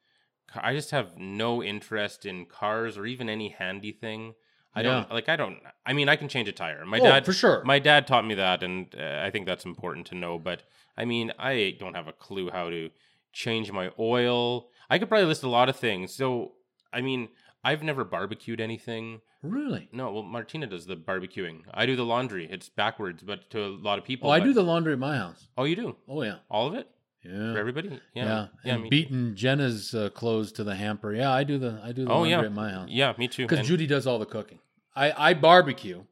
I 0.54 0.74
just 0.74 0.90
have 0.90 1.16
no 1.16 1.62
interest 1.62 2.26
in 2.26 2.46
cars 2.46 2.98
or 2.98 3.06
even 3.06 3.28
any 3.28 3.48
handy 3.48 3.92
thing. 3.92 4.34
I 4.74 4.82
don't 4.82 5.06
Yeah. 5.08 5.14
like. 5.14 5.28
I 5.28 5.36
don't. 5.36 5.58
I 5.84 5.92
mean, 5.92 6.08
I 6.08 6.16
can 6.16 6.28
change 6.28 6.48
a 6.48 6.52
tire. 6.52 6.84
My 6.86 6.98
Oh, 6.98 7.02
dad, 7.04 7.24
for 7.26 7.32
sure. 7.32 7.62
My 7.64 7.78
dad 7.78 8.06
taught 8.06 8.26
me 8.26 8.34
that, 8.34 8.62
and 8.62 8.94
uh, 8.98 9.20
I 9.22 9.30
think 9.30 9.46
that's 9.46 9.64
important 9.64 10.06
to 10.08 10.14
know. 10.14 10.38
But 10.38 10.62
I 10.96 11.04
mean, 11.04 11.32
I 11.38 11.76
don't 11.78 11.94
have 11.94 12.08
a 12.08 12.12
clue 12.12 12.50
how 12.50 12.70
to 12.70 12.90
change 13.32 13.70
my 13.72 13.90
oil. 13.98 14.68
I 14.90 14.98
could 14.98 15.08
probably 15.08 15.26
list 15.26 15.42
a 15.42 15.48
lot 15.48 15.68
of 15.68 15.76
things. 15.76 16.14
So, 16.14 16.52
I 16.92 17.00
mean, 17.00 17.28
I've 17.64 17.82
never 17.82 18.04
barbecued 18.04 18.60
anything. 18.60 19.20
Really? 19.42 19.88
No, 19.92 20.12
well, 20.12 20.22
Martina 20.22 20.66
does 20.66 20.86
the 20.86 20.96
barbecuing. 20.96 21.62
I 21.74 21.84
do 21.86 21.96
the 21.96 22.04
laundry. 22.04 22.46
It's 22.50 22.68
backwards, 22.68 23.22
but 23.22 23.50
to 23.50 23.64
a 23.64 23.66
lot 23.68 23.98
of 23.98 24.04
people. 24.04 24.28
Oh, 24.28 24.32
I 24.32 24.38
but- 24.38 24.44
do 24.46 24.52
the 24.52 24.62
laundry 24.62 24.92
at 24.92 24.98
my 24.98 25.16
house. 25.16 25.48
Oh, 25.58 25.64
you 25.64 25.76
do 25.76 25.96
Oh, 26.08 26.22
yeah. 26.22 26.36
all 26.50 26.66
of 26.68 26.74
it? 26.74 26.88
Yeah. 27.24 27.52
for 27.52 27.58
everybody. 27.58 27.88
Yeah, 27.88 28.24
Yeah, 28.24 28.46
yeah, 28.64 28.74
and 28.74 28.82
me- 28.84 28.88
beating 28.90 29.34
Jenna's 29.34 29.94
uh, 29.94 30.10
clothes 30.10 30.52
to 30.52 30.64
the 30.64 30.74
hamper. 30.74 31.14
Yeah, 31.14 31.30
I 31.32 31.44
do 31.44 31.58
the 31.58 31.80
I 31.84 31.92
do 31.92 32.04
the 32.04 32.10
Oh 32.10 32.18
laundry 32.20 32.30
yeah, 32.30 32.42
at 32.42 32.52
my 32.52 32.70
house 32.70 32.88
yeah, 32.90 33.14
me 33.16 33.28
too. 33.28 33.46
because 33.46 33.66
Judy 33.66 33.86
does 33.86 34.06
all 34.06 34.18
the 34.18 34.26
cooking. 34.26 34.58
I 34.96 35.30
I 35.30 35.34
barbecue, 35.34 36.02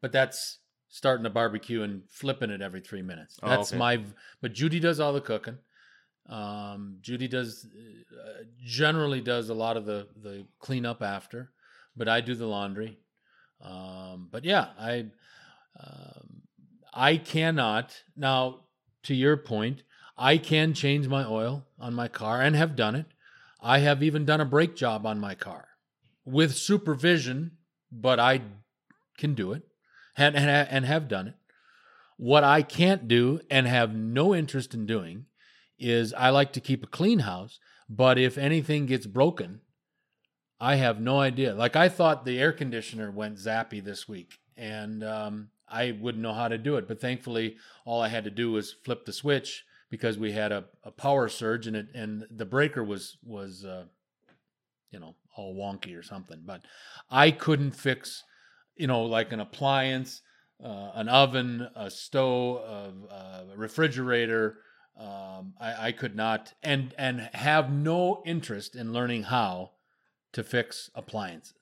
but 0.00 0.12
that's 0.12 0.58
starting 0.88 1.24
a 1.26 1.30
barbecue 1.30 1.82
and 1.82 2.02
flipping 2.08 2.50
it 2.50 2.60
every 2.60 2.80
three 2.80 3.02
minutes. 3.02 3.38
Oh, 3.42 3.48
That's 3.48 3.70
okay. 3.70 3.78
my. 3.78 4.00
But 4.40 4.52
Judy 4.54 4.80
does 4.80 4.98
all 4.98 5.12
the 5.12 5.20
cooking. 5.20 5.58
Um, 6.28 6.98
Judy 7.00 7.28
does 7.28 7.66
uh, 8.12 8.42
generally 8.64 9.20
does 9.20 9.50
a 9.50 9.54
lot 9.54 9.76
of 9.76 9.84
the 9.84 10.08
the 10.22 10.46
cleanup 10.58 11.02
after, 11.02 11.50
but 11.96 12.08
I 12.08 12.20
do 12.20 12.34
the 12.34 12.46
laundry. 12.46 12.98
Um, 13.60 14.28
but 14.32 14.44
yeah, 14.44 14.68
I 14.78 15.06
um, 15.78 16.42
I 16.94 17.16
cannot 17.18 17.94
now. 18.16 18.60
To 19.04 19.14
your 19.14 19.38
point, 19.38 19.82
I 20.16 20.38
can 20.38 20.74
change 20.74 21.08
my 21.08 21.24
oil 21.24 21.66
on 21.78 21.94
my 21.94 22.08
car 22.08 22.40
and 22.40 22.54
have 22.56 22.76
done 22.76 22.94
it. 22.94 23.06
I 23.60 23.78
have 23.80 24.02
even 24.02 24.24
done 24.24 24.40
a 24.40 24.44
brake 24.44 24.76
job 24.76 25.06
on 25.06 25.20
my 25.20 25.34
car 25.34 25.68
with 26.24 26.56
supervision, 26.56 27.52
but 27.90 28.18
I 28.18 28.42
can 29.18 29.34
do 29.34 29.52
it 29.52 29.62
and, 30.16 30.36
and, 30.36 30.48
and 30.48 30.84
have 30.84 31.08
done 31.08 31.28
it. 31.28 31.34
What 32.16 32.44
I 32.44 32.62
can't 32.62 33.08
do 33.08 33.40
and 33.50 33.66
have 33.66 33.94
no 33.94 34.34
interest 34.34 34.74
in 34.74 34.86
doing 34.86 35.26
is 35.78 36.12
I 36.12 36.30
like 36.30 36.52
to 36.52 36.60
keep 36.60 36.84
a 36.84 36.88
clean 36.88 37.20
house, 37.20 37.58
but 37.88 38.18
if 38.18 38.36
anything 38.36 38.86
gets 38.86 39.06
broken, 39.06 39.60
I 40.60 40.74
have 40.76 41.00
no 41.00 41.18
idea. 41.18 41.54
Like 41.54 41.76
I 41.76 41.88
thought 41.88 42.24
the 42.24 42.38
air 42.38 42.52
conditioner 42.52 43.10
went 43.10 43.38
zappy 43.38 43.82
this 43.82 44.06
week, 44.06 44.38
and 44.56 45.02
um, 45.02 45.48
I 45.66 45.96
wouldn't 45.98 46.22
know 46.22 46.34
how 46.34 46.48
to 46.48 46.58
do 46.58 46.76
it. 46.76 46.86
But 46.86 47.00
thankfully, 47.00 47.56
all 47.86 48.02
I 48.02 48.08
had 48.08 48.24
to 48.24 48.30
do 48.30 48.52
was 48.52 48.74
flip 48.84 49.06
the 49.06 49.12
switch 49.14 49.64
because 49.90 50.16
we 50.16 50.32
had 50.32 50.52
a, 50.52 50.64
a 50.84 50.90
power 50.90 51.28
surge, 51.28 51.66
and 51.66 51.76
it 51.76 51.88
and 51.94 52.24
the 52.30 52.46
breaker 52.46 52.82
was 52.82 53.18
was 53.22 53.64
uh, 53.64 53.84
you 54.90 55.00
know 55.00 55.14
all 55.36 55.54
wonky 55.54 55.98
or 55.98 56.02
something. 56.02 56.42
But 56.44 56.62
I 57.10 57.30
couldn't 57.30 57.72
fix, 57.72 58.24
you 58.76 58.86
know, 58.86 59.02
like 59.02 59.32
an 59.32 59.40
appliance, 59.40 60.22
uh, 60.64 60.92
an 60.94 61.08
oven, 61.08 61.68
a 61.74 61.90
stove, 61.90 62.62
a, 63.10 63.14
a 63.52 63.56
refrigerator. 63.56 64.58
Um, 64.98 65.54
I, 65.60 65.88
I 65.88 65.92
could 65.92 66.14
not, 66.14 66.52
and 66.62 66.94
and 66.96 67.30
have 67.32 67.70
no 67.70 68.22
interest 68.26 68.76
in 68.76 68.92
learning 68.92 69.24
how 69.24 69.72
to 70.32 70.44
fix 70.44 70.90
appliances. 70.94 71.54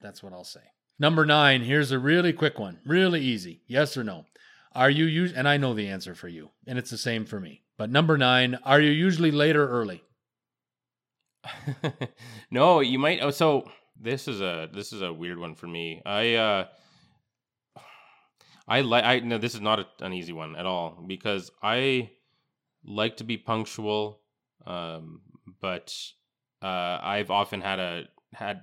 That's 0.00 0.22
what 0.22 0.32
I'll 0.32 0.44
say. 0.44 0.60
Number 0.98 1.24
nine, 1.24 1.62
here's 1.62 1.92
a 1.92 1.98
really 1.98 2.32
quick 2.32 2.58
one, 2.58 2.78
really 2.84 3.20
easy. 3.20 3.62
Yes 3.66 3.96
or 3.96 4.04
no? 4.04 4.26
Are 4.72 4.90
you 4.90 5.32
and 5.34 5.48
I 5.48 5.56
know 5.56 5.74
the 5.74 5.88
answer 5.88 6.14
for 6.14 6.28
you, 6.28 6.50
and 6.66 6.78
it's 6.78 6.90
the 6.90 6.98
same 6.98 7.24
for 7.24 7.40
me. 7.40 7.62
But 7.76 7.90
number 7.90 8.16
nine, 8.16 8.58
are 8.64 8.80
you 8.80 8.90
usually 8.90 9.30
late 9.30 9.56
or 9.56 9.68
early? 9.68 10.02
no, 12.50 12.80
you 12.80 12.98
might. 12.98 13.20
Oh, 13.22 13.30
so 13.30 13.68
this 14.00 14.28
is 14.28 14.40
a 14.40 14.68
this 14.72 14.92
is 14.92 15.02
a 15.02 15.12
weird 15.12 15.38
one 15.38 15.54
for 15.54 15.66
me. 15.66 16.02
I 16.06 16.34
uh, 16.34 16.64
I 18.68 18.82
like. 18.82 19.04
I 19.04 19.20
no, 19.20 19.38
this 19.38 19.54
is 19.54 19.60
not 19.60 19.80
a, 19.80 19.86
an 20.00 20.12
easy 20.12 20.32
one 20.32 20.54
at 20.56 20.66
all 20.66 21.02
because 21.06 21.50
I 21.62 22.10
like 22.84 23.16
to 23.18 23.24
be 23.24 23.36
punctual, 23.36 24.20
um, 24.66 25.22
but 25.60 25.94
uh, 26.62 26.98
I've 27.02 27.30
often 27.30 27.60
had 27.60 27.80
a 27.80 28.04
had 28.32 28.62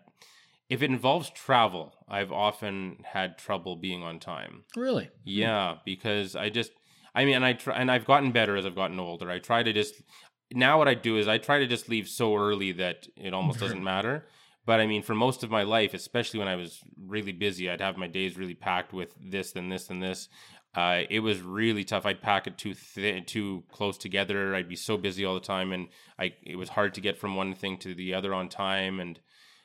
if 0.70 0.82
it 0.82 0.90
involves 0.90 1.30
travel, 1.30 1.94
I've 2.08 2.32
often 2.32 3.04
had 3.14 3.38
trouble 3.38 3.76
being 3.76 4.04
on 4.04 4.20
time. 4.20 4.64
Really? 4.76 5.10
Yeah, 5.24 5.76
because 5.86 6.36
I 6.36 6.50
just, 6.50 6.72
I 7.16 7.26
mean, 7.26 7.36
and 7.36 7.46
I 7.46 7.54
try, 7.54 7.76
and 7.78 7.90
I've 7.90 8.06
gotten 8.06 8.32
better 8.32 8.58
as 8.58 8.66
I've 8.66 8.76
gotten 8.76 9.00
older. 9.00 9.30
I 9.32 9.40
try 9.40 9.64
to 9.64 9.74
just 9.74 10.02
now 10.52 10.78
what 10.78 10.88
I 10.88 10.94
do 10.94 11.18
is 11.18 11.28
I 11.28 11.38
try 11.38 11.60
to 11.60 11.68
just 11.68 11.90
leave 11.90 12.08
so 12.08 12.36
early 12.36 12.72
that 12.74 13.08
it 13.16 13.34
almost 13.34 13.60
doesn't 13.60 13.84
matter. 13.84 14.26
But 14.66 14.82
I 14.82 14.88
mean, 14.88 15.02
for 15.02 15.16
most 15.16 15.44
of 15.44 15.50
my 15.50 15.64
life, 15.64 15.94
especially 15.94 16.40
when 16.40 16.50
I 16.50 16.58
was 16.58 16.82
really 17.02 17.32
busy, 17.32 17.70
I'd 17.70 17.80
have 17.82 17.96
my 17.98 18.08
days 18.08 18.38
really 18.38 18.54
packed 18.54 18.92
with 18.92 19.14
this 19.22 19.54
and 19.56 19.72
this 19.72 19.90
and 19.90 20.04
this. 20.04 20.28
Uh, 20.76 21.04
it 21.10 21.22
was 21.22 21.42
really 21.42 21.86
tough. 21.86 22.06
I'd 22.06 22.22
pack 22.22 22.46
it 22.48 22.58
too 22.58 22.74
thi- 22.74 23.22
too 23.22 23.64
close 23.72 23.98
together. 23.98 24.54
I'd 24.54 24.68
be 24.68 24.76
so 24.76 24.98
busy 24.98 25.24
all 25.24 25.34
the 25.34 25.40
time, 25.40 25.72
and 25.72 25.88
I 26.20 26.34
it 26.44 26.58
was 26.58 26.70
hard 26.70 26.94
to 26.96 27.02
get 27.02 27.18
from 27.18 27.36
one 27.36 27.56
thing 27.56 27.78
to 27.80 27.96
the 27.96 28.14
other 28.14 28.34
on 28.34 28.50
time. 28.50 29.00
And 29.00 29.20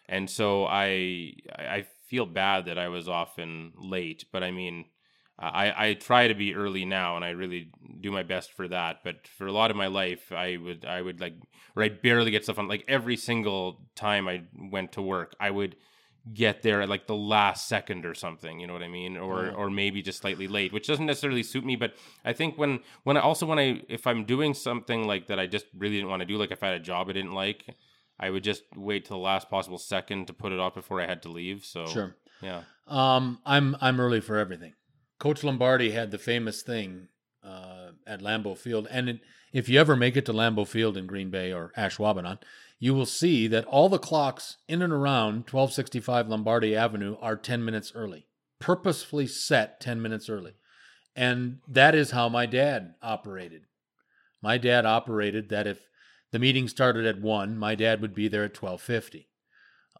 and 0.08 0.28
so 0.28 0.66
I 0.66 1.34
I 1.56 1.86
feel 2.08 2.26
bad 2.26 2.66
that 2.66 2.78
I 2.78 2.88
was 2.88 3.08
often 3.08 3.72
late. 3.76 4.24
But 4.32 4.42
I 4.42 4.50
mean, 4.50 4.86
I 5.38 5.88
I 5.88 5.94
try 5.94 6.28
to 6.28 6.34
be 6.34 6.54
early 6.54 6.84
now, 6.84 7.16
and 7.16 7.24
I 7.24 7.30
really 7.30 7.70
do 8.00 8.10
my 8.10 8.22
best 8.22 8.52
for 8.52 8.68
that. 8.68 8.98
But 9.04 9.26
for 9.26 9.46
a 9.46 9.52
lot 9.52 9.70
of 9.70 9.76
my 9.76 9.86
life, 9.86 10.32
I 10.32 10.56
would 10.56 10.84
I 10.84 11.00
would 11.02 11.20
like 11.20 11.34
or 11.76 11.82
I'd 11.82 12.02
barely 12.02 12.30
get 12.30 12.44
stuff 12.44 12.58
on. 12.58 12.68
Like 12.68 12.84
every 12.88 13.16
single 13.16 13.88
time 13.94 14.28
I 14.28 14.42
went 14.54 14.92
to 14.92 15.02
work, 15.02 15.34
I 15.40 15.50
would 15.50 15.76
get 16.32 16.62
there 16.62 16.80
at 16.82 16.88
like 16.88 17.06
the 17.08 17.16
last 17.16 17.66
second 17.66 18.06
or 18.06 18.14
something 18.14 18.60
you 18.60 18.66
know 18.68 18.72
what 18.72 18.82
i 18.82 18.86
mean 18.86 19.16
or 19.16 19.46
Wow. 19.46 19.54
or 19.56 19.70
maybe 19.70 20.02
just 20.02 20.20
slightly 20.20 20.46
late 20.46 20.72
which 20.72 20.86
doesn't 20.86 21.06
necessarily 21.06 21.42
suit 21.42 21.64
me 21.64 21.74
but 21.74 21.94
i 22.24 22.32
think 22.32 22.56
when 22.56 22.78
when 23.02 23.16
i 23.16 23.20
also 23.20 23.44
when 23.44 23.58
i 23.58 23.82
if 23.88 24.06
i'm 24.06 24.24
doing 24.24 24.54
something 24.54 25.04
like 25.04 25.26
that 25.26 25.40
i 25.40 25.48
just 25.48 25.66
really 25.76 25.96
didn't 25.96 26.10
want 26.10 26.20
to 26.20 26.26
do 26.26 26.36
like 26.36 26.52
if 26.52 26.62
i 26.62 26.66
had 26.68 26.76
a 26.76 26.84
job 26.84 27.08
i 27.08 27.12
didn't 27.12 27.32
like 27.32 27.74
i 28.22 28.30
would 28.30 28.44
just 28.44 28.62
wait 28.76 29.04
till 29.04 29.18
the 29.18 29.22
last 29.22 29.50
possible 29.50 29.78
second 29.78 30.26
to 30.26 30.32
put 30.32 30.52
it 30.52 30.58
off 30.60 30.74
before 30.74 31.00
i 31.00 31.06
had 31.06 31.20
to 31.22 31.28
leave 31.28 31.64
so 31.64 31.84
Sure. 31.86 32.16
yeah 32.40 32.62
Um, 32.86 33.38
I'm 33.44 33.76
I'm 33.80 34.00
early 34.00 34.20
for 34.20 34.36
everything. 34.38 34.72
Coach 35.18 35.44
Lombardi 35.44 35.90
had 35.92 36.10
the 36.10 36.18
famous 36.18 36.62
thing 36.62 37.08
uh, 37.44 37.90
at 38.06 38.20
Lambeau 38.20 38.56
Field, 38.58 38.88
and 38.90 39.08
it, 39.08 39.20
if 39.52 39.68
you 39.68 39.78
ever 39.80 39.94
make 39.96 40.16
it 40.16 40.26
to 40.26 40.32
Lambeau 40.32 40.66
Field 40.66 40.96
in 40.96 41.06
Green 41.06 41.30
Bay 41.30 41.52
or 41.52 41.72
Ashwaubenon, 41.76 42.38
you 42.80 42.92
will 42.92 43.06
see 43.06 43.46
that 43.46 43.64
all 43.66 43.88
the 43.88 44.00
clocks 44.00 44.56
in 44.66 44.82
and 44.82 44.92
around 44.92 45.34
1265 45.48 46.28
Lombardi 46.28 46.74
Avenue 46.74 47.16
are 47.20 47.36
10 47.36 47.64
minutes 47.64 47.92
early, 47.94 48.26
purposefully 48.58 49.28
set 49.28 49.80
10 49.80 50.02
minutes 50.02 50.28
early, 50.28 50.54
and 51.14 51.58
that 51.68 51.94
is 51.94 52.10
how 52.10 52.28
my 52.28 52.46
dad 52.46 52.94
operated. 53.00 53.62
My 54.42 54.58
dad 54.58 54.84
operated 54.84 55.50
that 55.50 55.68
if 55.68 55.78
the 56.32 56.38
meeting 56.38 56.66
started 56.66 57.06
at 57.06 57.20
one, 57.20 57.56
my 57.56 57.74
dad 57.74 58.00
would 58.00 58.14
be 58.14 58.26
there 58.26 58.44
at 58.44 58.60
1250. 58.60 59.28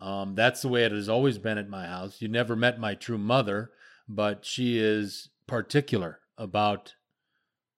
Um, 0.01 0.35
that's 0.35 0.63
the 0.63 0.69
way 0.69 0.85
it 0.85 0.91
has 0.91 1.09
always 1.09 1.39
been 1.39 1.59
at 1.59 1.69
my 1.69 1.87
house. 1.87 2.21
You 2.21 2.27
never 2.27 2.57
met 2.57 2.81
my 2.81 2.95
true 2.95 3.19
mother, 3.19 3.71
but 4.09 4.45
she 4.45 4.79
is 4.79 5.29
particular 5.47 6.19
about. 6.37 6.95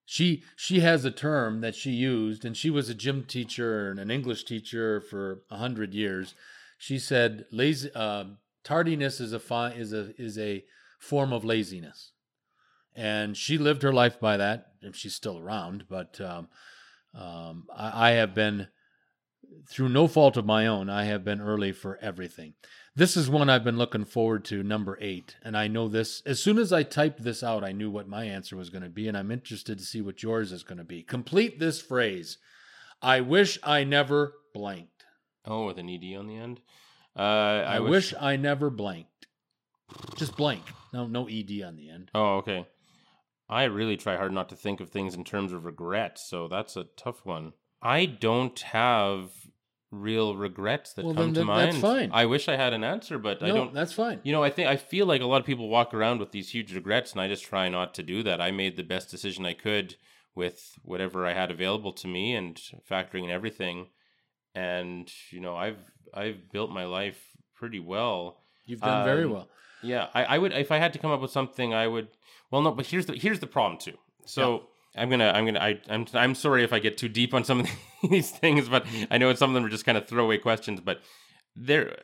She 0.07 0.43
she 0.55 0.81
has 0.81 1.05
a 1.05 1.11
term 1.11 1.61
that 1.61 1.75
she 1.75 1.91
used, 1.91 2.45
and 2.45 2.57
she 2.57 2.71
was 2.71 2.89
a 2.89 2.95
gym 2.95 3.25
teacher 3.25 3.91
and 3.91 3.99
an 3.99 4.11
English 4.11 4.45
teacher 4.45 5.01
for 5.01 5.43
a 5.51 5.57
hundred 5.57 5.93
years. 5.93 6.35
She 6.79 6.99
said, 6.99 7.47
"Lazy 7.51 7.91
uh, 7.95 8.25
tardiness 8.63 9.21
is 9.21 9.33
a 9.33 9.41
fi- 9.41 9.73
is 9.73 9.93
a 9.93 10.15
is 10.21 10.39
a 10.39 10.65
form 10.99 11.33
of 11.33 11.45
laziness," 11.45 12.13
and 12.95 13.37
she 13.37 13.59
lived 13.59 13.83
her 13.83 13.93
life 13.93 14.21
by 14.21 14.37
that. 14.37 14.69
And 14.83 14.95
she's 14.95 15.15
still 15.15 15.39
around, 15.39 15.87
but 15.89 16.21
um, 16.21 16.49
um, 17.15 17.67
I, 17.75 18.11
I 18.11 18.13
have 18.13 18.35
been 18.35 18.69
through 19.69 19.89
no 19.89 20.07
fault 20.09 20.37
of 20.37 20.45
my 20.45 20.67
own, 20.67 20.91
I 20.91 21.05
have 21.05 21.25
been 21.25 21.41
early 21.41 21.73
for 21.73 21.99
everything. 22.03 22.55
This 22.97 23.17
is 23.17 23.29
one 23.29 23.51
I've 23.51 23.65
been 23.65 23.79
looking 23.79 24.05
forward 24.05 24.45
to, 24.47 24.63
number 24.63 24.97
eight. 25.01 25.37
And 25.43 25.57
I 25.57 25.67
know 25.69 25.89
this, 25.89 26.23
as 26.27 26.41
soon 26.41 26.59
as 26.59 26.73
I 26.73 26.83
typed 26.83 27.25
this 27.25 27.43
out, 27.43 27.65
I 27.65 27.73
knew 27.73 27.91
what 27.91 28.09
my 28.09 28.25
answer 28.25 28.57
was 28.57 28.71
going 28.71 28.85
to 28.85 28.91
be. 28.91 29.09
And 29.09 29.17
I'm 29.17 29.33
interested 29.33 29.79
to 29.79 29.85
see 29.85 30.01
what 30.01 30.23
yours 30.23 30.53
is 30.53 30.63
going 30.63 30.79
to 30.79 30.85
be. 30.85 31.03
Complete 31.03 31.59
this 31.59 31.81
phrase 31.81 32.39
I 33.03 33.21
wish 33.21 33.59
I 33.63 33.85
never 33.85 34.35
blanked. 34.55 35.05
oh 35.45 35.67
with 35.67 35.79
an 35.79 35.91
ed 35.91 36.17
on 36.17 36.27
the 36.27 36.37
end 36.37 36.61
uh 37.17 37.21
I, 37.67 37.81
wish, 37.81 38.13
I 38.19 38.37
never 38.37 38.71
blanked. 38.71 39.27
Just 40.17 40.37
blank. 40.37 40.63
No, 40.93 41.07
no 41.07 41.29
ED 41.29 41.63
on 41.65 41.77
the 41.77 41.91
end. 41.91 42.11
oh 42.15 42.37
okay 42.39 42.67
i 43.49 43.65
really 43.65 43.97
try 43.97 44.17
hard 44.17 44.33
not 44.33 44.49
to 44.49 44.57
think 44.57 44.81
of 44.81 44.91
things 44.91 45.15
in 45.15 45.25
terms 45.25 45.53
of 45.53 45.65
regret 45.65 46.19
so 46.19 46.49
that's 46.49 46.77
a 46.77 46.85
tough 46.97 47.25
one 47.27 47.53
i 47.83 48.05
don't 48.07 48.61
have 48.61 49.31
real 49.91 50.35
regrets 50.35 50.93
that 50.95 51.05
Well, 51.05 51.15
come 51.15 51.33
then 51.33 51.35
to 51.35 51.41
that- 51.53 51.57
that's 51.67 51.75
mind 51.75 51.83
fine. 51.83 52.11
i 52.13 52.27
wish 52.27 52.49
i 52.49 52.57
had 52.57 52.73
an 52.73 52.83
answer 52.83 53.17
but 53.19 53.43
i 53.43 53.49
don't 53.49 53.73
that's 53.75 53.93
fine. 53.93 54.21
You 54.25 54.33
know, 54.33 54.43
I 54.43 54.51
think 54.51 54.69
I 54.69 54.77
feel 54.77 55.07
like 55.07 55.21
a 55.21 55.27
lot 55.27 55.41
of 55.41 55.47
people 55.47 55.69
walk 55.69 55.95
around 55.95 56.19
with 56.21 56.33
these 56.33 56.51
huge 56.51 56.75
regrets, 56.75 57.13
and 57.13 57.21
I 57.21 57.29
just 57.29 57.45
try 57.45 57.69
not 57.69 57.95
to 57.95 58.03
do 58.03 58.23
that. 58.25 58.41
I 58.41 58.51
made 58.51 58.77
the 58.77 58.83
best 58.83 59.11
decision 59.11 59.47
I 59.47 59.55
could 59.55 59.95
with 60.35 60.77
whatever 60.83 61.25
I 61.27 61.33
had 61.33 61.51
available 61.53 61.93
to 61.93 62.09
me, 62.09 62.35
and 62.35 62.57
factoring 62.91 63.23
in 63.25 63.31
everything. 63.31 63.89
And 64.55 65.11
you 65.31 65.41
know, 65.41 65.57
I've 65.57 65.79
I've 66.13 66.51
built 66.51 66.71
my 66.71 66.85
life 66.85 67.21
pretty 67.55 67.79
well. 67.81 68.41
You've 68.67 68.81
done 68.81 69.05
very 69.05 69.25
Um, 69.25 69.31
well. 69.33 69.49
Yeah, 69.85 70.09
I, 70.15 70.25
I 70.25 70.39
would 70.39 70.53
if 70.53 70.71
I 70.73 70.79
had 70.79 70.93
to 70.95 70.99
come 70.99 71.11
up 71.11 71.21
with 71.21 71.31
something, 71.31 71.73
I 71.75 71.87
would. 71.87 72.09
Well, 72.51 72.63
no, 72.63 72.73
but 72.73 72.87
here's 72.87 73.07
the 73.07 73.15
here's 73.15 73.41
the 73.41 73.47
problem 73.47 73.79
too. 73.79 73.97
So 74.27 74.65
I'm 74.97 75.11
gonna 75.11 75.31
I'm 75.35 75.45
gonna 75.45 75.61
I, 75.61 75.81
I'm 75.89 76.07
I'm 76.15 76.35
sorry 76.35 76.65
if 76.65 76.73
I 76.73 76.79
get 76.79 76.97
too 76.99 77.09
deep 77.09 77.35
on 77.35 77.45
some 77.45 77.61
of 77.61 77.69
these 78.11 78.31
things, 78.31 78.69
but 78.69 78.87
I 79.11 79.19
know 79.19 79.33
some 79.35 79.51
of 79.51 79.55
them 79.55 79.65
are 79.65 79.69
just 79.69 79.85
kind 79.85 79.99
of 79.99 80.07
throwaway 80.09 80.39
questions. 80.39 80.81
But 80.81 81.01
there, 81.57 81.97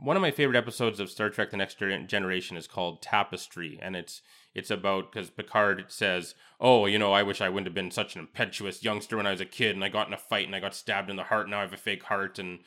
one 0.00 0.16
of 0.16 0.22
my 0.22 0.30
favorite 0.30 0.56
episodes 0.56 1.00
of 1.00 1.10
Star 1.10 1.30
Trek: 1.30 1.50
The 1.50 1.56
Next 1.56 1.78
Generation 1.78 2.56
is 2.56 2.66
called 2.66 3.02
Tapestry, 3.02 3.78
and 3.82 3.94
it's 3.96 4.22
it's 4.54 4.70
about 4.70 5.12
because 5.12 5.30
Picard 5.30 5.84
says, 5.88 6.34
"Oh, 6.60 6.86
you 6.86 6.98
know, 6.98 7.12
I 7.12 7.22
wish 7.22 7.40
I 7.40 7.48
wouldn't 7.48 7.66
have 7.66 7.74
been 7.74 7.90
such 7.90 8.14
an 8.16 8.20
impetuous 8.20 8.82
youngster 8.82 9.16
when 9.16 9.26
I 9.26 9.30
was 9.32 9.40
a 9.40 9.44
kid, 9.46 9.76
and 9.76 9.84
I 9.84 9.88
got 9.88 10.08
in 10.08 10.14
a 10.14 10.18
fight 10.18 10.46
and 10.46 10.56
I 10.56 10.60
got 10.60 10.74
stabbed 10.74 11.10
in 11.10 11.16
the 11.16 11.24
heart. 11.24 11.48
Now 11.48 11.58
I 11.58 11.62
have 11.62 11.72
a 11.72 11.76
fake 11.76 12.04
heart 12.04 12.38
and 12.38 12.60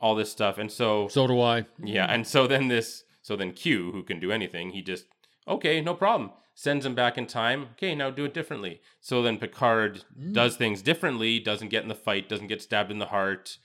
all 0.00 0.14
this 0.14 0.30
stuff." 0.30 0.58
And 0.58 0.70
so, 0.70 1.08
So 1.08 1.26
do 1.26 1.40
I. 1.40 1.64
yeah, 1.82 2.06
and 2.06 2.26
so 2.26 2.46
then 2.46 2.68
this, 2.68 3.04
so 3.24 3.36
then 3.36 3.52
Q, 3.52 3.90
who 3.90 4.02
can 4.02 4.20
do 4.20 4.30
anything, 4.30 4.70
he 4.70 4.82
just, 4.82 5.06
okay, 5.48 5.80
no 5.80 5.94
problem, 5.94 6.30
sends 6.54 6.84
him 6.84 6.94
back 6.94 7.16
in 7.16 7.26
time. 7.26 7.68
Okay, 7.72 7.94
now 7.94 8.10
do 8.10 8.26
it 8.26 8.34
differently. 8.34 8.82
So 9.00 9.22
then 9.22 9.38
Picard 9.38 10.04
does 10.32 10.56
things 10.56 10.82
differently, 10.82 11.40
doesn't 11.40 11.70
get 11.70 11.82
in 11.82 11.88
the 11.88 11.94
fight, 11.94 12.28
doesn't 12.28 12.48
get 12.48 12.60
stabbed 12.60 12.90
in 12.90 12.98
the 12.98 13.06
heart, 13.06 13.56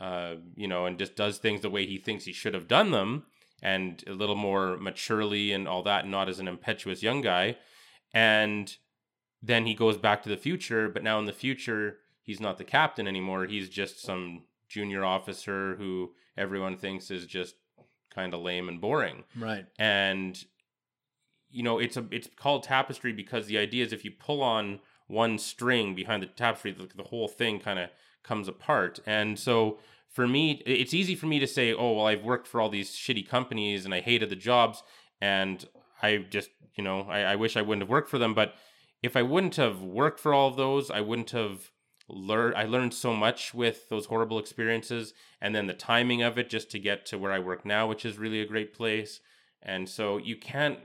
uh, 0.00 0.36
you 0.56 0.66
know, 0.66 0.86
and 0.86 0.98
just 0.98 1.14
does 1.14 1.36
things 1.36 1.60
the 1.60 1.68
way 1.68 1.84
he 1.84 1.98
thinks 1.98 2.24
he 2.24 2.32
should 2.32 2.54
have 2.54 2.66
done 2.66 2.90
them, 2.90 3.24
and 3.62 4.02
a 4.06 4.12
little 4.12 4.34
more 4.34 4.78
maturely 4.78 5.52
and 5.52 5.68
all 5.68 5.82
that, 5.82 6.08
not 6.08 6.30
as 6.30 6.38
an 6.38 6.48
impetuous 6.48 7.02
young 7.02 7.20
guy. 7.20 7.58
And 8.14 8.74
then 9.42 9.66
he 9.66 9.74
goes 9.74 9.98
back 9.98 10.22
to 10.22 10.30
the 10.30 10.38
future, 10.38 10.88
but 10.88 11.02
now 11.02 11.18
in 11.18 11.26
the 11.26 11.34
future, 11.34 11.98
he's 12.22 12.40
not 12.40 12.56
the 12.56 12.64
captain 12.64 13.06
anymore. 13.06 13.44
He's 13.44 13.68
just 13.68 14.00
some 14.00 14.44
junior 14.70 15.04
officer 15.04 15.76
who 15.76 16.12
everyone 16.34 16.78
thinks 16.78 17.10
is 17.10 17.26
just 17.26 17.56
kind 18.14 18.34
of 18.34 18.40
lame 18.40 18.68
and 18.68 18.80
boring. 18.80 19.24
Right. 19.38 19.66
And 19.78 20.42
you 21.50 21.62
know, 21.62 21.78
it's 21.78 21.96
a 21.96 22.06
it's 22.10 22.28
called 22.36 22.64
tapestry 22.64 23.12
because 23.12 23.46
the 23.46 23.58
idea 23.58 23.84
is 23.84 23.92
if 23.92 24.04
you 24.04 24.10
pull 24.10 24.42
on 24.42 24.80
one 25.06 25.38
string 25.38 25.94
behind 25.94 26.22
the 26.22 26.26
tapestry, 26.26 26.72
the, 26.72 26.88
the 26.96 27.04
whole 27.04 27.28
thing 27.28 27.60
kind 27.60 27.78
of 27.78 27.90
comes 28.22 28.48
apart. 28.48 28.98
And 29.04 29.38
so 29.38 29.78
for 30.08 30.26
me, 30.26 30.62
it's 30.64 30.94
easy 30.94 31.14
for 31.14 31.26
me 31.26 31.38
to 31.38 31.46
say, 31.46 31.72
"Oh, 31.72 31.92
well, 31.92 32.06
I've 32.06 32.24
worked 32.24 32.46
for 32.46 32.60
all 32.60 32.68
these 32.68 32.90
shitty 32.90 33.28
companies 33.28 33.84
and 33.84 33.94
I 33.94 34.00
hated 34.00 34.30
the 34.30 34.36
jobs, 34.36 34.82
and 35.20 35.66
I 36.02 36.18
just, 36.18 36.50
you 36.74 36.84
know, 36.84 37.02
I, 37.02 37.20
I 37.20 37.36
wish 37.36 37.56
I 37.56 37.62
wouldn't 37.62 37.82
have 37.82 37.90
worked 37.90 38.10
for 38.10 38.18
them." 38.18 38.34
But 38.34 38.54
if 39.02 39.16
I 39.16 39.22
wouldn't 39.22 39.56
have 39.56 39.82
worked 39.82 40.20
for 40.20 40.32
all 40.32 40.48
of 40.48 40.56
those, 40.56 40.90
I 40.90 41.00
wouldn't 41.00 41.30
have 41.30 41.71
learned. 42.12 42.54
I 42.56 42.64
learned 42.64 42.94
so 42.94 43.14
much 43.14 43.54
with 43.54 43.88
those 43.88 44.06
horrible 44.06 44.38
experiences, 44.38 45.14
and 45.40 45.54
then 45.54 45.66
the 45.66 45.74
timing 45.74 46.22
of 46.22 46.38
it 46.38 46.50
just 46.50 46.70
to 46.70 46.78
get 46.78 47.06
to 47.06 47.18
where 47.18 47.32
I 47.32 47.38
work 47.38 47.64
now, 47.64 47.86
which 47.86 48.04
is 48.04 48.18
really 48.18 48.40
a 48.40 48.46
great 48.46 48.74
place. 48.74 49.20
And 49.62 49.88
so 49.88 50.18
you 50.18 50.36
can't. 50.36 50.78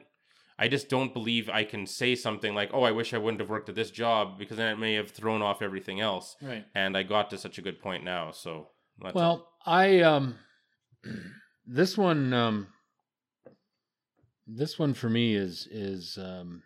I 0.59 0.67
just 0.67 0.89
don't 0.89 1.13
believe 1.13 1.49
I 1.49 1.63
can 1.63 1.85
say 1.85 2.15
something 2.15 2.55
like, 2.55 2.71
"Oh, 2.73 2.83
I 2.83 2.91
wish 2.91 3.13
I 3.13 3.19
wouldn't 3.19 3.41
have 3.41 3.49
worked 3.49 3.69
at 3.69 3.75
this 3.75 3.91
job," 3.91 4.39
because 4.39 4.57
then 4.57 4.73
it 4.73 4.79
may 4.79 4.93
have 4.93 5.11
thrown 5.11 5.41
off 5.41 5.61
everything 5.61 5.99
else. 5.99 6.35
Right. 6.41 6.65
And 6.73 6.97
I 6.97 7.03
got 7.03 7.29
to 7.29 7.37
such 7.37 7.57
a 7.57 7.61
good 7.61 7.79
point 7.79 8.03
now, 8.03 8.31
so. 8.31 8.69
Well, 9.13 9.47
I 9.65 10.01
um 10.01 10.35
this 11.67 11.97
one 11.97 12.33
um 12.33 12.67
this 14.47 14.79
one 14.79 14.93
for 14.93 15.09
me 15.09 15.35
is 15.35 15.67
is 15.69 16.17
um 16.19 16.63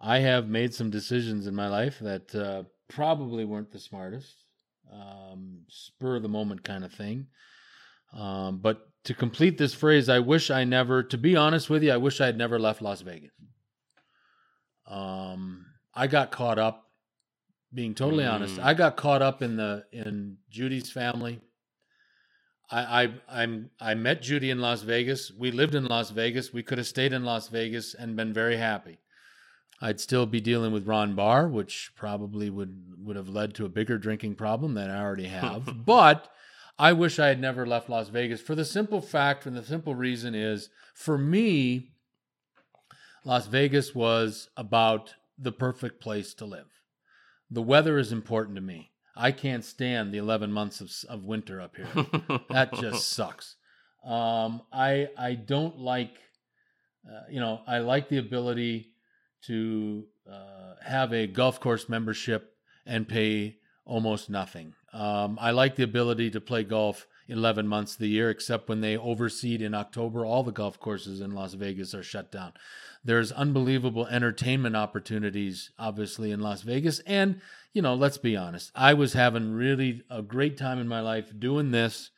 I 0.00 0.18
have 0.18 0.48
made 0.48 0.74
some 0.74 0.90
decisions 0.90 1.46
in 1.46 1.54
my 1.54 1.68
life 1.68 1.98
that 2.00 2.34
uh, 2.34 2.64
probably 2.88 3.44
weren't 3.44 3.72
the 3.72 3.78
smartest, 3.78 4.34
um, 4.92 5.60
spur 5.68 6.16
of 6.16 6.22
the 6.22 6.28
moment 6.28 6.62
kind 6.64 6.84
of 6.84 6.92
thing. 6.92 7.26
Um, 8.12 8.58
but 8.58 8.88
to 9.04 9.14
complete 9.14 9.58
this 9.58 9.74
phrase, 9.74 10.08
I 10.08 10.18
wish 10.20 10.50
I 10.50 10.64
never. 10.64 11.02
To 11.02 11.18
be 11.18 11.36
honest 11.36 11.68
with 11.70 11.82
you, 11.82 11.92
I 11.92 11.96
wish 11.96 12.20
I 12.20 12.26
had 12.26 12.38
never 12.38 12.58
left 12.58 12.82
Las 12.82 13.00
Vegas. 13.00 13.32
Um, 14.86 15.66
I 15.94 16.06
got 16.06 16.30
caught 16.30 16.58
up. 16.58 16.82
Being 17.72 17.94
totally 17.96 18.24
honest, 18.24 18.56
Mm. 18.56 18.62
I 18.64 18.74
got 18.74 18.96
caught 18.96 19.20
up 19.20 19.42
in 19.42 19.56
the 19.56 19.84
in 19.90 20.36
Judy's 20.48 20.92
family. 20.92 21.40
I, 22.70 23.02
I 23.02 23.14
I'm 23.28 23.70
I 23.80 23.94
met 23.94 24.22
Judy 24.22 24.50
in 24.50 24.60
Las 24.60 24.82
Vegas. 24.82 25.32
We 25.36 25.50
lived 25.50 25.74
in 25.74 25.84
Las 25.86 26.10
Vegas. 26.10 26.52
We 26.52 26.62
could 26.62 26.78
have 26.78 26.86
stayed 26.86 27.12
in 27.12 27.24
Las 27.24 27.48
Vegas 27.48 27.94
and 27.94 28.14
been 28.14 28.32
very 28.32 28.56
happy. 28.56 29.00
I'd 29.80 30.00
still 30.00 30.26
be 30.26 30.40
dealing 30.40 30.72
with 30.72 30.86
Ron 30.86 31.14
Barr, 31.14 31.48
which 31.48 31.92
probably 31.96 32.50
would 32.50 32.94
would 32.98 33.16
have 33.16 33.28
led 33.28 33.54
to 33.54 33.66
a 33.66 33.68
bigger 33.68 33.98
drinking 33.98 34.36
problem 34.36 34.74
than 34.74 34.90
I 34.90 35.02
already 35.02 35.26
have. 35.26 35.84
but 35.86 36.30
I 36.78 36.92
wish 36.92 37.18
I 37.18 37.28
had 37.28 37.40
never 37.40 37.66
left 37.66 37.88
Las 37.88 38.08
Vegas 38.08 38.40
for 38.40 38.54
the 38.54 38.64
simple 38.64 39.00
fact 39.00 39.46
and 39.46 39.56
the 39.56 39.62
simple 39.62 39.94
reason 39.94 40.34
is 40.34 40.70
for 40.94 41.18
me, 41.18 41.90
Las 43.24 43.46
Vegas 43.46 43.94
was 43.94 44.48
about 44.56 45.14
the 45.38 45.52
perfect 45.52 46.00
place 46.00 46.34
to 46.34 46.44
live. 46.44 46.66
The 47.50 47.62
weather 47.62 47.98
is 47.98 48.12
important 48.12 48.56
to 48.56 48.62
me. 48.62 48.90
I 49.16 49.30
can't 49.30 49.64
stand 49.64 50.12
the 50.12 50.18
11 50.18 50.50
months 50.50 50.80
of, 50.80 50.90
of 51.08 51.24
winter 51.24 51.60
up 51.60 51.76
here. 51.76 52.40
that 52.50 52.72
just 52.74 53.08
sucks. 53.12 53.56
Um, 54.04 54.62
I 54.72 55.08
I 55.16 55.34
don't 55.34 55.78
like, 55.78 56.18
uh, 57.08 57.22
you 57.30 57.40
know, 57.40 57.60
I 57.66 57.78
like 57.78 58.08
the 58.08 58.18
ability 58.18 58.93
to 59.46 60.06
uh, 60.30 60.74
have 60.82 61.12
a 61.12 61.26
golf 61.26 61.60
course 61.60 61.88
membership 61.88 62.56
and 62.86 63.08
pay 63.08 63.58
almost 63.84 64.30
nothing. 64.30 64.74
Um, 64.92 65.38
I 65.40 65.50
like 65.50 65.76
the 65.76 65.82
ability 65.82 66.30
to 66.30 66.40
play 66.40 66.64
golf 66.64 67.06
11 67.28 67.66
months 67.66 67.94
of 67.94 67.98
the 67.98 68.08
year, 68.08 68.30
except 68.30 68.68
when 68.68 68.80
they 68.80 68.96
overseed 68.96 69.62
in 69.62 69.74
October. 69.74 70.24
All 70.24 70.42
the 70.42 70.52
golf 70.52 70.78
courses 70.78 71.20
in 71.20 71.32
Las 71.32 71.54
Vegas 71.54 71.94
are 71.94 72.02
shut 72.02 72.30
down. 72.30 72.52
There's 73.02 73.32
unbelievable 73.32 74.06
entertainment 74.06 74.76
opportunities, 74.76 75.70
obviously, 75.78 76.30
in 76.30 76.40
Las 76.40 76.62
Vegas. 76.62 77.00
And, 77.00 77.40
you 77.72 77.82
know, 77.82 77.94
let's 77.94 78.18
be 78.18 78.36
honest, 78.36 78.70
I 78.74 78.94
was 78.94 79.12
having 79.12 79.52
really 79.52 80.02
a 80.10 80.22
great 80.22 80.56
time 80.56 80.78
in 80.78 80.88
my 80.88 81.00
life 81.00 81.32
doing 81.38 81.70
this. 81.70 82.10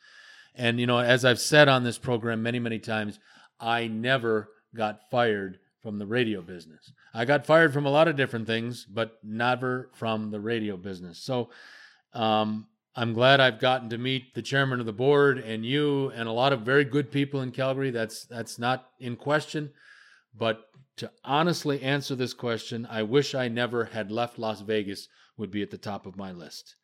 And, 0.55 0.79
you 0.79 0.87
know, 0.87 0.99
as 0.99 1.23
I've 1.23 1.39
said 1.39 1.67
on 1.67 1.83
this 1.83 1.97
program 1.97 2.41
many, 2.41 2.59
many 2.59 2.79
times, 2.79 3.19
I 3.59 3.87
never 3.87 4.49
got 4.75 5.09
fired 5.09 5.59
from 5.81 5.99
the 5.99 6.05
radio 6.05 6.41
business. 6.41 6.91
I 7.13 7.25
got 7.25 7.45
fired 7.45 7.73
from 7.73 7.85
a 7.85 7.91
lot 7.91 8.07
of 8.07 8.15
different 8.15 8.47
things, 8.47 8.85
but 8.85 9.17
never 9.23 9.89
from 9.93 10.31
the 10.31 10.39
radio 10.39 10.77
business. 10.77 11.19
So 11.19 11.49
um, 12.13 12.67
I'm 12.95 13.13
glad 13.13 13.39
I've 13.39 13.59
gotten 13.59 13.89
to 13.89 13.97
meet 13.97 14.33
the 14.33 14.41
chairman 14.41 14.79
of 14.79 14.85
the 14.85 14.93
board 14.93 15.37
and 15.37 15.65
you 15.65 16.09
and 16.09 16.27
a 16.27 16.31
lot 16.31 16.51
of 16.51 16.61
very 16.61 16.83
good 16.83 17.11
people 17.11 17.41
in 17.41 17.51
Calgary. 17.51 17.91
That's 17.91 18.25
that's 18.25 18.57
not 18.57 18.89
in 18.99 19.15
question. 19.15 19.71
But 20.35 20.67
to 20.97 21.11
honestly 21.23 21.81
answer 21.81 22.15
this 22.15 22.33
question, 22.33 22.87
I 22.89 23.03
wish 23.03 23.35
I 23.35 23.47
never 23.47 23.85
had 23.85 24.11
left 24.11 24.39
Las 24.39 24.61
Vegas 24.61 25.07
would 25.37 25.51
be 25.51 25.61
at 25.61 25.69
the 25.69 25.77
top 25.77 26.05
of 26.05 26.17
my 26.17 26.31
list. 26.31 26.75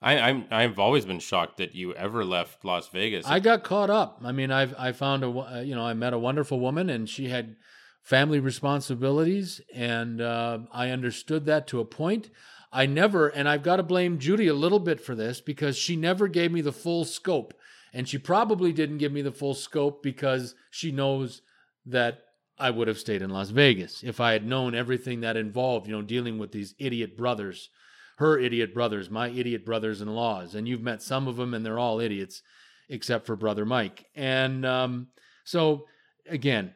I, 0.00 0.18
I'm 0.18 0.46
I've 0.50 0.78
always 0.78 1.04
been 1.04 1.18
shocked 1.18 1.58
that 1.58 1.74
you 1.74 1.94
ever 1.94 2.24
left 2.24 2.64
Las 2.64 2.88
Vegas. 2.88 3.26
I 3.26 3.40
got 3.40 3.62
caught 3.62 3.90
up. 3.90 4.20
I 4.24 4.32
mean, 4.32 4.50
I've 4.50 4.74
I 4.78 4.92
found 4.92 5.22
a 5.22 5.28
uh, 5.28 5.60
you 5.60 5.74
know 5.74 5.84
I 5.84 5.94
met 5.94 6.12
a 6.12 6.18
wonderful 6.18 6.60
woman 6.60 6.90
and 6.90 7.08
she 7.08 7.28
had 7.28 7.56
family 8.04 8.38
responsibilities 8.38 9.60
and 9.74 10.20
uh, 10.20 10.58
I 10.70 10.90
understood 10.90 11.46
that 11.46 11.66
to 11.68 11.80
a 11.80 11.84
point. 11.84 12.30
I 12.72 12.86
never 12.86 13.28
and 13.28 13.48
I've 13.48 13.62
got 13.64 13.76
to 13.76 13.82
blame 13.82 14.18
Judy 14.18 14.46
a 14.46 14.54
little 14.54 14.78
bit 14.78 15.00
for 15.00 15.16
this 15.16 15.40
because 15.40 15.76
she 15.76 15.96
never 15.96 16.28
gave 16.28 16.52
me 16.52 16.60
the 16.60 16.72
full 16.72 17.04
scope 17.04 17.54
and 17.92 18.08
she 18.08 18.18
probably 18.18 18.72
didn't 18.72 18.98
give 18.98 19.12
me 19.12 19.22
the 19.22 19.32
full 19.32 19.54
scope 19.54 20.02
because 20.02 20.54
she 20.70 20.92
knows 20.92 21.42
that 21.86 22.20
I 22.58 22.70
would 22.70 22.88
have 22.88 22.98
stayed 22.98 23.22
in 23.22 23.30
Las 23.30 23.50
Vegas 23.50 24.02
if 24.02 24.20
I 24.20 24.32
had 24.32 24.46
known 24.46 24.74
everything 24.74 25.20
that 25.20 25.36
involved, 25.36 25.86
you 25.86 25.92
know, 25.92 26.02
dealing 26.02 26.38
with 26.38 26.52
these 26.52 26.74
idiot 26.78 27.16
brothers, 27.16 27.70
her 28.18 28.38
idiot 28.38 28.72
brothers, 28.72 29.10
my 29.10 29.28
idiot 29.28 29.64
brothers 29.64 30.00
in 30.00 30.08
laws. 30.08 30.54
And 30.54 30.68
you've 30.68 30.82
met 30.82 31.02
some 31.02 31.26
of 31.26 31.36
them, 31.36 31.52
and 31.52 31.66
they're 31.66 31.78
all 31.78 32.00
idiots, 32.00 32.42
except 32.88 33.26
for 33.26 33.34
brother 33.34 33.64
Mike. 33.64 34.06
And 34.14 34.64
um, 34.64 35.08
so, 35.44 35.86
again, 36.28 36.74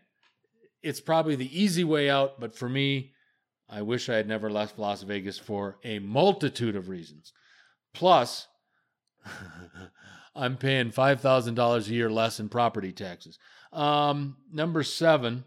it's 0.82 1.00
probably 1.00 1.34
the 1.34 1.60
easy 1.60 1.84
way 1.84 2.08
out, 2.08 2.40
but 2.40 2.54
for 2.54 2.68
me, 2.68 3.12
I 3.68 3.82
wish 3.82 4.08
I 4.08 4.14
had 4.14 4.28
never 4.28 4.50
left 4.50 4.78
Las 4.78 5.02
Vegas 5.02 5.38
for 5.38 5.78
a 5.84 5.98
multitude 5.98 6.76
of 6.76 6.88
reasons. 6.88 7.32
Plus, 7.92 8.46
I'm 10.34 10.56
paying 10.56 10.90
$5,000 10.90 11.88
a 11.88 11.92
year 11.92 12.10
less 12.10 12.40
in 12.40 12.48
property 12.48 12.92
taxes. 12.92 13.38
Um, 13.72 14.36
number 14.52 14.82
seven, 14.82 15.44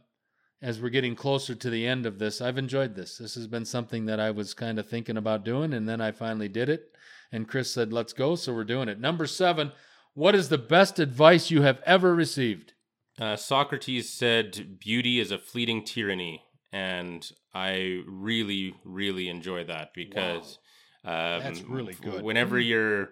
as 0.61 0.79
we're 0.79 0.89
getting 0.89 1.15
closer 1.15 1.55
to 1.55 1.69
the 1.69 1.87
end 1.87 2.05
of 2.05 2.19
this, 2.19 2.41
I've 2.41 2.57
enjoyed 2.57 2.95
this. 2.95 3.17
This 3.17 3.35
has 3.35 3.47
been 3.47 3.65
something 3.65 4.05
that 4.05 4.19
I 4.19 4.31
was 4.31 4.53
kind 4.53 4.77
of 4.77 4.87
thinking 4.87 5.17
about 5.17 5.45
doing, 5.45 5.73
and 5.73 5.89
then 5.89 6.01
I 6.01 6.11
finally 6.11 6.49
did 6.49 6.69
it. 6.69 6.91
And 7.31 7.47
Chris 7.47 7.73
said, 7.73 7.91
let's 7.93 8.13
go. 8.13 8.35
So 8.35 8.53
we're 8.53 8.63
doing 8.65 8.89
it. 8.89 8.99
Number 8.99 9.25
seven, 9.25 9.71
what 10.13 10.35
is 10.35 10.49
the 10.49 10.57
best 10.57 10.99
advice 10.99 11.49
you 11.49 11.61
have 11.61 11.81
ever 11.85 12.13
received? 12.13 12.73
Uh, 13.21 13.35
Socrates 13.35 14.09
said, 14.09 14.79
"Beauty 14.79 15.19
is 15.19 15.31
a 15.31 15.37
fleeting 15.37 15.83
tyranny," 15.85 16.43
and 16.73 17.31
I 17.53 18.01
really, 18.07 18.73
really 18.83 19.29
enjoy 19.29 19.63
that 19.65 19.93
because 19.93 20.57
um, 21.03 21.41
That's 21.41 21.61
really 21.63 21.93
good. 21.93 22.23
Whenever 22.23 22.59
you're 22.59 23.11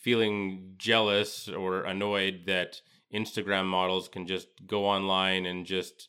feeling 0.00 0.74
jealous 0.76 1.48
or 1.48 1.82
annoyed 1.82 2.42
that 2.46 2.80
Instagram 3.12 3.66
models 3.66 4.08
can 4.08 4.26
just 4.26 4.48
go 4.66 4.86
online 4.86 5.46
and 5.46 5.66
just 5.66 6.08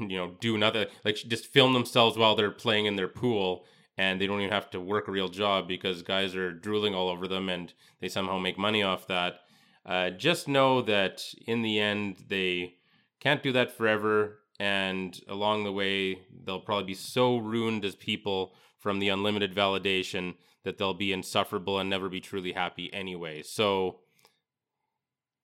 you 0.00 0.16
know 0.16 0.36
do 0.40 0.56
nothing, 0.56 0.86
like 1.04 1.16
just 1.16 1.46
film 1.46 1.72
themselves 1.72 2.16
while 2.16 2.34
they're 2.34 2.50
playing 2.50 2.86
in 2.86 2.96
their 2.96 3.08
pool. 3.08 3.64
And 4.00 4.20
they 4.20 4.28
don't 4.28 4.40
even 4.40 4.52
have 4.52 4.70
to 4.70 4.80
work 4.80 5.08
a 5.08 5.10
real 5.10 5.26
job 5.26 5.66
because 5.66 6.02
guys 6.02 6.36
are 6.36 6.52
drooling 6.52 6.94
all 6.94 7.08
over 7.08 7.26
them 7.26 7.48
and 7.48 7.72
they 8.00 8.08
somehow 8.08 8.38
make 8.38 8.56
money 8.56 8.80
off 8.80 9.08
that. 9.08 9.40
Uh, 9.88 10.10
just 10.10 10.46
know 10.46 10.82
that 10.82 11.24
in 11.46 11.62
the 11.62 11.80
end, 11.80 12.16
they 12.28 12.74
can't 13.20 13.42
do 13.42 13.52
that 13.52 13.74
forever. 13.74 14.40
And 14.60 15.18
along 15.28 15.64
the 15.64 15.72
way, 15.72 16.20
they'll 16.44 16.60
probably 16.60 16.88
be 16.88 16.94
so 16.94 17.38
ruined 17.38 17.84
as 17.84 17.94
people 17.94 18.52
from 18.78 18.98
the 18.98 19.08
unlimited 19.08 19.54
validation 19.54 20.34
that 20.64 20.76
they'll 20.76 20.94
be 20.94 21.12
insufferable 21.12 21.78
and 21.78 21.88
never 21.88 22.08
be 22.08 22.20
truly 22.20 22.52
happy 22.52 22.92
anyway. 22.92 23.42
So, 23.42 24.00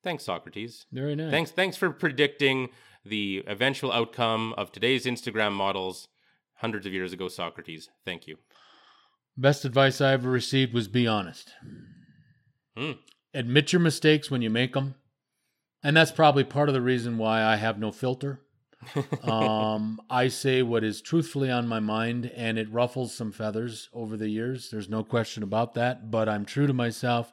thanks, 0.03 0.25
Socrates. 0.25 0.85
Very 0.91 1.15
nice. 1.15 1.31
Thanks, 1.31 1.51
thanks 1.51 1.77
for 1.77 1.89
predicting 1.89 2.69
the 3.03 3.43
eventual 3.47 3.91
outcome 3.91 4.53
of 4.57 4.71
today's 4.71 5.05
Instagram 5.05 5.53
models 5.53 6.07
hundreds 6.55 6.85
of 6.85 6.93
years 6.93 7.13
ago, 7.13 7.29
Socrates. 7.29 7.89
Thank 8.05 8.27
you. 8.27 8.37
Best 9.37 9.65
advice 9.65 10.01
I 10.01 10.13
ever 10.13 10.29
received 10.29 10.73
was 10.73 10.87
be 10.87 11.07
honest. 11.07 11.51
Hmm. 12.77 12.93
Admit 13.35 13.73
your 13.73 13.81
mistakes 13.81 14.31
when 14.31 14.41
you 14.41 14.49
make 14.49 14.73
them. 14.73 14.95
And 15.83 15.95
that's 15.95 16.11
probably 16.11 16.43
part 16.43 16.69
of 16.69 16.73
the 16.73 16.81
reason 16.81 17.17
why 17.17 17.43
I 17.43 17.57
have 17.57 17.77
no 17.77 17.91
filter. 17.91 18.41
um, 19.23 19.99
I 20.09 20.29
say 20.29 20.61
what 20.61 20.83
is 20.83 21.01
truthfully 21.01 21.51
on 21.51 21.67
my 21.67 21.79
mind, 21.79 22.31
and 22.35 22.57
it 22.57 22.71
ruffles 22.71 23.13
some 23.13 23.31
feathers 23.31 23.89
over 23.93 24.17
the 24.17 24.29
years. 24.29 24.69
There's 24.71 24.89
no 24.89 25.03
question 25.03 25.43
about 25.43 25.73
that. 25.75 26.09
But 26.09 26.27
I'm 26.29 26.45
true 26.45 26.65
to 26.65 26.73
myself, 26.73 27.31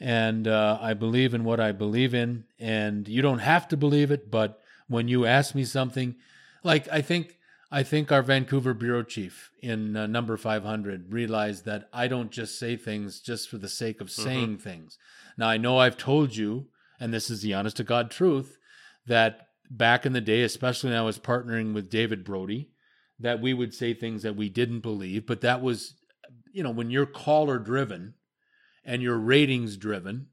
and 0.00 0.48
uh, 0.48 0.78
I 0.80 0.94
believe 0.94 1.34
in 1.34 1.44
what 1.44 1.60
I 1.60 1.72
believe 1.72 2.14
in. 2.14 2.44
And 2.58 3.08
you 3.08 3.22
don't 3.22 3.40
have 3.40 3.68
to 3.68 3.76
believe 3.76 4.10
it, 4.10 4.30
but 4.30 4.60
when 4.88 5.08
you 5.08 5.26
ask 5.26 5.54
me 5.54 5.64
something, 5.64 6.14
like 6.62 6.88
I 6.90 7.02
think 7.02 7.38
I 7.70 7.82
think 7.82 8.12
our 8.12 8.22
Vancouver 8.22 8.72
bureau 8.72 9.02
chief 9.02 9.50
in 9.60 9.96
uh, 9.96 10.06
number 10.06 10.36
500 10.36 11.12
realized 11.12 11.64
that 11.64 11.88
I 11.92 12.06
don't 12.06 12.30
just 12.30 12.58
say 12.58 12.76
things 12.76 13.20
just 13.20 13.48
for 13.48 13.58
the 13.58 13.68
sake 13.68 14.00
of 14.00 14.10
saying 14.10 14.58
things. 14.58 14.96
Now 15.36 15.48
I 15.48 15.56
know 15.56 15.78
I've 15.78 15.96
told 15.96 16.36
you, 16.36 16.68
and 17.00 17.12
this 17.12 17.30
is 17.30 17.42
the 17.42 17.54
honest 17.54 17.76
to 17.78 17.84
God 17.84 18.10
truth, 18.10 18.58
that 19.06 19.48
back 19.70 20.06
in 20.06 20.12
the 20.12 20.20
day, 20.20 20.42
especially 20.42 20.90
when 20.90 20.98
I 20.98 21.02
was 21.02 21.18
partnering 21.18 21.74
with 21.74 21.90
David 21.90 22.24
Brody, 22.24 22.70
that 23.18 23.40
we 23.40 23.54
would 23.54 23.74
say 23.74 23.94
things 23.94 24.22
that 24.22 24.36
we 24.36 24.48
didn't 24.48 24.80
believe, 24.80 25.26
but 25.26 25.40
that 25.40 25.62
was, 25.62 25.94
you 26.52 26.62
know, 26.62 26.70
when 26.70 26.90
you're 26.90 27.06
caller 27.06 27.58
driven 27.58 28.14
and 28.84 29.02
you're 29.02 29.18
ratings 29.18 29.76
driven, 29.76 30.28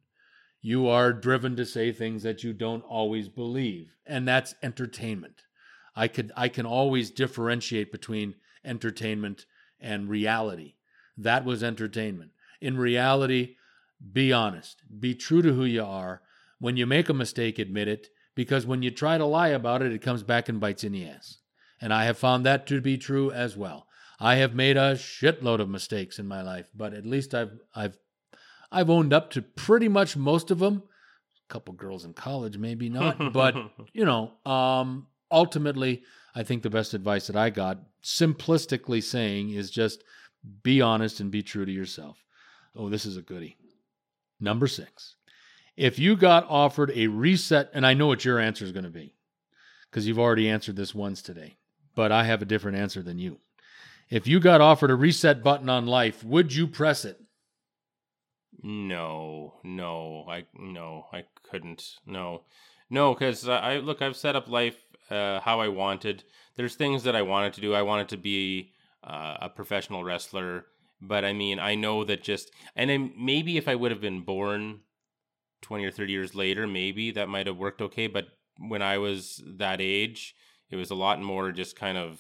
you 0.62 0.88
are 0.88 1.14
driven 1.14 1.56
to 1.56 1.66
say 1.66 1.92
things 1.92 2.24
that 2.24 2.44
you 2.44 2.54
don't 2.54 2.84
always 2.84 3.28
believe, 3.28 3.96
and 4.06 4.28
that's 4.28 4.56
entertainment. 4.62 5.44
I 5.96 6.08
could 6.08 6.32
I 6.38 6.50
can 6.50 6.66
always 6.66 7.12
differentiate 7.12 7.92
between 7.92 8.36
entertainment 8.64 9.46
and 9.80 10.08
reality. 10.08 10.76
That 11.18 11.46
was 11.46 11.64
entertainment. 11.64 12.32
In 12.62 12.78
reality, 12.78 13.56
be 14.12 14.34
honest. 14.34 14.82
Be 15.00 15.14
true 15.16 15.42
to 15.42 15.54
who 15.54 15.66
you 15.66 15.84
are. 15.84 16.22
When 16.60 16.78
you 16.78 16.86
make 16.86 17.10
a 17.10 17.14
mistake, 17.14 17.60
admit 17.60 17.88
it 17.88 18.08
because 18.36 18.66
when 18.66 18.82
you 18.82 18.92
try 18.92 19.18
to 19.18 19.26
lie 19.26 19.50
about 19.50 19.82
it, 19.82 19.92
it 19.92 20.02
comes 20.02 20.24
back 20.24 20.50
and 20.50 20.60
bites 20.60 20.84
in 20.84 20.92
the 20.94 21.08
ass. 21.08 21.38
And 21.80 21.94
I 21.94 22.06
have 22.06 22.18
found 22.18 22.46
that 22.46 22.68
to 22.68 22.82
be 22.82 22.98
true 22.98 23.32
as 23.32 23.58
well. 23.58 23.88
I 24.20 24.36
have 24.36 24.54
made 24.54 24.78
a 24.78 24.94
shitload 24.94 25.60
of 25.60 25.70
mistakes 25.70 26.20
in 26.20 26.28
my 26.28 26.44
life, 26.44 26.70
but 26.76 26.94
at 26.94 27.06
least 27.06 27.34
I've 27.34 27.58
I've 27.76 27.98
I've 28.72 28.90
owned 28.90 29.14
up 29.14 29.32
to 29.32 29.42
pretty 29.42 29.88
much 29.88 30.16
most 30.16 30.52
of 30.52 30.60
them. 30.60 30.84
A 31.50 31.54
couple 31.54 31.74
girls 31.74 32.06
in 32.06 32.14
college, 32.14 32.58
maybe 32.58 32.88
not, 32.88 33.34
but 33.34 33.56
you 33.94 34.06
know, 34.06 34.32
um, 34.46 35.08
ultimately, 35.32 36.04
I 36.36 36.44
think 36.44 36.62
the 36.62 36.70
best 36.70 36.94
advice 36.94 37.28
that 37.28 37.36
I 37.36 37.50
got, 37.50 37.80
simplistically 38.04 39.02
saying, 39.02 39.50
is 39.50 39.72
just 39.72 40.04
be 40.62 40.82
honest 40.82 41.20
and 41.20 41.32
be 41.32 41.42
true 41.42 41.66
to 41.66 41.72
yourself. 41.72 42.24
Oh, 42.76 42.90
this 42.90 43.06
is 43.06 43.18
a 43.18 43.22
goodie. 43.22 43.58
Number 44.42 44.68
six. 44.68 45.16
If 45.78 46.00
you 46.00 46.18
got 46.18 46.46
offered 46.50 46.92
a 46.96 47.08
reset, 47.08 47.70
and 47.74 47.86
I 47.86 47.94
know 47.94 48.08
what 48.08 48.26
your 48.26 48.40
answer 48.40 48.66
is 48.66 48.72
going 48.72 48.84
to 48.84 48.90
be 48.90 49.14
because 49.90 50.08
you've 50.08 50.20
already 50.20 50.50
answered 50.50 50.76
this 50.76 50.96
once 50.96 51.22
today, 51.22 51.58
but 51.96 52.12
I 52.12 52.24
have 52.26 52.42
a 52.42 52.46
different 52.46 52.78
answer 52.78 53.02
than 53.02 53.20
you. 53.20 53.40
If 54.10 54.28
you 54.28 54.40
got 54.40 54.60
offered 54.60 54.92
a 54.92 54.96
reset 54.96 55.44
button 55.44 55.70
on 55.70 55.86
life, 55.86 56.24
would 56.24 56.54
you 56.54 56.68
press 56.68 57.06
it? 57.06 57.22
No, 58.62 59.54
no, 59.64 60.26
I 60.28 60.46
no, 60.54 61.06
I 61.14 61.24
couldn't. 61.50 61.96
No, 62.06 62.44
no, 62.90 63.14
because 63.14 63.48
I 63.48 63.78
look, 63.78 64.02
I've 64.02 64.18
set 64.18 64.36
up 64.36 64.50
life 64.50 64.78
uh, 65.10 65.40
how 65.40 65.62
I 65.62 65.70
wanted. 65.70 66.24
There's 66.56 66.76
things 66.76 67.04
that 67.04 67.16
I 67.16 67.22
wanted 67.22 67.54
to 67.54 67.62
do. 67.62 67.74
I 67.74 67.82
wanted 67.82 68.10
to 68.10 68.18
be 68.18 68.74
uh, 69.04 69.38
a 69.42 69.50
professional 69.50 70.04
wrestler, 70.04 70.66
but 71.02 71.26
I 71.26 71.34
mean, 71.34 71.60
I 71.60 71.76
know 71.76 72.04
that 72.04 72.24
just 72.24 72.52
and 72.76 73.12
maybe 73.18 73.58
if 73.58 73.68
I 73.68 73.76
would 73.76 73.92
have 73.92 74.02
been 74.02 74.22
born 74.22 74.82
20 75.62 75.86
or 75.86 75.92
30 75.92 76.12
years 76.12 76.36
later, 76.36 76.68
maybe 76.68 77.12
that 77.12 77.30
might 77.30 77.48
have 77.48 77.58
worked 77.58 77.82
okay. 77.82 78.08
But 78.08 78.28
when 78.58 78.82
I 78.82 78.98
was 78.98 79.42
that 79.58 79.82
age, 79.82 80.36
it 80.70 80.76
was 80.76 80.92
a 80.92 80.96
lot 80.96 81.22
more 81.22 81.52
just 81.52 81.76
kind 81.76 81.98
of, 81.98 82.20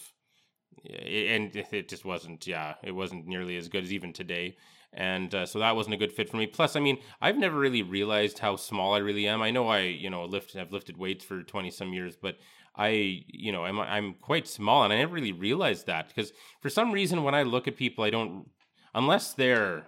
and 0.84 1.56
it 1.56 1.90
just 1.90 2.06
wasn't, 2.06 2.48
yeah, 2.48 2.76
it 2.84 2.92
wasn't 2.92 3.28
nearly 3.28 3.58
as 3.58 3.68
good 3.68 3.84
as 3.84 3.94
even 3.94 4.14
today. 4.14 4.58
And 4.94 5.34
uh, 5.34 5.46
so 5.46 5.60
that 5.60 5.76
wasn't 5.76 5.96
a 5.96 5.98
good 5.98 6.12
fit 6.12 6.30
for 6.30 6.38
me. 6.38 6.48
Plus, 6.48 6.76
I 6.76 6.82
mean, 6.82 6.98
I've 7.22 7.38
never 7.38 7.58
really 7.58 7.82
realized 7.82 8.40
how 8.40 8.58
small 8.58 8.94
I 8.94 8.98
really 8.98 9.28
am. 9.28 9.42
I 9.42 9.52
know 9.52 9.68
I, 9.68 9.80
you 9.80 10.10
know, 10.10 10.26
lift 10.26 10.54
have 10.54 10.74
lifted 10.74 10.98
weights 10.98 11.24
for 11.24 11.44
20 11.44 11.72
some 11.72 11.94
years, 11.94 12.18
but 12.22 12.38
I, 12.76 13.24
you 13.28 13.52
know, 13.52 13.64
I'm 13.64 13.80
I'm 13.80 14.16
quite 14.16 14.48
small, 14.48 14.84
and 14.84 14.94
I 14.94 14.98
never 14.98 15.14
really 15.14 15.34
realized 15.34 15.88
that 15.88 16.08
because 16.08 16.32
for 16.62 16.70
some 16.70 16.92
reason 16.92 17.24
when 17.24 17.36
I 17.36 17.44
look 17.44 17.68
at 17.68 17.76
people, 17.76 18.04
I 18.04 18.10
don't 18.10 18.46
unless 18.94 19.34
they're 19.34 19.88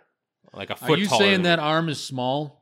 like 0.53 0.69
a 0.69 0.75
foot. 0.75 0.91
Are 0.91 1.01
you 1.01 1.07
taller 1.07 1.23
saying 1.23 1.33
than 1.33 1.43
that 1.43 1.59
me. 1.59 1.65
arm 1.65 1.89
is 1.89 2.03
small? 2.03 2.61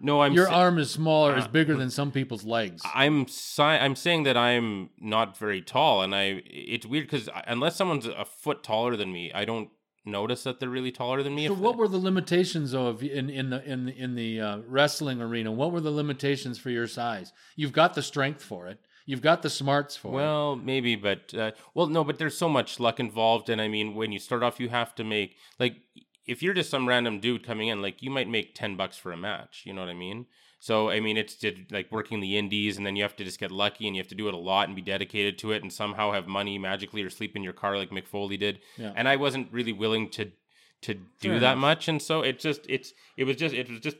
No, 0.00 0.22
I'm 0.22 0.32
Your 0.32 0.46
sa- 0.46 0.54
arm 0.54 0.78
is 0.78 0.90
smaller, 0.90 1.36
is 1.36 1.44
uh, 1.44 1.48
bigger 1.48 1.76
than 1.76 1.90
some 1.90 2.12
people's 2.12 2.44
legs. 2.44 2.82
I'm 2.94 3.26
si- 3.26 3.62
I'm 3.62 3.96
saying 3.96 4.22
that 4.24 4.36
I'm 4.36 4.90
not 5.00 5.36
very 5.36 5.60
tall, 5.60 6.02
and 6.02 6.14
I 6.14 6.42
it's 6.46 6.86
weird 6.86 7.06
because 7.06 7.28
unless 7.46 7.74
someone's 7.74 8.06
a 8.06 8.24
foot 8.24 8.62
taller 8.62 8.94
than 8.94 9.12
me, 9.12 9.32
I 9.32 9.44
don't 9.44 9.70
notice 10.04 10.44
that 10.44 10.60
they're 10.60 10.68
really 10.68 10.92
taller 10.92 11.22
than 11.24 11.34
me. 11.34 11.48
So 11.48 11.54
what 11.54 11.76
were 11.76 11.88
the 11.88 11.98
limitations 11.98 12.74
of 12.74 13.02
in 13.02 13.28
in 13.28 13.50
the 13.50 13.64
in 13.64 13.88
in 13.88 14.14
the 14.14 14.40
uh, 14.40 14.58
wrestling 14.68 15.20
arena? 15.20 15.50
What 15.50 15.72
were 15.72 15.80
the 15.80 15.90
limitations 15.90 16.58
for 16.58 16.70
your 16.70 16.86
size? 16.86 17.32
You've 17.56 17.72
got 17.72 17.94
the 17.94 18.02
strength 18.02 18.42
for 18.42 18.68
it. 18.68 18.78
You've 19.08 19.22
got 19.22 19.40
the 19.40 19.48
smarts 19.48 19.96
for 19.96 20.08
it. 20.08 20.16
Well, 20.16 20.54
maybe, 20.54 20.94
but 20.94 21.32
uh, 21.32 21.52
well, 21.72 21.86
no, 21.86 22.04
but 22.04 22.18
there's 22.18 22.36
so 22.36 22.46
much 22.46 22.78
luck 22.78 23.00
involved, 23.00 23.48
and 23.48 23.58
I 23.58 23.66
mean, 23.66 23.94
when 23.94 24.12
you 24.12 24.18
start 24.18 24.42
off, 24.42 24.60
you 24.60 24.68
have 24.68 24.94
to 24.96 25.02
make 25.02 25.36
like 25.58 25.76
if 26.26 26.42
you're 26.42 26.52
just 26.52 26.68
some 26.68 26.86
random 26.86 27.18
dude 27.18 27.42
coming 27.42 27.68
in, 27.68 27.80
like 27.80 28.02
you 28.02 28.10
might 28.10 28.28
make 28.28 28.54
ten 28.54 28.76
bucks 28.76 28.98
for 28.98 29.10
a 29.10 29.16
match. 29.16 29.62
You 29.64 29.72
know 29.72 29.80
what 29.80 29.88
I 29.88 29.94
mean? 29.94 30.26
So 30.60 30.90
I 30.90 31.00
mean, 31.00 31.16
it's 31.16 31.36
just 31.36 31.56
like 31.70 31.90
working 31.90 32.20
the 32.20 32.36
indies, 32.36 32.76
and 32.76 32.84
then 32.84 32.96
you 32.96 33.02
have 33.02 33.16
to 33.16 33.24
just 33.24 33.40
get 33.40 33.50
lucky, 33.50 33.86
and 33.86 33.96
you 33.96 34.02
have 34.02 34.08
to 34.08 34.14
do 34.14 34.28
it 34.28 34.34
a 34.34 34.38
lot 34.38 34.68
and 34.68 34.76
be 34.76 34.82
dedicated 34.82 35.38
to 35.38 35.52
it, 35.52 35.62
and 35.62 35.72
somehow 35.72 36.12
have 36.12 36.26
money 36.26 36.58
magically 36.58 37.02
or 37.02 37.08
sleep 37.08 37.34
in 37.34 37.42
your 37.42 37.54
car 37.54 37.78
like 37.78 37.88
Mick 37.88 38.06
Foley 38.06 38.36
did. 38.36 38.60
Yeah. 38.76 38.92
And 38.94 39.08
I 39.08 39.16
wasn't 39.16 39.50
really 39.50 39.72
willing 39.72 40.10
to 40.10 40.32
to 40.82 40.92
do 40.94 41.00
Fair 41.30 41.40
that 41.40 41.52
enough. 41.52 41.58
much, 41.58 41.88
and 41.88 42.02
so 42.02 42.20
it 42.20 42.38
just 42.38 42.60
it's 42.68 42.92
it 43.16 43.24
was 43.24 43.36
just 43.36 43.54
it 43.54 43.70
was 43.70 43.80
just 43.80 43.96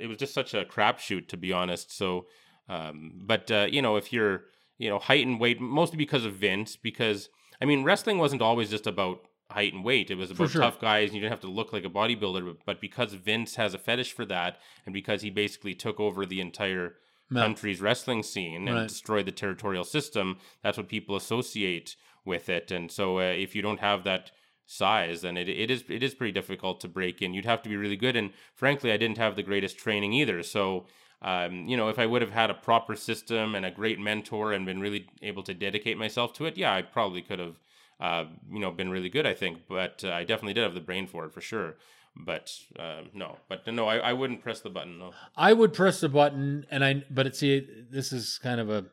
it 0.00 0.06
was 0.06 0.16
just 0.16 0.32
such 0.32 0.54
a 0.54 0.64
crapshoot 0.64 1.28
to 1.28 1.36
be 1.36 1.52
honest. 1.52 1.94
So, 1.94 2.24
um, 2.68 3.12
but 3.16 3.50
uh, 3.50 3.66
you 3.70 3.82
know, 3.82 3.96
if 3.96 4.12
you're 4.12 4.44
you 4.78 4.88
know 4.90 4.98
height 4.98 5.26
and 5.26 5.40
weight, 5.40 5.60
mostly 5.60 5.96
because 5.96 6.24
of 6.24 6.34
Vince, 6.34 6.76
because 6.76 7.28
I 7.60 7.64
mean, 7.64 7.84
wrestling 7.84 8.18
wasn't 8.18 8.42
always 8.42 8.70
just 8.70 8.86
about 8.86 9.20
height 9.50 9.72
and 9.72 9.84
weight. 9.84 10.10
It 10.10 10.16
was 10.16 10.30
about 10.30 10.50
sure. 10.50 10.60
tough 10.62 10.80
guys, 10.80 11.08
and 11.08 11.14
you 11.14 11.20
didn't 11.20 11.32
have 11.32 11.40
to 11.40 11.46
look 11.46 11.72
like 11.72 11.84
a 11.84 11.88
bodybuilder. 11.90 12.44
But, 12.44 12.56
but 12.66 12.80
because 12.80 13.12
Vince 13.14 13.54
has 13.56 13.74
a 13.74 13.78
fetish 13.78 14.12
for 14.12 14.24
that, 14.26 14.58
and 14.84 14.92
because 14.92 15.22
he 15.22 15.30
basically 15.30 15.74
took 15.74 16.00
over 16.00 16.26
the 16.26 16.40
entire 16.40 16.96
Yeah. 17.30 17.42
country's 17.42 17.80
wrestling 17.80 18.22
scene 18.22 18.68
and 18.68 18.76
Right. 18.76 18.88
destroyed 18.88 19.26
the 19.26 19.32
territorial 19.32 19.84
system, 19.84 20.38
that's 20.62 20.76
what 20.78 20.88
people 20.88 21.16
associate 21.16 21.96
with 22.24 22.48
it. 22.48 22.70
And 22.70 22.90
so, 22.90 23.18
uh, 23.18 23.22
if 23.22 23.54
you 23.54 23.62
don't 23.62 23.80
have 23.80 24.02
that 24.04 24.32
size, 24.66 25.22
then 25.22 25.36
it, 25.36 25.48
it 25.48 25.70
is 25.70 25.84
it 25.88 26.02
is 26.02 26.14
pretty 26.14 26.32
difficult 26.32 26.80
to 26.80 26.88
break 26.88 27.22
in. 27.22 27.32
You'd 27.34 27.44
have 27.44 27.62
to 27.62 27.68
be 27.68 27.76
really 27.76 27.96
good. 27.96 28.16
And 28.16 28.32
frankly, 28.54 28.90
I 28.92 28.96
didn't 28.96 29.18
have 29.18 29.36
the 29.36 29.42
greatest 29.44 29.78
training 29.78 30.12
either. 30.12 30.42
So. 30.42 30.86
Um, 31.22 31.66
you 31.66 31.76
know, 31.76 31.88
if 31.88 31.98
I 31.98 32.06
would 32.06 32.22
have 32.22 32.30
had 32.30 32.50
a 32.50 32.54
proper 32.54 32.94
system 32.94 33.54
and 33.54 33.64
a 33.64 33.70
great 33.70 33.98
mentor 33.98 34.52
and 34.52 34.66
been 34.66 34.80
really 34.80 35.08
able 35.22 35.42
to 35.44 35.54
dedicate 35.54 35.96
myself 35.96 36.32
to 36.34 36.44
it, 36.46 36.56
yeah, 36.56 36.74
I 36.74 36.82
probably 36.82 37.22
could 37.22 37.38
have, 37.38 37.56
uh, 38.00 38.24
you 38.50 38.60
know, 38.60 38.70
been 38.70 38.90
really 38.90 39.08
good. 39.08 39.26
I 39.26 39.34
think, 39.34 39.62
but 39.68 40.04
uh, 40.04 40.12
I 40.12 40.24
definitely 40.24 40.54
did 40.54 40.62
have 40.62 40.74
the 40.74 40.80
brain 40.80 41.06
for 41.06 41.24
it 41.24 41.32
for 41.32 41.40
sure. 41.40 41.76
But 42.18 42.52
um, 42.78 43.10
no, 43.12 43.38
but 43.48 43.66
no, 43.66 43.86
I, 43.86 43.96
I 43.98 44.12
wouldn't 44.12 44.42
press 44.42 44.60
the 44.60 44.70
button. 44.70 44.98
No. 44.98 45.12
I 45.36 45.52
would 45.52 45.74
press 45.74 46.00
the 46.00 46.08
button, 46.08 46.66
and 46.70 46.84
I. 46.84 47.04
But 47.10 47.26
it, 47.26 47.36
see, 47.36 47.66
this 47.90 48.12
is 48.12 48.38
kind 48.42 48.60
of 48.60 48.70
a. 48.70 48.86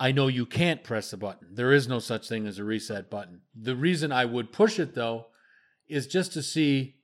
I 0.00 0.12
know 0.12 0.28
you 0.28 0.46
can't 0.46 0.82
press 0.82 1.10
the 1.10 1.16
button. 1.16 1.48
There 1.52 1.72
is 1.72 1.88
no 1.88 1.98
such 1.98 2.28
thing 2.28 2.46
as 2.46 2.58
a 2.58 2.64
reset 2.64 3.10
button. 3.10 3.42
The 3.54 3.76
reason 3.76 4.12
I 4.12 4.24
would 4.24 4.52
push 4.52 4.78
it 4.78 4.94
though, 4.94 5.26
is 5.88 6.06
just 6.06 6.32
to 6.34 6.42
see. 6.42 6.96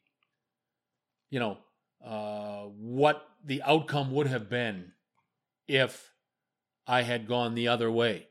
You 1.28 1.40
know, 1.40 1.58
uh, 2.04 2.64
what 2.64 3.22
the 3.45 3.62
outcome 3.62 4.12
would 4.12 4.26
have 4.26 4.49
been, 4.49 4.93
if 5.66 6.12
I 6.86 7.03
had 7.03 7.26
gone 7.26 7.55
the 7.55 7.68
other 7.68 7.91
way, 7.91 8.28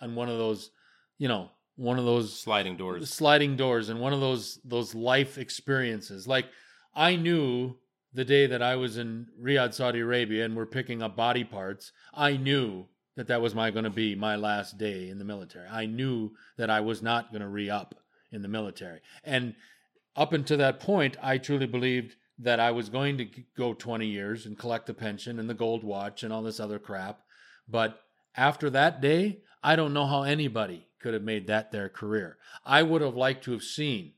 on 0.00 0.14
one 0.14 0.28
of 0.28 0.38
those, 0.38 0.70
you 1.18 1.28
know, 1.28 1.50
one 1.76 1.98
of 1.98 2.04
those 2.04 2.38
Sliding 2.38 2.76
doors. 2.76 3.10
sliding 3.10 3.56
doors 3.56 3.88
and 3.88 4.00
one 4.00 4.12
of 4.12 4.20
those 4.20 4.58
those 4.64 4.94
life 4.94 5.38
experiences. 5.38 6.26
Like 6.26 6.46
I 6.94 7.16
knew 7.16 7.76
the 8.12 8.24
day 8.24 8.46
that 8.46 8.62
I 8.62 8.76
was 8.76 8.98
in 8.98 9.28
Riyadh, 9.40 9.72
Saudi 9.72 10.00
Arabia, 10.00 10.44
and 10.44 10.56
we're 10.56 10.66
picking 10.66 11.02
up 11.02 11.16
body 11.16 11.44
parts. 11.44 11.92
I 12.12 12.36
knew 12.36 12.86
that 13.16 13.28
that 13.28 13.40
was 13.40 13.54
my 13.54 13.70
going 13.70 13.84
to 13.84 13.90
be 13.90 14.14
my 14.14 14.36
last 14.36 14.78
day 14.78 15.08
in 15.08 15.18
the 15.18 15.24
military. 15.24 15.68
I 15.68 15.86
knew 15.86 16.32
that 16.56 16.70
I 16.70 16.80
was 16.80 17.02
not 17.02 17.30
going 17.30 17.42
to 17.42 17.48
re 17.48 17.70
up 17.70 17.94
in 18.32 18.42
the 18.42 18.48
military. 18.48 19.00
And 19.24 19.54
up 20.16 20.32
until 20.32 20.58
that 20.58 20.80
point, 20.80 21.16
I 21.22 21.38
truly 21.38 21.66
believed 21.66 22.16
that 22.42 22.60
I 22.60 22.70
was 22.70 22.88
going 22.88 23.18
to 23.18 23.26
go 23.56 23.74
20 23.74 24.06
years 24.06 24.46
and 24.46 24.58
collect 24.58 24.86
the 24.86 24.94
pension 24.94 25.38
and 25.38 25.48
the 25.48 25.54
gold 25.54 25.84
watch 25.84 26.22
and 26.22 26.32
all 26.32 26.42
this 26.42 26.60
other 26.60 26.78
crap. 26.78 27.20
But 27.68 28.00
after 28.36 28.70
that 28.70 29.00
day, 29.00 29.40
I 29.62 29.76
don't 29.76 29.92
know 29.92 30.06
how 30.06 30.22
anybody 30.22 30.88
could 31.00 31.14
have 31.14 31.22
made 31.22 31.46
that 31.46 31.70
their 31.70 31.88
career. 31.88 32.38
I 32.64 32.82
would 32.82 33.02
have 33.02 33.14
liked 33.14 33.44
to 33.44 33.52
have 33.52 33.62
seen 33.62 34.12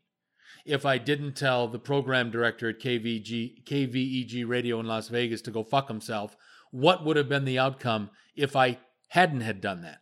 if 0.65 0.87
I 0.87 0.99
didn't 0.99 1.37
tell 1.37 1.67
the 1.67 1.79
program 1.79 2.31
director 2.31 2.69
at 2.69 2.81
KVG, 2.81 3.65
KVEG 3.65 4.49
Radio 4.49 4.79
in 4.81 4.87
Las 4.87 5.09
Vegas 5.09 5.43
to 5.43 5.51
go 5.51 5.65
fuck 5.65 5.89
himself, 5.89 6.37
what 6.71 7.05
would 7.05 7.17
have 7.17 7.29
been 7.29 7.45
the 7.45 7.59
outcome 7.59 8.11
if 8.37 8.55
I 8.55 8.79
hadn't 9.09 9.41
had 9.41 9.61
done 9.61 9.83
that? 9.83 9.99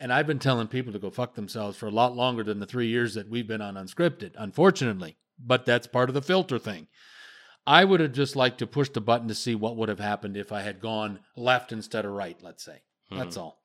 And 0.00 0.12
I've 0.12 0.26
been 0.26 0.40
telling 0.40 0.66
people 0.66 0.92
to 0.92 0.98
go 0.98 1.10
fuck 1.10 1.34
themselves 1.34 1.76
for 1.76 1.86
a 1.86 1.92
lot 1.92 2.16
longer 2.16 2.42
than 2.42 2.58
the 2.58 2.66
three 2.66 2.88
years 2.88 3.14
that 3.14 3.28
we've 3.28 3.46
been 3.46 3.62
on 3.62 3.74
unscripted, 3.74 4.32
unfortunately. 4.36 5.16
But 5.38 5.64
that's 5.64 5.86
part 5.86 6.10
of 6.10 6.14
the 6.14 6.22
filter 6.22 6.58
thing. 6.58 6.88
I 7.66 7.84
would 7.84 8.00
have 8.00 8.12
just 8.12 8.36
liked 8.36 8.58
to 8.58 8.66
push 8.66 8.90
the 8.90 9.00
button 9.00 9.28
to 9.28 9.34
see 9.34 9.54
what 9.54 9.76
would 9.76 9.88
have 9.88 10.00
happened 10.00 10.36
if 10.36 10.52
I 10.52 10.60
had 10.62 10.80
gone 10.80 11.20
left 11.36 11.72
instead 11.72 12.04
of 12.04 12.12
right, 12.12 12.36
let's 12.42 12.62
say. 12.64 12.82
That's 13.10 13.36
all. 13.36 13.60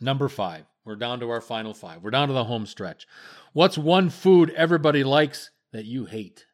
Number 0.00 0.28
five. 0.28 0.64
We're 0.84 0.96
down 0.96 1.20
to 1.20 1.30
our 1.30 1.40
final 1.40 1.74
five. 1.74 2.02
We're 2.02 2.10
down 2.10 2.28
to 2.28 2.34
the 2.34 2.44
home 2.44 2.66
stretch. 2.66 3.06
What's 3.52 3.78
one 3.78 4.10
food 4.10 4.50
everybody 4.50 5.04
likes 5.04 5.50
that 5.72 5.84
you 5.84 6.06
hate? 6.06 6.46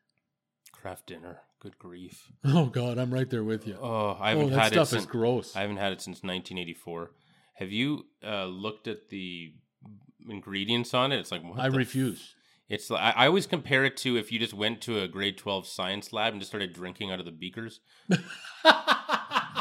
Kraft 0.72 1.06
dinner. 1.06 1.40
Good 1.60 1.78
grief. 1.78 2.30
Oh 2.44 2.66
God, 2.66 2.98
I'm 2.98 3.12
right 3.12 3.28
there 3.28 3.42
with 3.42 3.66
you. 3.66 3.76
Oh, 3.80 4.16
I 4.20 4.32
Oh, 4.34 4.38
haven't 4.38 4.50
that 4.50 4.58
had 4.64 4.72
stuff 4.72 4.78
it 4.78 4.82
is 4.82 4.88
since, 4.90 5.06
gross. 5.06 5.56
I 5.56 5.62
haven't 5.62 5.78
had 5.78 5.92
it 5.92 6.00
since 6.00 6.18
1984. 6.18 7.10
Have 7.54 7.72
you 7.72 8.06
uh, 8.24 8.44
looked 8.44 8.86
at 8.86 9.08
the 9.08 9.52
ingredients 10.28 10.94
on 10.94 11.10
it? 11.10 11.18
It's 11.18 11.32
like 11.32 11.42
I 11.56 11.66
refuse. 11.66 12.34
It's 12.68 12.90
I, 12.90 13.12
I 13.16 13.26
always 13.26 13.46
compare 13.46 13.84
it 13.84 13.96
to 13.98 14.16
if 14.16 14.30
you 14.30 14.38
just 14.38 14.54
went 14.54 14.80
to 14.82 15.00
a 15.00 15.08
grade 15.08 15.38
twelve 15.38 15.66
science 15.66 16.12
lab 16.12 16.32
and 16.32 16.40
just 16.40 16.50
started 16.50 16.72
drinking 16.74 17.10
out 17.10 17.18
of 17.18 17.24
the 17.24 17.32
beakers. 17.32 17.80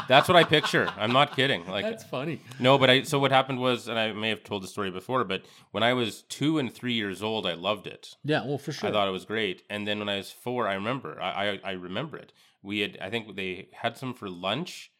That's 0.08 0.26
what 0.26 0.36
I 0.36 0.44
picture. 0.44 0.88
I'm 0.96 1.12
not 1.12 1.36
kidding. 1.36 1.66
Like 1.66 1.84
That's 1.84 2.04
funny. 2.04 2.40
no, 2.58 2.78
but 2.78 2.88
I 2.88 3.02
so 3.02 3.18
what 3.18 3.30
happened 3.30 3.60
was, 3.60 3.88
and 3.88 3.98
I 3.98 4.12
may 4.12 4.30
have 4.30 4.42
told 4.42 4.62
the 4.62 4.68
story 4.68 4.90
before, 4.90 5.22
but 5.24 5.42
when 5.70 5.82
I 5.82 5.92
was 5.92 6.22
two 6.22 6.58
and 6.58 6.72
three 6.72 6.94
years 6.94 7.22
old, 7.22 7.46
I 7.46 7.54
loved 7.54 7.86
it. 7.86 8.16
Yeah, 8.24 8.44
well, 8.46 8.56
for 8.58 8.72
sure. 8.72 8.88
I 8.88 8.92
thought 8.92 9.08
it 9.08 9.12
was 9.12 9.26
great. 9.26 9.62
And 9.68 9.86
then 9.86 9.98
when 9.98 10.08
I 10.08 10.16
was 10.16 10.30
four, 10.30 10.66
I 10.66 10.74
remember. 10.74 11.20
I, 11.20 11.50
I 11.50 11.60
I 11.64 11.70
remember 11.72 12.16
it. 12.16 12.32
We 12.62 12.80
had 12.80 12.98
I 13.02 13.10
think 13.10 13.36
they 13.36 13.68
had 13.72 13.96
some 13.98 14.14
for 14.14 14.30
lunch, 14.30 14.90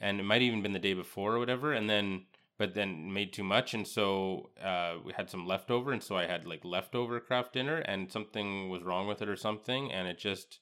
and 0.00 0.20
it 0.20 0.24
might 0.24 0.42
even 0.42 0.62
been 0.62 0.72
the 0.72 0.78
day 0.78 0.94
before 0.94 1.34
or 1.34 1.38
whatever. 1.38 1.72
And 1.74 1.88
then 1.88 2.24
but 2.58 2.74
then 2.74 3.12
made 3.12 3.32
too 3.32 3.44
much, 3.44 3.74
and 3.74 3.86
so 3.86 4.50
uh, 4.62 4.96
we 5.04 5.12
had 5.12 5.30
some 5.30 5.46
leftover, 5.46 5.92
and 5.92 6.02
so 6.02 6.16
I 6.16 6.26
had 6.26 6.46
like 6.46 6.64
leftover 6.64 7.20
Kraft 7.20 7.52
dinner, 7.52 7.78
and 7.78 8.10
something 8.10 8.68
was 8.68 8.82
wrong 8.82 9.06
with 9.08 9.22
it 9.22 9.28
or 9.28 9.36
something, 9.36 9.92
and 9.92 10.08
it 10.08 10.18
just. 10.18 10.60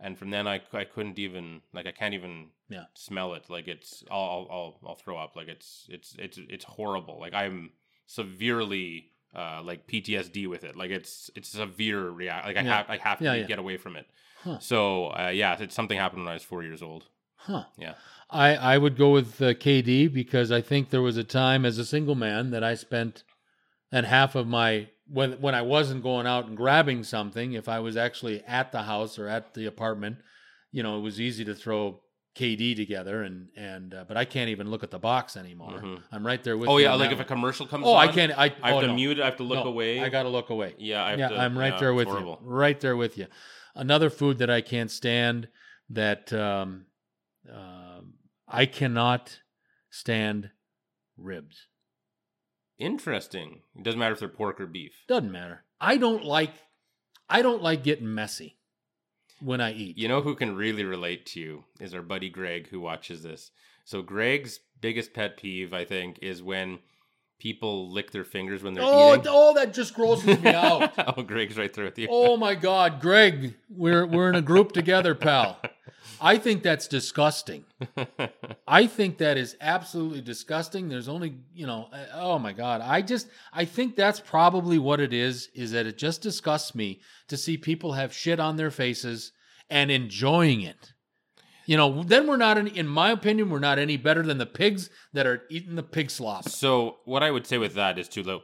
And 0.00 0.16
from 0.16 0.30
then 0.30 0.46
I, 0.46 0.60
I 0.72 0.84
couldn't 0.84 1.18
even 1.18 1.60
like 1.72 1.86
I 1.88 1.90
can't 1.90 2.14
even 2.14 2.50
Yeah. 2.68 2.84
smell 2.94 3.34
it 3.34 3.50
like 3.50 3.66
it's 3.66 4.04
I'll, 4.08 4.46
I'll 4.48 4.80
I'll 4.86 4.94
throw 4.94 5.18
up 5.18 5.34
like 5.34 5.48
it's 5.48 5.86
it's 5.88 6.14
it's 6.20 6.38
it's 6.48 6.64
horrible 6.64 7.18
like 7.18 7.34
I'm 7.34 7.70
severely 8.06 9.10
uh 9.34 9.60
like 9.62 9.86
PTSD 9.88 10.46
with 10.48 10.64
it 10.64 10.76
like 10.76 10.90
it's 10.92 11.30
it's 11.34 11.48
severe 11.48 12.10
react 12.10 12.46
like 12.46 12.56
I 12.56 12.62
Yeah. 12.62 12.76
have 12.76 12.86
I 12.90 12.96
have 12.98 13.18
to 13.18 13.24
Yeah, 13.24 13.34
yeah. 13.34 13.46
get 13.46 13.58
away 13.58 13.76
from 13.76 13.96
it 13.96 14.06
Huh. 14.44 14.58
so 14.60 15.08
uh, 15.08 15.30
yeah 15.34 15.56
it's 15.60 15.74
something 15.74 15.98
happened 15.98 16.22
when 16.22 16.30
I 16.30 16.34
was 16.34 16.44
four 16.44 16.62
years 16.62 16.82
old 16.82 17.06
Huh. 17.38 17.64
yeah 17.78 17.94
I, 18.30 18.54
I 18.56 18.78
would 18.78 18.96
go 18.98 19.10
with 19.10 19.40
uh, 19.40 19.54
KD 19.54 20.12
because 20.12 20.52
I 20.52 20.60
think 20.60 20.90
there 20.90 21.00
was 21.00 21.16
a 21.16 21.24
time 21.24 21.64
as 21.64 21.78
a 21.78 21.84
single 21.84 22.14
man 22.14 22.50
that 22.50 22.62
I 22.62 22.74
spent, 22.74 23.22
and 23.90 24.04
half 24.04 24.34
of 24.34 24.46
my 24.46 24.88
when 25.06 25.32
when 25.40 25.54
I 25.54 25.62
wasn't 25.62 26.02
going 26.02 26.26
out 26.26 26.46
and 26.46 26.54
grabbing 26.56 27.04
something, 27.04 27.54
if 27.54 27.70
I 27.70 27.80
was 27.80 27.96
actually 27.96 28.42
at 28.44 28.70
the 28.70 28.82
house 28.82 29.18
or 29.18 29.28
at 29.28 29.54
the 29.54 29.64
apartment, 29.64 30.18
you 30.72 30.82
know, 30.82 30.98
it 30.98 31.00
was 31.00 31.18
easy 31.18 31.42
to 31.46 31.54
throw 31.54 32.00
KD 32.36 32.76
together 32.76 33.22
and 33.22 33.48
and 33.56 33.94
uh, 33.94 34.04
but 34.06 34.18
I 34.18 34.26
can't 34.26 34.50
even 34.50 34.70
look 34.70 34.82
at 34.84 34.90
the 34.90 34.98
box 34.98 35.34
anymore. 35.34 35.80
Mhm. 35.82 36.02
I'm 36.12 36.26
right 36.26 36.44
there 36.44 36.58
with. 36.58 36.68
oh 36.68 36.76
yeah 36.76 36.92
on 36.92 36.98
like 36.98 37.12
if 37.12 37.20
a 37.20 37.24
commercial 37.24 37.66
comes 37.66 37.84
Oh, 37.86 37.94
I 37.94 38.08
can't. 38.08 38.30
I, 38.36 38.52
I 38.62 38.68
have 38.68 38.76
oh, 38.76 38.80
to 38.82 38.86
no. 38.88 38.94
mute 38.94 39.18
I 39.20 39.24
have 39.24 39.38
to 39.38 39.42
look 39.42 39.64
No, 39.64 39.70
away 39.70 40.00
I 40.00 40.10
got 40.10 40.24
to 40.24 40.28
look 40.28 40.50
away. 40.50 40.74
yeah 40.76 41.02
I 41.02 41.10
have 41.12 41.18
yeah, 41.18 41.28
to, 41.28 41.38
I'm 41.38 41.56
right 41.56 41.72
yeah, 41.72 41.80
there 41.80 41.94
with 41.94 42.08
horrible. 42.08 42.38
you. 42.42 42.46
Right 42.50 42.78
there 42.78 42.96
with 42.96 43.16
you. 43.16 43.26
Another 43.74 44.10
food 44.10 44.36
that 44.38 44.50
I 44.50 44.60
can't 44.60 44.90
stand 44.90 45.48
that 45.90 46.30
um, 46.34 46.84
um 47.52 48.14
I 48.46 48.66
cannot 48.66 49.40
stand 49.90 50.50
ribs. 51.16 51.66
interesting 52.78 53.60
it 53.76 53.82
doesn't 53.82 53.98
matter 53.98 54.14
if 54.14 54.20
they're 54.20 54.28
pork 54.28 54.60
or 54.60 54.66
beef 54.66 54.92
Doesn't 55.08 55.32
matter. 55.32 55.64
I 55.80 55.96
don't 55.96 56.24
like. 56.24 56.52
I 57.28 57.42
don't 57.42 57.62
like 57.62 57.82
getting 57.84 58.12
messy 58.14 58.56
when 59.40 59.60
I 59.60 59.72
eat. 59.72 59.98
You 59.98 60.08
know 60.08 60.22
who 60.22 60.34
can 60.34 60.56
really 60.56 60.84
relate 60.84 61.26
to 61.26 61.40
you 61.40 61.64
is 61.80 61.94
our 61.94 62.02
buddy 62.02 62.30
Greg 62.30 62.68
who 62.68 62.80
watches 62.80 63.22
this. 63.22 63.50
So 63.84 64.02
Greg's 64.02 64.60
biggest 64.80 65.14
pet 65.14 65.36
peeve, 65.36 65.72
I 65.72 65.84
think, 65.84 66.18
is 66.22 66.42
when 66.42 66.78
people 67.38 67.92
lick 67.92 68.10
their 68.10 68.24
fingers 68.24 68.62
when 68.62 68.74
they're 68.74 68.82
oh, 68.84 69.14
eating. 69.14 69.26
oh, 69.28 69.54
that 69.54 69.72
just 69.72 69.94
grosses 69.94 70.40
me 70.40 70.50
out. 70.54 70.92
oh, 71.16 71.22
Greg's 71.22 71.56
right 71.56 71.72
there 71.72 71.84
with 71.84 71.98
you. 71.98 72.08
Oh 72.10 72.36
my 72.36 72.54
God, 72.54 73.00
Greg, 73.00 73.54
we're 73.70 74.06
we're 74.06 74.28
in 74.28 74.34
a 74.34 74.42
group 74.42 74.72
together, 74.72 75.14
pal. 75.14 75.60
I 76.20 76.38
think 76.38 76.62
that's 76.62 76.88
disgusting. 76.88 77.64
I 78.68 78.86
think 78.86 79.18
that 79.18 79.36
is 79.36 79.56
absolutely 79.60 80.20
disgusting. 80.20 80.88
There's 80.88 81.08
only, 81.08 81.36
you 81.54 81.66
know, 81.66 81.88
uh, 81.92 82.06
oh 82.14 82.38
my 82.38 82.52
God. 82.52 82.80
I 82.80 83.02
just, 83.02 83.28
I 83.52 83.64
think 83.64 83.96
that's 83.96 84.20
probably 84.20 84.78
what 84.78 85.00
it 85.00 85.12
is, 85.12 85.48
is 85.54 85.72
that 85.72 85.86
it 85.86 85.98
just 85.98 86.22
disgusts 86.22 86.74
me 86.74 87.00
to 87.28 87.36
see 87.36 87.56
people 87.56 87.92
have 87.92 88.12
shit 88.12 88.40
on 88.40 88.56
their 88.56 88.70
faces 88.70 89.32
and 89.70 89.90
enjoying 89.90 90.60
it. 90.60 90.92
You 91.66 91.76
know, 91.76 92.02
then 92.02 92.26
we're 92.26 92.38
not, 92.38 92.56
any, 92.56 92.76
in 92.76 92.88
my 92.88 93.10
opinion, 93.10 93.50
we're 93.50 93.58
not 93.58 93.78
any 93.78 93.96
better 93.98 94.22
than 94.22 94.38
the 94.38 94.46
pigs 94.46 94.88
that 95.12 95.26
are 95.26 95.42
eating 95.50 95.76
the 95.76 95.82
pig 95.82 96.10
slop. 96.10 96.48
so 96.48 96.96
what 97.04 97.22
I 97.22 97.30
would 97.30 97.46
say 97.46 97.58
with 97.58 97.74
that 97.74 97.98
is 97.98 98.08
too 98.08 98.22
low. 98.22 98.40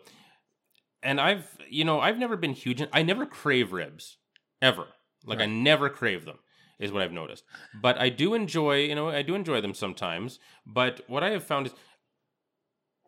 And 1.03 1.21
I've, 1.21 1.47
you 1.69 1.85
know, 1.85 2.01
I've 2.01 2.19
never 2.19 2.37
been 2.37 2.53
huge. 2.53 2.81
In, 2.81 2.89
I 2.93 3.03
never 3.03 3.25
crave 3.27 3.73
ribs, 3.73 4.19
ever. 4.61 4.87
Like 5.27 5.41
I 5.41 5.47
never 5.47 5.89
crave 5.89 6.27
them, 6.27 6.39
is 6.79 6.93
what 6.93 7.03
I've 7.03 7.13
noticed. 7.13 7.45
But 7.81 7.99
I 8.01 8.09
do 8.09 8.35
enjoy, 8.35 8.85
you 8.85 8.95
know, 8.95 9.09
I 9.11 9.23
do 9.23 9.35
enjoy 9.35 9.61
them 9.61 9.75
sometimes. 9.75 10.39
But 10.67 11.03
what 11.09 11.23
I 11.23 11.31
have 11.31 11.45
found 11.45 11.67
is, 11.69 11.75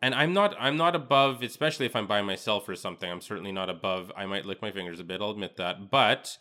and 0.02 0.14
I'm 0.14 0.32
not, 0.32 0.54
I'm 0.60 0.76
not 0.76 0.94
above, 0.94 1.42
especially 1.42 1.86
if 1.86 1.96
I'm 1.96 2.06
by 2.06 2.20
myself 2.22 2.68
or 2.68 2.76
something. 2.76 3.10
I'm 3.10 3.20
certainly 3.20 3.52
not 3.52 3.70
above. 3.70 4.12
I 4.16 4.26
might 4.26 4.44
lick 4.44 4.60
my 4.62 4.70
fingers 4.70 5.00
a 5.00 5.04
bit. 5.04 5.20
I'll 5.20 5.30
admit 5.30 5.56
that. 5.56 5.90
But 5.90 6.36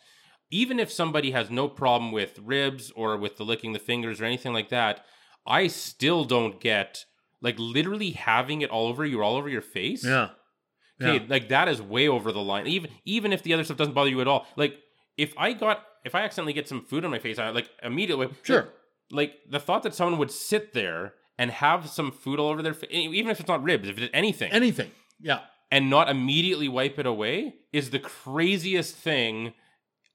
even 0.50 0.78
if 0.78 0.92
somebody 0.92 1.30
has 1.32 1.50
no 1.50 1.68
problem 1.68 2.12
with 2.12 2.38
ribs 2.38 2.90
or 2.94 3.16
with 3.16 3.36
the 3.36 3.44
licking 3.44 3.72
the 3.72 3.78
fingers 3.78 4.20
or 4.20 4.24
anything 4.26 4.52
like 4.52 4.68
that, 4.68 5.04
I 5.46 5.68
still 5.68 6.24
don't 6.24 6.60
get 6.60 7.04
like 7.40 7.56
literally 7.58 8.10
having 8.10 8.60
it 8.60 8.70
all 8.70 8.86
over 8.88 9.04
you, 9.04 9.22
all 9.22 9.36
over 9.36 9.48
your 9.48 9.62
face. 9.62 10.04
Yeah. 10.04 10.30
Okay, 11.00 11.16
Yeah. 11.16 11.24
like 11.28 11.48
that 11.48 11.68
is 11.68 11.80
way 11.82 12.08
over 12.08 12.32
the 12.32 12.40
line. 12.42 12.66
Even 12.66 12.90
even 13.04 13.32
if 13.32 13.42
the 13.42 13.54
other 13.54 13.64
stuff 13.64 13.76
doesn't 13.76 13.94
bother 13.94 14.10
you 14.10 14.20
at 14.20 14.28
all. 14.28 14.46
Like 14.56 14.78
if 15.16 15.32
I 15.36 15.52
got 15.52 15.82
if 16.06 16.14
I 16.14 16.22
accidentally 16.22 16.52
get 16.54 16.66
some 16.68 16.82
food 16.84 17.04
on 17.04 17.10
my 17.10 17.18
face, 17.18 17.38
I 17.38 17.50
like 17.50 17.68
immediately 17.82 18.28
Sure. 18.42 18.68
Like 19.10 19.32
the 19.50 19.60
thought 19.60 19.82
that 19.82 19.94
someone 19.94 20.18
would 20.18 20.30
sit 20.30 20.72
there 20.72 21.14
and 21.38 21.50
have 21.50 21.88
some 21.88 22.10
food 22.10 22.38
all 22.40 22.48
over 22.48 22.62
their 22.62 22.74
face, 22.74 22.90
even 22.92 23.30
if 23.30 23.38
it's 23.40 23.48
not 23.48 23.62
ribs, 23.62 23.88
if 23.88 23.98
it's 23.98 24.10
anything, 24.14 24.50
Anything. 24.52 24.90
Yeah. 25.20 25.40
and 25.70 25.90
not 25.90 26.08
immediately 26.08 26.68
wipe 26.68 26.98
it 26.98 27.06
away 27.06 27.56
is 27.72 27.90
the 27.90 27.98
craziest 27.98 28.96
thing 28.96 29.52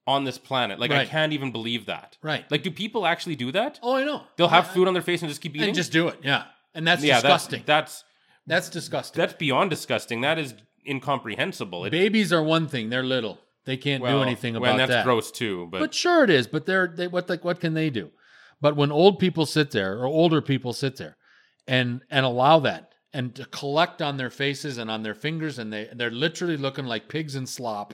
on 0.08 0.24
this 0.24 0.38
planet. 0.40 0.80
Like 0.80 0.92
I 0.92 1.06
can't 1.06 1.32
even 1.34 1.52
believe 1.52 1.86
that. 1.86 2.18
Right. 2.24 2.44
Like, 2.50 2.64
do 2.64 2.72
people 2.72 3.06
actually 3.06 3.36
do 3.36 3.52
that? 3.52 3.80
Oh, 3.84 3.96
I 3.96 4.04
know. 4.04 4.24
They'll 4.36 4.48
have 4.48 4.68
food 4.68 4.88
on 4.88 4.94
their 4.94 5.04
face 5.04 5.22
and 5.22 5.30
just 5.30 5.42
keep 5.42 5.56
eating. 5.56 5.68
and 5.70 5.76
just 5.76 5.92
do 5.92 6.08
it. 6.08 6.18
Yeah. 6.24 6.46
And 6.74 6.88
that's 6.88 7.04
yeah, 7.04 7.16
disgusting. 7.16 7.64
That's, 7.66 8.04
That's, 8.48 8.66
that's 8.66 8.70
disgusting. 8.70 9.20
that's 9.22 9.34
beyond 9.34 9.70
disgusting. 9.70 10.22
That 10.22 10.40
is 10.40 10.56
incomprehensible. 10.88 11.86
It, 11.86 11.92
Babies 11.92 12.34
are 12.34 12.42
one 12.44 12.68
thing; 12.68 12.90
they're 12.90 13.04
little. 13.04 13.40
They 13.66 13.78
can't 13.78 14.04
do 14.04 14.22
anything 14.22 14.56
well, 14.56 14.64
about 14.64 14.66
that. 14.66 14.72
and 14.72 14.80
that's 14.80 15.00
that. 15.00 15.06
gross 15.06 15.32
too. 15.32 15.68
But, 15.72 15.80
But 15.80 15.94
sure, 15.94 16.24
it 16.24 16.30
is. 16.30 16.48
But 16.48 16.66
they're 16.66 16.88
they 16.88 17.08
what 17.08 17.30
like 17.30 17.44
what 17.44 17.60
can 17.60 17.74
they 17.74 17.90
do? 17.90 18.12
But 18.60 18.76
when 18.76 18.92
old 18.92 19.20
people 19.20 19.46
sit 19.46 19.72
there 19.72 20.00
or 20.00 20.06
older 20.06 20.42
people 20.42 20.74
sit 20.74 20.98
there 20.98 21.18
and 21.68 22.02
and 22.10 22.26
allow 22.26 22.60
that 22.60 22.94
and 23.14 23.36
to 23.36 23.46
collect 23.46 24.02
on 24.02 24.18
their 24.18 24.30
faces 24.30 24.78
and 24.78 24.90
on 24.90 25.04
their 25.04 25.14
fingers 25.14 25.60
and 25.60 25.72
they 25.72 25.90
they're 25.94 26.12
literally 26.12 26.58
looking 26.58 26.86
like 26.86 27.10
pigs 27.10 27.36
in 27.36 27.46
slop, 27.46 27.94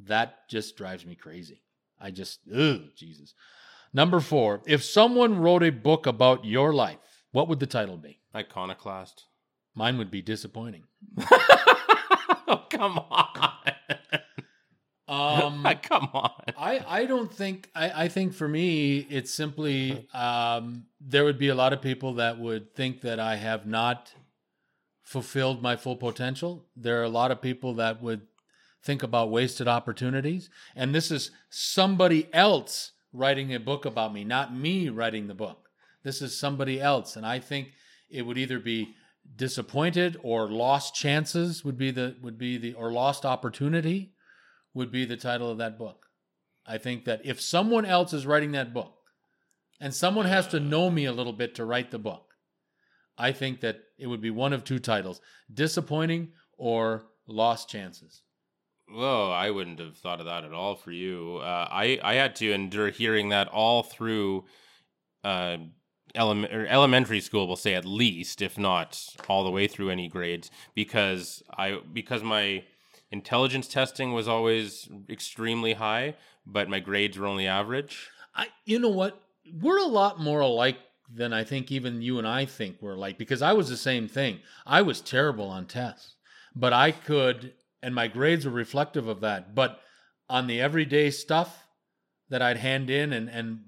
that 0.00 0.48
just 0.48 0.76
drives 0.76 1.06
me 1.06 1.14
crazy. 1.14 1.62
I 1.98 2.10
just 2.10 2.40
ugh, 2.54 2.82
Jesus. 2.96 3.34
Number 3.92 4.20
four, 4.20 4.62
if 4.66 4.84
someone 4.84 5.38
wrote 5.38 5.62
a 5.62 5.70
book 5.70 6.06
about 6.06 6.44
your 6.44 6.72
life, 6.72 6.98
what 7.32 7.48
would 7.48 7.60
the 7.60 7.66
title 7.66 7.96
be? 7.96 8.20
iconoclast. 8.34 9.24
Mine 9.74 9.98
would 9.98 10.10
be 10.10 10.22
disappointing. 10.22 10.84
oh 11.30 12.64
come 12.70 12.98
on! 12.98 13.52
Um, 15.10 15.66
come 15.82 16.08
on! 16.14 16.30
I, 16.56 16.84
I 16.86 17.04
don't 17.04 17.32
think 17.32 17.68
I, 17.74 18.04
I 18.04 18.08
think 18.08 18.32
for 18.32 18.48
me 18.48 18.98
it's 19.10 19.34
simply 19.34 20.06
um, 20.14 20.84
there 21.00 21.24
would 21.24 21.38
be 21.38 21.48
a 21.48 21.54
lot 21.54 21.72
of 21.72 21.82
people 21.82 22.14
that 22.14 22.38
would 22.38 22.74
think 22.74 23.00
that 23.02 23.18
I 23.18 23.36
have 23.36 23.66
not 23.66 24.12
fulfilled 25.02 25.60
my 25.60 25.74
full 25.74 25.96
potential. 25.96 26.64
There 26.76 27.00
are 27.00 27.04
a 27.04 27.08
lot 27.08 27.32
of 27.32 27.42
people 27.42 27.74
that 27.74 28.00
would 28.00 28.22
think 28.82 29.02
about 29.02 29.30
wasted 29.30 29.66
opportunities. 29.66 30.48
And 30.76 30.94
this 30.94 31.10
is 31.10 31.32
somebody 31.50 32.28
else 32.32 32.92
writing 33.12 33.52
a 33.52 33.58
book 33.58 33.84
about 33.84 34.14
me, 34.14 34.22
not 34.22 34.54
me 34.54 34.88
writing 34.88 35.26
the 35.26 35.34
book. 35.34 35.68
This 36.04 36.22
is 36.22 36.38
somebody 36.38 36.80
else. 36.80 37.16
And 37.16 37.26
I 37.26 37.40
think 37.40 37.72
it 38.08 38.22
would 38.22 38.38
either 38.38 38.60
be 38.60 38.94
disappointed 39.36 40.18
or 40.22 40.48
lost 40.48 40.94
chances 40.94 41.64
would 41.64 41.76
be 41.76 41.90
the 41.90 42.16
would 42.22 42.38
be 42.38 42.56
the 42.56 42.74
or 42.74 42.90
lost 42.90 43.24
opportunity 43.24 44.12
would 44.74 44.90
be 44.90 45.04
the 45.04 45.16
title 45.16 45.50
of 45.50 45.58
that 45.58 45.78
book. 45.78 46.06
I 46.66 46.78
think 46.78 47.04
that 47.04 47.22
if 47.24 47.40
someone 47.40 47.84
else 47.84 48.12
is 48.12 48.26
writing 48.26 48.52
that 48.52 48.72
book 48.72 48.94
and 49.80 49.94
someone 49.94 50.26
has 50.26 50.46
to 50.48 50.60
know 50.60 50.90
me 50.90 51.04
a 51.04 51.12
little 51.12 51.32
bit 51.32 51.54
to 51.56 51.64
write 51.64 51.90
the 51.90 51.98
book, 51.98 52.34
I 53.18 53.32
think 53.32 53.60
that 53.60 53.80
it 53.98 54.06
would 54.06 54.20
be 54.20 54.30
one 54.30 54.52
of 54.52 54.64
two 54.64 54.78
titles 54.78 55.20
disappointing 55.52 56.32
or 56.56 57.06
lost 57.26 57.68
chances. 57.68 58.22
Whoa, 58.88 59.30
I 59.30 59.50
wouldn't 59.50 59.78
have 59.78 59.96
thought 59.96 60.20
of 60.20 60.26
that 60.26 60.44
at 60.44 60.52
all 60.52 60.74
for 60.74 60.90
you. 60.90 61.38
Uh, 61.40 61.68
I 61.70 62.00
I 62.02 62.14
had 62.14 62.34
to 62.36 62.52
endure 62.52 62.90
hearing 62.90 63.28
that 63.28 63.46
all 63.48 63.84
through 63.84 64.46
uh, 65.22 65.58
or 66.18 66.66
elementary 66.66 67.20
school. 67.20 67.46
We'll 67.46 67.56
say 67.56 67.74
at 67.74 67.84
least, 67.84 68.42
if 68.42 68.58
not 68.58 69.04
all 69.28 69.44
the 69.44 69.50
way 69.50 69.68
through 69.68 69.90
any 69.90 70.08
grades, 70.08 70.50
because 70.74 71.42
I 71.56 71.80
because 71.92 72.24
my 72.24 72.64
intelligence 73.10 73.68
testing 73.68 74.12
was 74.12 74.28
always 74.28 74.88
extremely 75.08 75.74
high, 75.74 76.16
but 76.46 76.68
my 76.68 76.80
grades 76.80 77.18
were 77.18 77.26
only 77.26 77.46
average. 77.46 78.10
I, 78.34 78.48
you 78.64 78.78
know 78.78 78.88
what? 78.88 79.20
We're 79.60 79.78
a 79.78 79.84
lot 79.84 80.20
more 80.20 80.40
alike 80.40 80.78
than 81.12 81.32
I 81.32 81.44
think 81.44 81.72
even 81.72 82.02
you 82.02 82.18
and 82.18 82.26
I 82.26 82.44
think 82.44 82.76
we're 82.80 82.94
alike 82.94 83.18
because 83.18 83.42
I 83.42 83.52
was 83.52 83.68
the 83.68 83.76
same 83.76 84.06
thing. 84.06 84.40
I 84.64 84.82
was 84.82 85.00
terrible 85.00 85.48
on 85.48 85.66
tests, 85.66 86.14
but 86.54 86.72
I 86.72 86.92
could, 86.92 87.52
and 87.82 87.94
my 87.94 88.06
grades 88.06 88.44
were 88.44 88.52
reflective 88.52 89.08
of 89.08 89.20
that. 89.20 89.54
But 89.54 89.80
on 90.28 90.46
the 90.46 90.60
everyday 90.60 91.10
stuff 91.10 91.64
that 92.28 92.42
I'd 92.42 92.58
hand 92.58 92.90
in 92.90 93.12
and, 93.12 93.28
and 93.28 93.60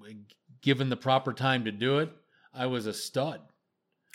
given 0.60 0.88
the 0.88 0.96
proper 0.96 1.32
time 1.32 1.64
to 1.64 1.72
do 1.72 1.98
it, 1.98 2.10
I 2.54 2.66
was 2.66 2.86
a 2.86 2.92
stud. 2.92 3.40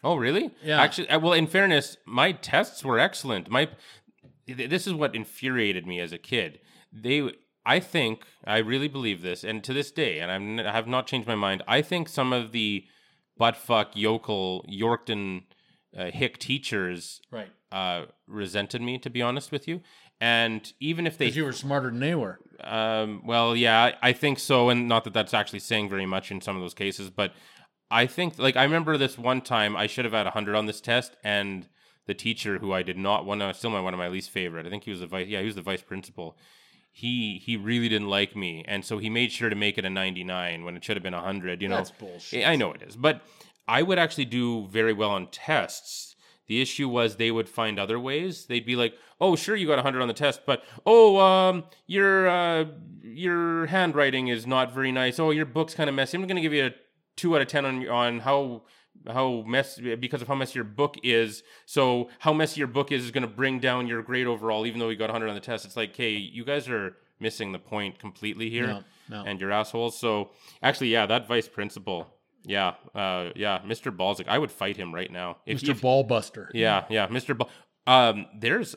Oh, 0.03 0.15
really? 0.15 0.51
Yeah. 0.63 0.81
Actually, 0.81 1.09
uh, 1.09 1.19
well, 1.19 1.33
in 1.33 1.47
fairness, 1.47 1.97
my 2.05 2.31
tests 2.31 2.85
were 2.85 2.99
excellent. 2.99 3.49
My 3.49 3.67
this 4.47 4.87
is 4.87 4.93
what 4.93 5.15
infuriated 5.15 5.85
me 5.85 5.99
as 5.99 6.11
a 6.11 6.17
kid. 6.17 6.59
They, 6.91 7.31
I 7.65 7.79
think, 7.79 8.23
I 8.45 8.57
really 8.57 8.87
believe 8.87 9.21
this, 9.21 9.43
and 9.43 9.63
to 9.63 9.73
this 9.73 9.91
day, 9.91 10.19
and 10.19 10.31
I'm, 10.31 10.59
I 10.65 10.71
have 10.71 10.87
not 10.87 11.07
changed 11.07 11.27
my 11.27 11.35
mind. 11.35 11.63
I 11.67 11.81
think 11.81 12.07
some 12.09 12.33
of 12.33 12.51
the 12.51 12.85
buttfuck 13.39 13.87
yokel 13.93 14.65
Yorkton 14.69 15.43
uh, 15.97 16.11
hick 16.11 16.37
teachers 16.37 17.21
Right. 17.31 17.49
uh, 17.71 18.05
resented 18.27 18.81
me, 18.81 18.97
to 18.99 19.09
be 19.09 19.21
honest 19.21 19.51
with 19.51 19.67
you. 19.67 19.81
And 20.19 20.71
even 20.79 21.05
if 21.05 21.17
they 21.17 21.27
you 21.27 21.43
were 21.45 21.51
smarter 21.53 21.89
than 21.91 21.99
they 21.99 22.15
were. 22.15 22.39
um, 22.63 23.21
well, 23.23 23.55
yeah, 23.55 23.95
I, 24.01 24.13
think 24.13 24.39
so, 24.39 24.69
and 24.69 24.87
not 24.87 25.03
that 25.03 25.13
that's 25.13 25.33
actually 25.33 25.59
saying 25.59 25.89
very 25.89 26.07
much 26.07 26.31
in 26.31 26.41
some 26.41 26.55
of 26.55 26.61
those 26.61 26.73
cases, 26.73 27.11
but 27.11 27.33
I 27.91 28.07
think 28.07 28.39
like 28.39 28.55
I 28.55 28.63
remember 28.63 28.97
this 28.97 29.17
one 29.17 29.41
time 29.41 29.75
I 29.77 29.85
should 29.87 30.05
have 30.05 30.13
had 30.15 30.25
hundred 30.27 30.55
on 30.55 30.65
this 30.65 30.81
test, 30.81 31.15
and 31.23 31.67
the 32.07 32.13
teacher 32.13 32.57
who 32.57 32.73
I 32.73 32.81
did 32.83 32.97
not 32.97 33.25
one, 33.25 33.41
uh, 33.41 33.53
still 33.53 33.69
my 33.69 33.81
one 33.81 33.93
of 33.93 33.97
my 33.99 34.07
least 34.07 34.31
favorite. 34.31 34.65
I 34.65 34.69
think 34.69 34.85
he 34.85 34.91
was 34.91 35.01
the 35.01 35.07
vice, 35.07 35.27
yeah, 35.27 35.39
he 35.39 35.45
was 35.45 35.55
the 35.55 35.61
vice 35.61 35.81
principal. 35.81 36.37
He 36.91 37.39
he 37.45 37.57
really 37.57 37.89
didn't 37.89 38.09
like 38.09 38.35
me, 38.35 38.65
and 38.67 38.83
so 38.83 38.97
he 38.97 39.09
made 39.09 39.31
sure 39.31 39.49
to 39.49 39.55
make 39.55 39.77
it 39.77 39.85
a 39.85 39.89
ninety 39.89 40.23
nine 40.23 40.63
when 40.63 40.75
it 40.75 40.83
should 40.83 40.97
have 40.97 41.03
been 41.03 41.13
hundred. 41.13 41.61
You 41.61 41.67
know, 41.67 41.77
That's 41.77 41.91
bullshit. 41.91 42.47
I 42.47 42.55
know 42.55 42.71
it 42.71 42.81
is, 42.81 42.95
but 42.95 43.21
I 43.67 43.83
would 43.83 43.99
actually 43.99 44.25
do 44.25 44.65
very 44.67 44.93
well 44.93 45.11
on 45.11 45.27
tests. 45.27 46.15
The 46.47 46.61
issue 46.61 46.87
was 46.87 47.17
they 47.17 47.29
would 47.29 47.49
find 47.49 47.77
other 47.77 47.99
ways. 47.99 48.45
They'd 48.45 48.65
be 48.65 48.77
like, 48.77 48.95
"Oh, 49.19 49.35
sure, 49.35 49.55
you 49.55 49.67
got 49.67 49.75
100 49.75 50.01
on 50.01 50.07
the 50.07 50.13
test, 50.13 50.41
but 50.45 50.63
oh, 50.85 51.19
um, 51.19 51.65
your 51.85 52.27
uh, 52.29 52.65
your 53.03 53.67
handwriting 53.67 54.29
is 54.29 54.47
not 54.47 54.73
very 54.73 54.91
nice. 54.91 55.19
Oh, 55.19 55.31
your 55.31 55.45
book's 55.45 55.75
kind 55.75 55.89
of 55.89 55.95
messy. 55.95 56.17
I'm 56.17 56.25
going 56.25 56.37
to 56.37 56.41
give 56.41 56.53
you 56.53 56.67
a 56.67 56.71
two 57.17 57.35
out 57.35 57.41
of 57.41 57.47
10 57.47 57.65
on 57.65 57.87
on 57.89 58.19
how 58.21 58.63
how 59.09 59.43
mess 59.47 59.79
because 59.99 60.21
of 60.21 60.27
how 60.27 60.35
messy 60.35 60.55
your 60.55 60.63
book 60.63 60.95
is. 61.03 61.43
So 61.65 62.09
how 62.19 62.33
messy 62.33 62.59
your 62.59 62.67
book 62.67 62.91
is 62.91 63.03
is 63.05 63.11
going 63.11 63.21
to 63.23 63.27
bring 63.27 63.59
down 63.59 63.87
your 63.87 64.01
grade 64.01 64.27
overall, 64.27 64.65
even 64.65 64.79
though 64.79 64.89
you 64.89 64.97
got 64.97 65.09
100 65.09 65.27
on 65.29 65.35
the 65.35 65.41
test. 65.41 65.65
It's 65.65 65.77
like, 65.77 65.95
hey, 65.95 66.11
you 66.11 66.43
guys 66.45 66.67
are 66.69 66.95
missing 67.19 67.51
the 67.51 67.59
point 67.59 67.97
completely 67.99 68.49
here, 68.49 68.67
No, 68.67 68.83
no. 69.09 69.23
and 69.25 69.39
you're 69.41 69.51
assholes. 69.51 69.97
So 69.99 70.31
actually, 70.61 70.89
yeah, 70.89 71.05
that 71.07 71.27
vice 71.27 71.47
principal. 71.47 72.07
Yeah, 72.43 72.75
uh, 72.95 73.31
yeah, 73.35 73.59
Mr. 73.65 73.95
Balzac. 73.95 74.27
I 74.29 74.37
would 74.37 74.51
fight 74.51 74.77
him 74.77 74.93
right 74.95 75.11
now. 75.11 75.37
If, 75.45 75.61
Mr. 75.61 75.69
if- 75.69 75.81
Ballbuster. 75.81 76.47
yeah, 76.53 76.85
yeah, 76.89 77.07
Mr. 77.07 77.37
Ball. 77.37 77.49
Um, 77.85 78.25
there's 78.37 78.75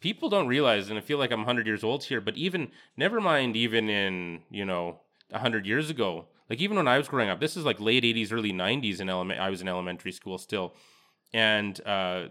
people 0.00 0.28
don't 0.28 0.46
realize, 0.48 0.88
and 0.90 0.98
I 0.98 1.02
feel 1.02 1.18
like 1.18 1.30
I'm 1.30 1.40
100 1.40 1.66
years 1.66 1.84
old 1.84 2.04
here, 2.04 2.20
but 2.20 2.36
even 2.36 2.70
never 2.96 3.20
mind, 3.20 3.56
even 3.56 3.88
in 3.88 4.40
you 4.50 4.64
know 4.64 5.00
100 5.30 5.66
years 5.66 5.90
ago, 5.90 6.24
like 6.50 6.60
even 6.60 6.76
when 6.76 6.88
I 6.88 6.98
was 6.98 7.08
growing 7.08 7.30
up, 7.30 7.40
this 7.40 7.56
is 7.56 7.64
like 7.64 7.80
late 7.80 8.02
80s, 8.02 8.32
early 8.32 8.52
90s 8.52 9.00
in 9.00 9.08
element. 9.08 9.40
I 9.40 9.48
was 9.48 9.62
in 9.62 9.68
elementary 9.68 10.12
school 10.12 10.36
still, 10.36 10.74
and 11.32 11.80
uh, 11.86 12.28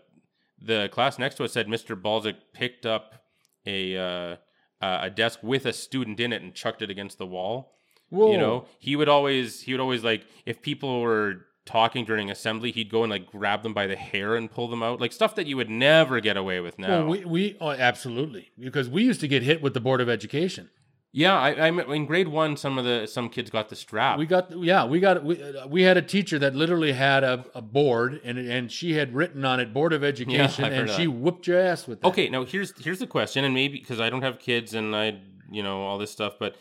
the 0.62 0.90
class 0.92 1.18
next 1.18 1.36
to 1.36 1.46
us 1.46 1.54
said 1.54 1.68
Mr. 1.68 2.00
Balzic 2.00 2.36
picked 2.54 2.86
up 2.86 3.24
a 3.66 3.98
uh, 3.98 4.36
a 4.82 5.10
desk 5.10 5.40
with 5.42 5.66
a 5.66 5.74
student 5.74 6.20
in 6.20 6.34
it 6.34 6.42
and 6.42 6.54
chucked 6.54 6.82
it 6.82 6.90
against 6.90 7.18
the 7.18 7.26
wall. 7.26 7.76
Whoa. 8.10 8.32
You 8.32 8.38
know, 8.38 8.66
he 8.78 8.96
would 8.96 9.10
always 9.10 9.62
he 9.62 9.72
would 9.72 9.82
always 9.82 10.04
like 10.04 10.26
if 10.46 10.62
people 10.62 11.02
were 11.02 11.46
talking 11.66 12.04
during 12.04 12.32
assembly, 12.32 12.72
he'd 12.72 12.90
go 12.90 13.04
and 13.04 13.12
like 13.12 13.28
grab 13.28 13.64
them 13.64 13.74
by 13.74 13.88
the 13.88 13.96
hair 13.96 14.36
and 14.36 14.52
pull 14.52 14.68
them 14.68 14.82
out, 14.82 15.00
like 15.00 15.14
stuff 15.14 15.36
that 15.36 15.46
you 15.46 15.56
would 15.56 15.70
never 15.70 16.20
get 16.20 16.36
away 16.36 16.60
with 16.60 16.80
now. 16.80 17.04
Well, 17.04 17.08
we, 17.08 17.26
we 17.26 17.58
oh, 17.62 17.72
absolutely 17.72 18.52
because 18.60 18.90
we 18.90 19.04
used 19.04 19.22
to 19.22 19.28
get 19.28 19.44
hit 19.44 19.62
with 19.62 19.74
the 19.74 19.80
board 19.80 20.02
of 20.02 20.10
education. 20.10 20.70
Yeah, 21.12 21.38
I, 21.38 21.68
I'm 21.68 21.80
in 21.80 22.06
grade 22.06 22.28
one. 22.28 22.56
Some 22.56 22.78
of 22.78 22.86
the 22.86 23.08
some 23.08 23.30
kids 23.30 23.50
got 23.50 23.70
the 23.70 23.76
strap. 23.76 24.20
We 24.20 24.28
got 24.28 24.56
yeah, 24.58 24.86
we 24.86 25.00
got 25.00 25.24
we, 25.24 25.42
uh, 25.42 25.68
we 25.68 25.82
had 25.82 25.98
a 25.98 26.04
teacher 26.04 26.38
that 26.40 26.56
literally 26.56 26.92
had 26.92 27.24
a, 27.24 27.46
a 27.56 27.62
board 27.62 28.22
and 28.24 28.38
and 28.38 28.72
she 28.72 28.94
had 28.94 29.16
written 29.16 29.44
on 29.44 29.60
it 29.60 29.74
board 29.74 29.92
of 29.92 30.04
education 30.04 30.66
I've 30.66 30.74
and 30.74 30.90
she 30.90 31.06
that. 31.06 31.12
whooped 31.12 31.48
your 31.48 31.60
ass 31.60 31.88
with 31.88 32.02
that. 32.02 32.08
Okay, 32.08 32.30
now 32.30 32.46
here's 32.46 32.80
here's 32.80 33.00
the 33.00 33.08
question, 33.08 33.44
and 33.44 33.56
maybe 33.56 33.80
because 33.80 34.00
I 34.00 34.12
don't 34.12 34.22
have 34.22 34.38
kids 34.38 34.76
and 34.76 34.96
I 34.96 35.20
you 35.52 35.64
know 35.64 35.82
all 35.82 35.98
this 35.98 36.12
stuff, 36.12 36.34
but 36.40 36.56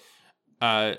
uh, 0.63 0.95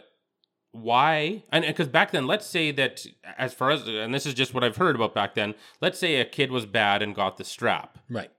why? 0.72 1.44
And 1.52 1.66
because 1.66 1.88
back 1.88 2.12
then, 2.12 2.28
let's 2.28 2.46
say 2.46 2.70
that 2.72 3.04
as 3.38 3.56
far 3.56 3.72
as 3.72 3.88
and 3.88 4.14
this 4.14 4.28
is 4.28 4.36
just 4.36 4.54
what 4.54 4.64
I've 4.64 4.78
heard 4.78 4.96
about 4.96 5.16
back 5.16 5.34
then. 5.34 5.56
Let's 5.82 5.98
say 5.98 6.18
a 6.18 6.26
kid 6.26 6.52
was 6.52 6.68
bad 6.68 7.02
and 7.02 7.16
got 7.16 7.38
the 7.38 7.44
strap. 7.44 7.98
Right. 8.10 8.30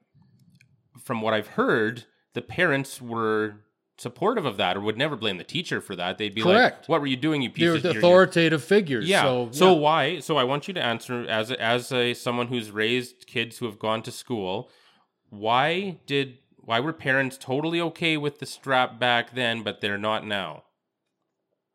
From 1.03 1.21
what 1.21 1.35
I've 1.35 1.49
heard, 1.49 2.05
the 2.35 2.43
parents 2.43 3.03
were 3.03 3.57
supportive 4.01 4.47
of 4.47 4.57
that 4.57 4.77
or 4.77 4.81
would 4.81 4.97
never 4.97 5.15
blame 5.15 5.37
the 5.37 5.45
teacher 5.45 5.81
for 5.81 5.95
that. 5.95 6.17
They'd 6.17 6.35
be 6.35 6.41
Correct. 6.43 6.81
like, 6.83 6.89
"What 6.89 7.01
were 7.03 7.07
you 7.07 7.17
doing, 7.17 7.43
you 7.43 7.51
piece 7.51 7.65
They're 7.65 7.75
of 7.75 7.83
the 7.83 7.89
you're- 7.91 7.95
you're- 8.01 8.09
authoritative 8.09 8.65
figures. 8.65 9.07
yeah. 9.09 9.23
So, 9.23 9.49
So, 9.53 9.73
yeah. 9.75 9.79
why? 9.79 10.21
So 10.21 10.37
I 10.39 10.45
want 10.45 10.67
you 10.69 10.75
to 10.75 10.83
answer 10.83 11.27
as 11.29 11.51
a, 11.51 11.61
as 11.63 11.93
a 11.93 12.15
someone 12.15 12.49
who's 12.49 12.71
raised 12.71 13.27
kids 13.27 13.59
who 13.59 13.67
have 13.67 13.79
gone 13.79 14.03
to 14.05 14.11
school. 14.13 14.71
Why 15.29 15.99
did 16.07 16.39
why 16.57 16.81
were 16.81 16.93
parents 16.93 17.37
totally 17.39 17.81
okay 17.81 18.17
with 18.17 18.39
the 18.39 18.47
strap 18.47 18.99
back 18.99 19.35
then, 19.35 19.63
but 19.63 19.81
they're 19.81 19.99
not 19.99 20.27
now? 20.27 20.65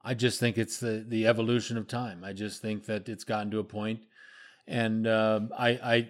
I 0.03 0.13
just 0.13 0.39
think 0.39 0.57
it's 0.57 0.79
the 0.79 1.05
the 1.07 1.25
evolution 1.27 1.77
of 1.77 1.87
time. 1.87 2.23
I 2.23 2.33
just 2.33 2.61
think 2.61 2.85
that 2.85 3.07
it's 3.09 3.23
gotten 3.23 3.51
to 3.51 3.59
a 3.59 3.63
point, 3.63 4.01
and 4.67 5.07
um, 5.07 5.51
I 5.57 5.69
I 5.69 6.09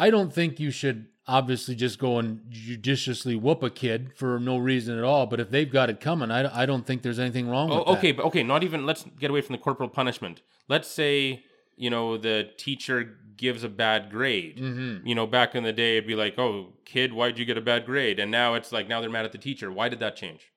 I 0.00 0.08
don't 0.10 0.32
think 0.32 0.58
you 0.58 0.70
should 0.70 1.06
obviously 1.26 1.74
just 1.74 1.98
go 1.98 2.18
and 2.18 2.40
judiciously 2.48 3.36
whoop 3.36 3.62
a 3.62 3.68
kid 3.70 4.12
for 4.16 4.40
no 4.40 4.56
reason 4.56 4.96
at 4.96 5.04
all. 5.04 5.26
But 5.26 5.40
if 5.40 5.50
they've 5.50 5.70
got 5.70 5.90
it 5.90 6.00
coming, 6.00 6.30
I, 6.30 6.62
I 6.62 6.64
don't 6.66 6.86
think 6.86 7.02
there's 7.02 7.18
anything 7.18 7.48
wrong 7.48 7.68
with 7.68 7.78
Oh, 7.80 7.84
that. 7.84 7.98
okay, 7.98 8.12
but 8.12 8.24
okay, 8.26 8.42
not 8.42 8.62
even. 8.64 8.86
Let's 8.86 9.04
get 9.18 9.30
away 9.30 9.42
from 9.42 9.52
the 9.54 9.58
corporal 9.62 9.90
punishment. 9.90 10.40
Let's 10.68 10.88
say 10.88 11.44
you 11.76 11.90
know 11.90 12.16
the 12.16 12.48
teacher 12.56 13.16
gives 13.36 13.62
a 13.62 13.68
bad 13.68 14.10
grade. 14.10 14.56
Mm-hmm. 14.58 15.06
You 15.06 15.14
know, 15.14 15.26
back 15.26 15.54
in 15.54 15.62
the 15.64 15.72
day, 15.72 15.98
it'd 15.98 16.08
be 16.08 16.14
like, 16.14 16.38
"Oh, 16.38 16.72
kid, 16.86 17.12
why'd 17.12 17.38
you 17.38 17.44
get 17.44 17.58
a 17.58 17.60
bad 17.62 17.84
grade?" 17.84 18.18
And 18.18 18.30
now 18.30 18.54
it's 18.54 18.72
like, 18.72 18.88
now 18.88 19.00
they're 19.02 19.10
mad 19.10 19.26
at 19.26 19.32
the 19.32 19.38
teacher. 19.38 19.70
Why 19.70 19.88
did 19.90 20.00
that 20.00 20.16
change? 20.16 20.50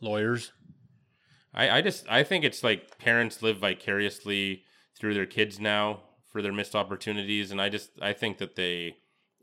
Lawyers. 0.00 0.52
I, 1.54 1.70
I 1.78 1.80
just 1.82 2.06
I 2.08 2.22
think 2.22 2.44
it's 2.44 2.62
like 2.64 2.98
parents 2.98 3.42
live 3.42 3.58
vicariously 3.58 4.62
through 4.98 5.14
their 5.14 5.26
kids 5.26 5.58
now 5.60 6.00
for 6.36 6.42
their 6.42 6.52
missed 6.52 6.74
opportunities, 6.74 7.50
and 7.50 7.62
I 7.62 7.70
just 7.70 7.90
I 8.02 8.12
think 8.12 8.36
that 8.38 8.56
they. 8.56 8.96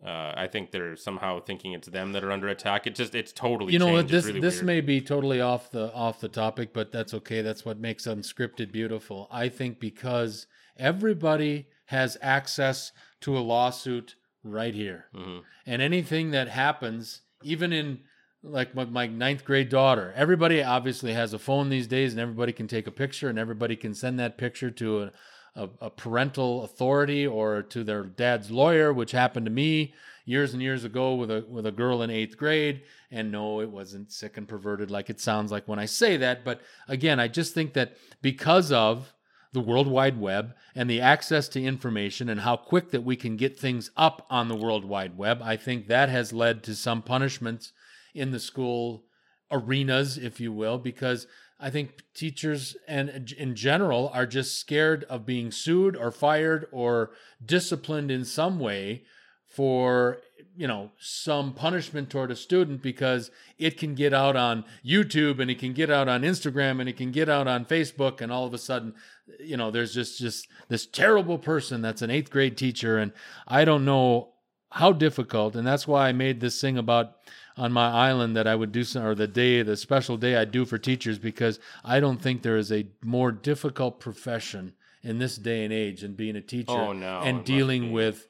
Uh, 0.06 0.34
I 0.36 0.48
think 0.48 0.72
they're 0.72 0.98
somehow 0.98 1.40
thinking 1.40 1.72
it's 1.72 1.88
them 1.88 2.12
that 2.12 2.26
are 2.26 2.32
under 2.32 2.50
attack. 2.50 2.86
It 2.86 2.94
just 2.94 3.16
it's 3.16 3.32
totally 3.32 3.72
you 3.74 3.80
know 3.80 3.88
what 3.88 4.00
changed. 4.10 4.14
It's 4.14 4.26
this 4.26 4.26
really 4.28 4.40
this 4.42 4.56
weird. 4.56 4.66
may 4.66 4.82
be 4.82 5.00
totally 5.02 5.40
off 5.42 5.72
the 5.72 5.94
off 5.94 6.20
the 6.20 6.28
topic 6.28 6.74
but 6.74 6.92
that's 6.92 7.14
okay 7.14 7.42
that's 7.42 7.64
what 7.64 7.80
makes 7.80 8.06
unscripted 8.06 8.70
beautiful 8.74 9.30
i 9.32 9.48
think 9.48 9.80
because 9.80 10.46
everybody 10.76 11.68
has 11.86 12.18
access 12.22 12.92
to 13.22 13.38
a 13.38 13.40
lawsuit 13.40 14.16
right 14.44 14.74
here 14.74 15.06
Mhm. 15.16 15.44
and 15.66 15.82
anything 15.82 16.32
that 16.32 16.50
happens 16.50 17.22
even 17.42 17.72
in 17.72 18.00
like 18.46 18.76
my, 18.76 18.84
my 18.84 19.08
ninth 19.08 19.46
grade 19.46 19.70
daughter. 19.70 20.12
Everybody 20.18 20.62
obviously 20.62 21.14
has 21.14 21.32
a 21.34 21.40
phone 21.40 21.70
these 21.70 21.88
days, 21.88 22.12
and 22.12 22.20
everybody 22.20 22.52
can 22.52 22.68
take 22.68 22.88
a 22.88 22.92
picture, 22.92 23.30
and 23.30 23.40
everybody 23.40 23.78
can 23.78 23.94
send 23.94 24.20
that 24.20 24.38
picture 24.38 24.70
to 24.70 25.04
a, 25.04 25.12
a, 25.56 25.70
a 25.82 25.90
parental 25.90 26.64
authority 26.64 27.26
or 27.28 27.62
to 27.64 27.84
their 27.84 28.04
dad's 28.04 28.50
lawyer, 28.50 28.92
which 28.92 29.12
happened 29.12 29.46
to 29.46 29.52
me 29.52 29.94
years 30.26 30.54
and 30.54 30.62
years 30.62 30.84
ago 30.84 31.16
with 31.16 31.30
a 31.30 31.46
with 31.50 31.66
a 31.66 31.72
girl 31.72 32.02
in 32.02 32.10
eighth 32.10 32.38
grade. 32.38 32.84
And 33.12 33.32
no, 33.32 33.62
it 33.62 33.70
wasn't 33.70 34.12
sick 34.12 34.38
and 34.38 34.48
perverted 34.48 34.90
like 34.90 35.10
it 35.10 35.20
sounds 35.20 35.52
like 35.52 35.68
when 35.68 35.80
I 35.80 35.86
say 35.86 36.18
that. 36.18 36.44
But 36.44 36.62
again, 36.88 37.20
I 37.20 37.28
just 37.28 37.54
think 37.54 37.74
that 37.74 37.98
because 38.22 38.72
of 38.72 39.14
the 39.52 39.62
World 39.62 39.88
Wide 39.88 40.20
Web 40.20 40.56
and 40.74 40.90
the 40.90 41.00
access 41.00 41.48
to 41.50 41.64
information 41.64 42.28
and 42.28 42.42
how 42.42 42.58
quick 42.58 42.90
that 42.90 43.04
we 43.04 43.16
can 43.16 43.38
get 43.38 43.60
things 43.60 43.92
up 43.96 44.26
on 44.30 44.48
the 44.48 44.56
World 44.56 44.84
Wide 44.84 45.16
Web, 45.16 45.42
I 45.44 45.58
think 45.58 45.88
that 45.88 46.10
has 46.10 46.34
led 46.34 46.64
to 46.64 46.74
some 46.74 47.04
punishments 47.04 47.72
in 48.16 48.32
the 48.32 48.40
school 48.40 49.06
arenas, 49.52 50.18
if 50.18 50.40
you 50.40 50.52
will, 50.52 50.80
because 50.80 51.28
I 51.60 51.70
think 51.70 52.04
teachers 52.14 52.76
and 52.88 53.32
in 53.38 53.56
general 53.56 54.12
are 54.14 54.26
just 54.26 54.60
scared 54.60 55.06
of 55.06 55.26
being 55.26 55.52
sued 55.52 55.96
or 55.96 56.12
fired 56.12 56.68
or 56.72 57.12
disciplined 57.46 58.12
in 58.12 58.26
some 58.26 58.60
way 58.60 59.04
for 59.48 60.20
you 60.56 60.68
know 60.68 60.92
some 61.00 61.54
punishment 61.54 62.10
toward 62.10 62.32
a 62.32 62.36
student 62.36 62.82
because 62.82 63.32
it 63.58 63.78
can 63.78 63.96
get 63.96 64.14
out 64.14 64.36
on 64.36 64.66
YouTube 64.86 65.40
and 65.40 65.50
it 65.50 65.60
can 65.60 65.74
get 65.74 65.90
out 65.90 66.08
on 66.08 66.22
Instagram 66.22 66.80
and 66.80 66.90
it 66.90 66.98
can 66.98 67.12
get 67.12 67.30
out 67.30 67.48
on 67.48 67.66
Facebook 67.66 68.22
and 68.22 68.32
all 68.32 68.46
of 68.46 68.54
a 68.54 68.58
sudden 68.58 68.94
you 69.40 69.58
know 69.58 69.72
there's 69.72 69.94
just 69.94 70.20
just 70.20 70.48
this 70.70 70.86
terrible 70.86 71.38
person 71.38 71.82
that's 71.82 72.02
an 72.02 72.10
8th 72.10 72.30
grade 72.30 72.58
teacher. 72.58 72.98
And 72.98 73.12
I 73.48 73.66
don't 73.66 73.86
know 73.86 74.34
how 74.72 74.92
difficult 74.92 75.56
and 75.56 75.66
that's 75.66 75.88
why 75.88 76.08
I 76.10 76.14
made 76.14 76.40
this 76.40 76.60
thing 76.60 76.78
about 76.78 77.14
on 77.58 77.72
my 77.72 77.90
island 77.90 78.36
that 78.36 78.48
I 78.48 78.56
would 78.56 78.72
do 78.72 78.84
some 78.84 79.04
or 79.06 79.16
the 79.16 79.28
day 79.28 79.62
the 79.62 79.78
special 79.78 80.18
day 80.18 80.36
I 80.36 80.46
do 80.46 80.66
for 80.66 80.78
teachers 80.78 81.20
because 81.20 81.60
I 81.84 82.00
don't 82.00 82.22
think 82.22 82.42
there 82.42 82.58
is 82.58 82.72
a 82.72 82.88
more 83.04 83.32
difficult 83.32 84.00
profession 84.00 84.74
in 85.04 85.20
this 85.20 85.36
day 85.38 85.64
and 85.64 85.74
age 85.74 86.02
than 86.02 86.14
being 86.14 86.36
a 86.36 86.42
teacher 86.42 86.72
Oh, 86.72 86.94
no, 86.94 87.20
and 87.20 87.44
dealing 87.44 87.92
with 87.92 88.28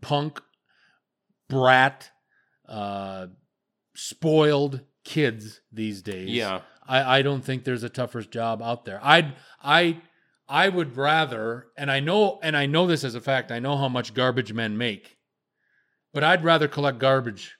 punk 0.00 0.40
brat, 1.48 2.10
uh, 2.68 3.28
spoiled 3.94 4.80
kids 5.04 5.60
these 5.72 6.02
days. 6.02 6.30
Yeah. 6.30 6.62
I, 6.86 7.18
I 7.18 7.22
don't 7.22 7.44
think 7.44 7.64
there's 7.64 7.82
a 7.82 7.88
tougher 7.88 8.22
job 8.22 8.62
out 8.62 8.84
there. 8.84 9.00
I'd 9.02 9.34
I 9.62 10.00
I 10.48 10.68
would 10.68 10.96
rather, 10.96 11.68
and 11.76 11.90
I 11.90 12.00
know 12.00 12.38
and 12.42 12.56
I 12.56 12.66
know 12.66 12.86
this 12.86 13.04
as 13.04 13.14
a 13.14 13.20
fact. 13.20 13.50
I 13.50 13.58
know 13.58 13.76
how 13.76 13.88
much 13.88 14.14
garbage 14.14 14.52
men 14.52 14.76
make, 14.76 15.16
but 16.12 16.24
I'd 16.24 16.44
rather 16.44 16.68
collect 16.68 16.98
garbage 16.98 17.56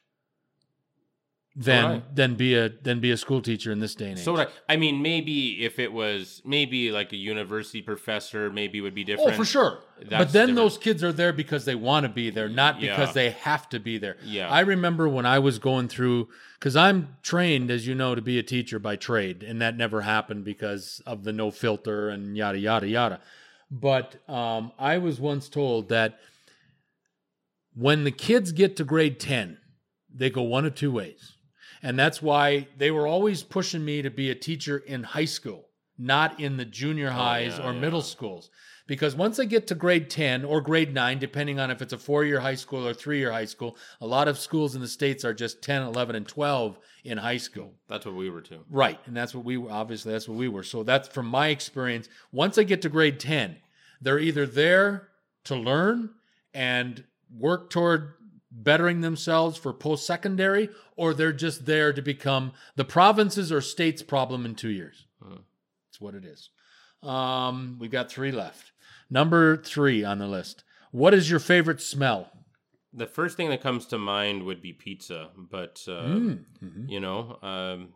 than 1.57 1.84
Alright. 1.84 2.16
than 2.16 2.34
be 2.34 2.55
a 2.57 2.68
than 2.68 2.98
be 2.98 3.12
a 3.12 3.16
school 3.16 3.40
teacher 3.40 3.70
in 3.70 3.78
this 3.78 3.94
day 3.94 4.11
and 4.11 4.18
age. 4.18 4.24
So 4.24 4.36
I, 4.36 4.48
I 4.68 4.76
mean, 4.76 5.02
maybe 5.02 5.64
if 5.64 5.78
it 5.78 5.92
was 5.92 6.42
maybe 6.44 6.90
like 6.90 7.12
a 7.12 7.16
university 7.16 7.80
professor, 7.80 8.50
maybe 8.50 8.78
it 8.78 8.80
would 8.80 8.94
be 8.94 9.05
different. 9.05 9.34
Oh, 9.34 9.36
for 9.36 9.44
sure. 9.44 9.78
but 9.98 10.32
then 10.32 10.48
different. 10.48 10.57
those 10.57 10.78
kids 10.78 11.05
are 11.05 11.12
there 11.12 11.32
because 11.32 11.64
they 11.64 11.76
want 11.76 12.05
to 12.05 12.09
be 12.09 12.30
there, 12.30 12.48
not 12.48 12.80
because 12.80 13.11
Yeah. 13.11 13.12
they 13.12 13.30
have 13.30 13.68
to 13.68 13.78
be 13.78 13.98
there. 13.98 14.16
Yeah. 14.24 14.48
I 14.50 14.61
remember 14.61 15.09
when 15.09 15.26
I 15.26 15.38
was 15.38 15.61
going 15.61 15.86
through, 15.86 16.28
because 16.59 16.74
I'm 16.74 17.16
trained, 17.22 17.70
as 17.70 17.86
you 17.86 17.94
know, 17.94 18.16
to 18.16 18.22
be 18.22 18.36
a 18.38 18.42
teacher 18.42 18.80
by 18.80 18.96
trade, 18.96 19.44
and 19.44 19.62
that 19.62 19.76
never 19.76 20.00
happened 20.00 20.44
because 20.44 21.00
of 21.07 21.22
the 21.22 21.32
no 21.32 21.52
filter 21.52 22.09
and 22.09 22.36
yada, 22.36 22.59
yada, 22.59 22.88
yada. 22.88 23.20
But 23.70 24.28
um, 24.28 24.72
I 24.76 24.98
was 24.98 25.20
once 25.20 25.48
told 25.48 25.88
that 25.90 26.18
when 27.74 28.02
the 28.02 28.11
kids 28.11 28.50
get 28.50 28.76
to 28.76 28.84
grade 28.84 29.20
10, 29.20 29.59
they 30.12 30.30
go 30.30 30.42
one 30.42 30.64
of 30.64 30.74
two 30.74 30.90
ways. 30.92 31.34
And 31.85 31.99
that's 31.99 32.22
why 32.22 32.66
they 32.78 32.91
were 32.91 33.07
always 33.07 33.43
pushing 33.43 33.85
me 33.85 34.01
to 34.01 34.11
be 34.11 34.30
a 34.30 34.35
teacher 34.35 34.78
in 34.78 35.03
high 35.03 35.26
school, 35.26 35.68
not 35.99 36.41
in 36.41 36.57
the 36.57 36.64
junior 36.64 37.09
oh, 37.09 37.12
highs 37.12 37.59
yeah, 37.59 37.68
or 37.68 37.74
yeah. 37.74 37.80
middle 37.80 38.01
schools. 38.01 38.49
Because 38.87 39.14
once 39.14 39.39
I 39.39 39.45
get 39.45 39.66
to 39.66 39.74
grade 39.74 40.09
10 40.09 40.47
or 40.47 40.62
grade 40.62 40.95
9, 40.95 41.18
depending 41.18 41.61
on 41.61 41.70
if 41.70 41.82
it's 41.82 41.93
a 41.93 41.99
four 41.99 42.24
year 42.24 42.41
high 42.41 42.55
school 42.55 42.89
or 42.89 42.95
three 42.95 43.18
year 43.18 43.30
high 43.30 43.45
school, 43.45 43.76
a 44.01 44.07
lot 44.07 44.28
of 44.28 44.39
schools 44.39 44.74
in 44.74 44.80
the 44.80 44.89
States 44.89 45.26
are 45.26 45.35
just 45.35 45.61
10, 45.61 45.82
11, 45.82 46.16
and 46.16 46.26
12 46.26 46.78
in 47.05 47.18
high 47.18 47.37
school. 47.37 47.74
That's 47.87 48.07
what 48.07 48.14
we 48.14 48.30
were 48.30 48.41
too. 48.41 48.61
Right. 48.70 48.99
And 49.05 49.14
that's 49.14 49.35
what 49.35 49.45
we 49.45 49.59
were. 49.59 49.70
Obviously, 49.70 50.12
that's 50.12 50.28
what 50.28 50.39
we 50.39 50.49
were. 50.49 50.62
So 50.62 50.85
that's 50.85 51.09
from 51.09 51.26
my 51.26 51.49
experience. 51.49 52.09
Once 52.32 52.57
I 52.57 52.62
get 52.62 52.80
to 52.82 52.89
grade 52.89 53.20
10, 53.20 53.57
they're 54.01 54.18
either 54.18 54.47
there 54.47 55.09
to 55.45 55.55
learn 55.55 56.14
and 56.55 57.05
work 57.39 57.68
toward 57.68 58.14
bettering 58.57 59.00
themselves 59.00 59.59
for 59.59 59.72
post 59.72 60.07
secondary, 60.07 60.68
or 60.96 61.12
they're 61.12 61.32
just 61.32 61.66
there 61.66 61.92
to 61.92 62.00
become 62.00 62.52
the 62.76 62.84
province's 62.84 63.50
or 63.50 63.61
state's 63.61 64.02
problem 64.02 64.46
in 64.46 64.55
two 64.55 64.70
years. 64.70 65.07
That's 65.22 66.00
what 66.00 66.14
it 66.14 66.24
is. 66.24 66.50
Um, 67.02 67.76
we 67.80 67.88
got 67.88 68.11
three 68.11 68.32
left. 68.32 68.72
Number 69.11 69.57
three 69.57 70.05
on 70.05 70.18
the 70.18 70.26
list. 70.26 70.64
What 70.92 71.12
is 71.14 71.28
your 71.30 71.40
favorite 71.40 71.80
smell? 71.82 72.30
The 72.92 73.07
first 73.07 73.36
thing 73.36 73.48
that 73.50 73.61
comes 73.61 73.86
to 73.86 73.98
mind 73.98 74.44
would 74.44 74.62
be 74.62 74.72
pizza, 74.72 75.30
but 75.36 75.82
uh, 75.88 76.02
Mm, 76.07 76.44
mhm. 76.62 76.88
you 76.88 77.00
know, 77.00 77.38
um, 77.42 77.88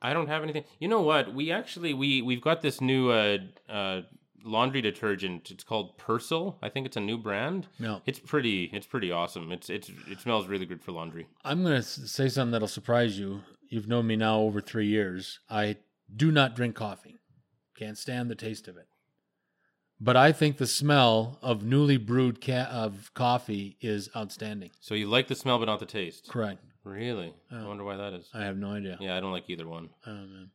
I 0.00 0.12
don't 0.12 0.28
have 0.28 0.42
anything. 0.44 0.64
You 0.78 0.86
know 0.88 1.02
what? 1.02 1.34
We 1.34 1.50
actually 1.50 1.92
we 1.94 2.22
we've 2.22 2.40
got 2.40 2.62
this 2.62 2.80
new 2.80 3.10
uh, 3.10 3.38
uh, 3.68 4.02
laundry 4.46 4.80
detergent. 4.80 5.50
It's 5.50 5.64
called 5.64 5.98
Persil. 5.98 6.56
I 6.62 6.68
think 6.68 6.86
it's 6.86 6.96
a 6.96 7.00
new 7.00 7.18
brand. 7.18 7.66
No. 7.78 8.00
It's 8.06 8.18
pretty. 8.18 8.70
It's 8.72 8.86
pretty 8.86 9.10
awesome. 9.10 9.52
It's 9.52 9.68
it's 9.68 9.90
it 10.10 10.20
smells 10.20 10.46
really 10.46 10.66
good 10.66 10.82
for 10.82 10.92
laundry. 10.92 11.26
I'm 11.44 11.62
going 11.62 11.76
to 11.76 11.82
say 11.82 12.28
something 12.28 12.52
that'll 12.52 12.68
surprise 12.68 13.18
you. 13.18 13.42
You've 13.68 13.88
known 13.88 14.06
me 14.06 14.16
now 14.16 14.38
over 14.40 14.60
three 14.60 14.86
years. 14.86 15.40
I 15.50 15.76
do 16.14 16.30
not 16.30 16.54
drink 16.54 16.76
coffee. 16.76 17.16
Can't 17.76 17.98
stand 17.98 18.30
the 18.30 18.34
taste 18.36 18.68
of 18.68 18.76
it. 18.76 18.86
But 20.00 20.16
I 20.16 20.30
think 20.32 20.58
the 20.58 20.66
smell 20.66 21.38
of 21.42 21.64
newly 21.64 21.96
brewed 21.96 22.44
ca- 22.44 22.68
of 22.70 23.10
coffee 23.14 23.76
is 23.80 24.08
outstanding. 24.14 24.70
So 24.80 24.94
you 24.94 25.08
like 25.08 25.26
the 25.26 25.34
smell, 25.34 25.58
but 25.58 25.64
not 25.64 25.80
the 25.80 25.86
taste. 25.86 26.28
Correct. 26.28 26.60
Really? 26.84 27.34
I 27.50 27.64
wonder 27.66 27.82
why 27.82 27.96
that 27.96 28.12
is. 28.12 28.28
I 28.32 28.44
have 28.44 28.56
no 28.56 28.70
idea. 28.72 28.98
Yeah, 29.00 29.16
I 29.16 29.20
don't 29.20 29.32
like 29.32 29.48
either 29.48 29.66
one. 29.66 29.88
Oh, 30.06 30.12
man. 30.12 30.50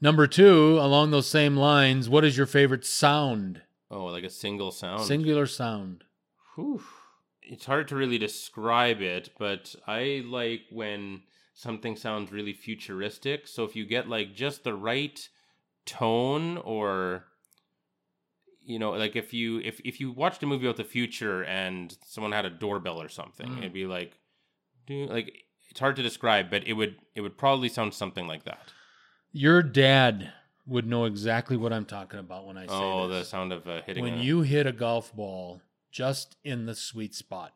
Number 0.00 0.26
two, 0.26 0.78
along 0.78 1.10
those 1.10 1.26
same 1.28 1.56
lines, 1.56 2.08
what 2.08 2.24
is 2.24 2.36
your 2.36 2.46
favorite 2.46 2.84
sound? 2.86 3.62
Oh, 3.90 4.06
like 4.06 4.24
a 4.24 4.30
single 4.30 4.70
sound. 4.70 5.02
Singular 5.04 5.46
sound. 5.46 6.04
Whew. 6.54 6.82
It's 7.42 7.66
hard 7.66 7.88
to 7.88 7.96
really 7.96 8.18
describe 8.18 9.02
it, 9.02 9.30
but 9.38 9.74
I 9.86 10.22
like 10.24 10.62
when 10.70 11.22
something 11.52 11.96
sounds 11.96 12.30
really 12.32 12.52
futuristic. 12.52 13.46
So 13.48 13.64
if 13.64 13.74
you 13.74 13.84
get 13.84 14.08
like 14.08 14.34
just 14.34 14.62
the 14.64 14.74
right 14.74 15.28
tone 15.84 16.56
or 16.58 17.24
you 18.62 18.78
know, 18.78 18.90
like 18.92 19.16
if 19.16 19.34
you 19.34 19.58
if 19.60 19.80
if 19.84 19.98
you 20.00 20.12
watched 20.12 20.42
a 20.42 20.46
movie 20.46 20.66
about 20.66 20.76
the 20.76 20.84
future 20.84 21.42
and 21.44 21.96
someone 22.06 22.32
had 22.32 22.44
a 22.46 22.50
doorbell 22.50 23.02
or 23.02 23.08
something, 23.08 23.48
Mm. 23.48 23.58
it'd 23.58 23.72
be 23.72 23.86
like 23.86 24.16
do 24.86 25.06
like 25.06 25.44
it's 25.70 25.80
hard 25.80 25.96
to 25.96 26.02
describe, 26.02 26.50
but 26.50 26.66
it 26.68 26.74
would 26.74 26.96
it 27.16 27.20
would 27.22 27.36
probably 27.36 27.68
sound 27.68 27.94
something 27.94 28.28
like 28.28 28.44
that. 28.44 28.72
Your 29.32 29.62
dad 29.62 30.32
would 30.66 30.86
know 30.86 31.04
exactly 31.04 31.56
what 31.56 31.72
I'm 31.72 31.84
talking 31.84 32.20
about 32.20 32.46
when 32.46 32.56
I 32.56 32.62
say 32.62 32.72
that. 32.72 32.82
Oh, 32.82 33.08
the 33.08 33.24
sound 33.24 33.52
of 33.52 33.66
uh, 33.66 33.82
hitting 33.82 34.02
when 34.02 34.14
a, 34.14 34.22
you 34.22 34.42
hit 34.42 34.66
a 34.66 34.72
golf 34.72 35.14
ball 35.14 35.60
just 35.90 36.36
in 36.44 36.66
the 36.66 36.74
sweet 36.74 37.14
spot, 37.14 37.52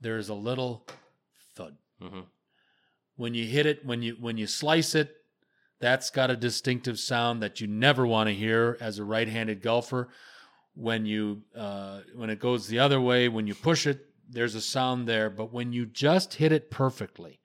there's 0.00 0.28
a 0.28 0.34
little 0.34 0.86
thud. 1.54 1.76
Mhm. 2.02 2.24
When 3.16 3.34
you 3.34 3.46
hit 3.46 3.66
it, 3.66 3.84
when 3.86 4.02
you 4.02 4.16
when 4.20 4.36
you 4.36 4.46
slice 4.46 4.94
it, 4.94 5.16
that's 5.78 6.10
got 6.10 6.30
a 6.30 6.36
distinctive 6.36 6.98
sound 6.98 7.42
that 7.42 7.60
you 7.60 7.66
never 7.66 8.06
want 8.06 8.28
to 8.28 8.34
hear 8.34 8.76
as 8.80 8.98
a 8.98 9.04
right-handed 9.04 9.62
golfer. 9.62 10.08
When 10.74 11.06
you 11.06 11.42
uh, 11.54 12.00
when 12.14 12.30
it 12.30 12.40
goes 12.40 12.66
the 12.66 12.80
other 12.80 13.00
way, 13.00 13.28
when 13.28 13.46
you 13.46 13.54
push 13.54 13.86
it, 13.86 14.06
there's 14.28 14.54
a 14.54 14.60
sound 14.60 15.06
there. 15.06 15.30
But 15.30 15.52
when 15.52 15.72
you 15.72 15.86
just 15.86 16.34
hit 16.34 16.50
it 16.50 16.70
perfectly, 16.70 17.38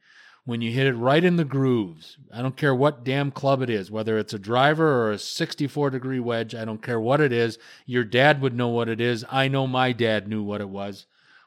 when 0.45 0.61
you 0.61 0.71
hit 0.71 0.87
it 0.87 0.95
right 0.95 1.23
in 1.23 1.35
the 1.35 1.45
grooves, 1.45 2.17
I 2.33 2.41
don't 2.41 2.57
care 2.57 2.73
what 2.73 3.03
damn 3.03 3.31
club 3.31 3.61
it 3.61 3.69
is, 3.69 3.91
whether 3.91 4.17
it's 4.17 4.33
a 4.33 4.39
driver 4.39 5.03
or 5.03 5.11
a 5.11 5.19
64 5.19 5.91
degree 5.91 6.19
wedge, 6.19 6.55
I 6.55 6.65
don't 6.65 6.81
care 6.81 6.99
what 6.99 7.21
it 7.21 7.31
is. 7.31 7.59
Your 7.85 8.03
dad 8.03 8.41
would 8.41 8.55
know 8.55 8.69
what 8.69 8.89
it 8.89 8.99
is. 8.99 9.25
I 9.29 9.47
know 9.47 9.67
my 9.67 9.91
dad 9.91 10.27
knew 10.27 10.41
what 10.43 10.61
it 10.61 10.69
was. 10.69 11.05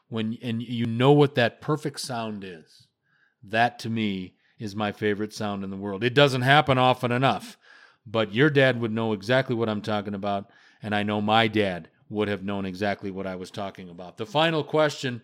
When 0.09 0.37
and 0.41 0.61
you 0.61 0.85
know 0.85 1.11
what 1.11 1.35
that 1.35 1.61
perfect 1.61 1.99
sound 1.99 2.43
is. 2.43 2.87
That 3.43 3.79
to 3.79 3.89
me 3.89 4.35
is 4.59 4.75
my 4.75 4.91
favorite 4.91 5.33
sound 5.33 5.63
in 5.63 5.69
the 5.69 5.77
world. 5.77 6.03
It 6.03 6.13
doesn't 6.13 6.43
happen 6.43 6.77
often 6.77 7.11
enough, 7.11 7.57
but 8.05 8.33
your 8.33 8.49
dad 8.49 8.79
would 8.79 8.91
know 8.91 9.13
exactly 9.13 9.55
what 9.55 9.69
I'm 9.69 9.81
talking 9.81 10.13
about, 10.13 10.49
and 10.81 10.95
I 10.95 11.03
know 11.03 11.19
my 11.19 11.47
dad 11.47 11.89
would 12.09 12.27
have 12.27 12.43
known 12.43 12.65
exactly 12.65 13.11
what 13.11 13.27
I 13.27 13.35
was 13.35 13.51
talking 13.51 13.89
about. 13.89 14.17
The 14.17 14.25
final 14.25 14.63
question, 14.63 15.23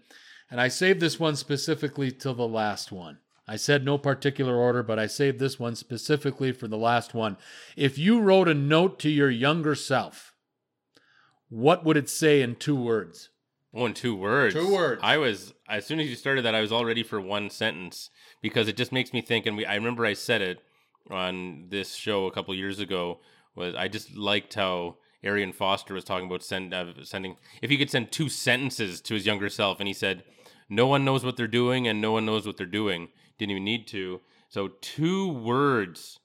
and 0.49 0.59
I 0.59 0.67
saved 0.67 0.99
this 0.99 1.19
one 1.19 1.35
specifically 1.35 2.11
till 2.11 2.33
the 2.33 2.47
last 2.47 2.91
one. 2.91 3.19
I 3.49 3.55
said 3.55 3.83
no 3.83 3.97
particular 3.97 4.55
order, 4.55 4.83
but 4.83 4.99
I 4.99 5.07
saved 5.07 5.39
this 5.39 5.57
one 5.57 5.75
specifically 5.75 6.51
for 6.51 6.67
the 6.67 6.77
last 6.77 7.15
one. 7.15 7.35
If 7.75 7.97
you 7.97 8.21
wrote 8.21 8.47
a 8.47 8.53
note 8.53 8.99
to 8.99 9.09
your 9.09 9.31
younger 9.31 9.73
self, 9.73 10.35
what 11.49 11.83
would 11.83 11.97
it 11.97 12.11
say 12.11 12.43
in 12.43 12.57
two 12.57 12.75
words? 12.75 13.29
Oh, 13.73 13.87
in 13.87 13.95
two 13.95 14.15
words. 14.15 14.53
Two 14.53 14.71
words. 14.71 15.01
I 15.03 15.17
was 15.17 15.55
as 15.67 15.83
soon 15.87 15.99
as 15.99 16.07
you 16.07 16.15
started 16.15 16.45
that, 16.45 16.53
I 16.53 16.61
was 16.61 16.71
all 16.71 16.85
ready 16.85 17.01
for 17.01 17.19
one 17.19 17.49
sentence 17.49 18.11
because 18.39 18.67
it 18.67 18.77
just 18.77 18.91
makes 18.91 19.13
me 19.13 19.21
think. 19.21 19.47
And 19.47 19.57
we, 19.57 19.65
I 19.65 19.73
remember 19.73 20.05
I 20.05 20.13
said 20.13 20.43
it 20.43 20.59
on 21.09 21.69
this 21.69 21.95
show 21.95 22.27
a 22.27 22.31
couple 22.31 22.53
years 22.53 22.79
ago. 22.79 23.19
Was 23.55 23.73
I 23.73 23.87
just 23.87 24.15
liked 24.15 24.53
how 24.53 24.97
Arian 25.23 25.53
Foster 25.53 25.95
was 25.95 26.03
talking 26.03 26.27
about 26.27 26.43
send, 26.43 26.71
uh, 26.71 27.03
sending 27.03 27.35
if 27.63 27.71
he 27.71 27.77
could 27.79 27.89
send 27.89 28.11
two 28.11 28.29
sentences 28.29 29.01
to 29.01 29.15
his 29.15 29.25
younger 29.25 29.49
self, 29.49 29.79
and 29.79 29.87
he 29.87 29.93
said, 29.93 30.23
"No 30.69 30.85
one 30.85 31.03
knows 31.03 31.25
what 31.25 31.35
they're 31.35 31.47
doing, 31.47 31.87
and 31.87 31.99
no 31.99 32.11
one 32.11 32.27
knows 32.27 32.45
what 32.45 32.55
they're 32.57 32.67
doing." 32.67 33.09
Didn't 33.39 33.51
even 33.51 33.63
need 33.63 33.87
to. 33.87 34.21
So 34.49 34.69
two 34.81 35.29
words. 35.29 36.19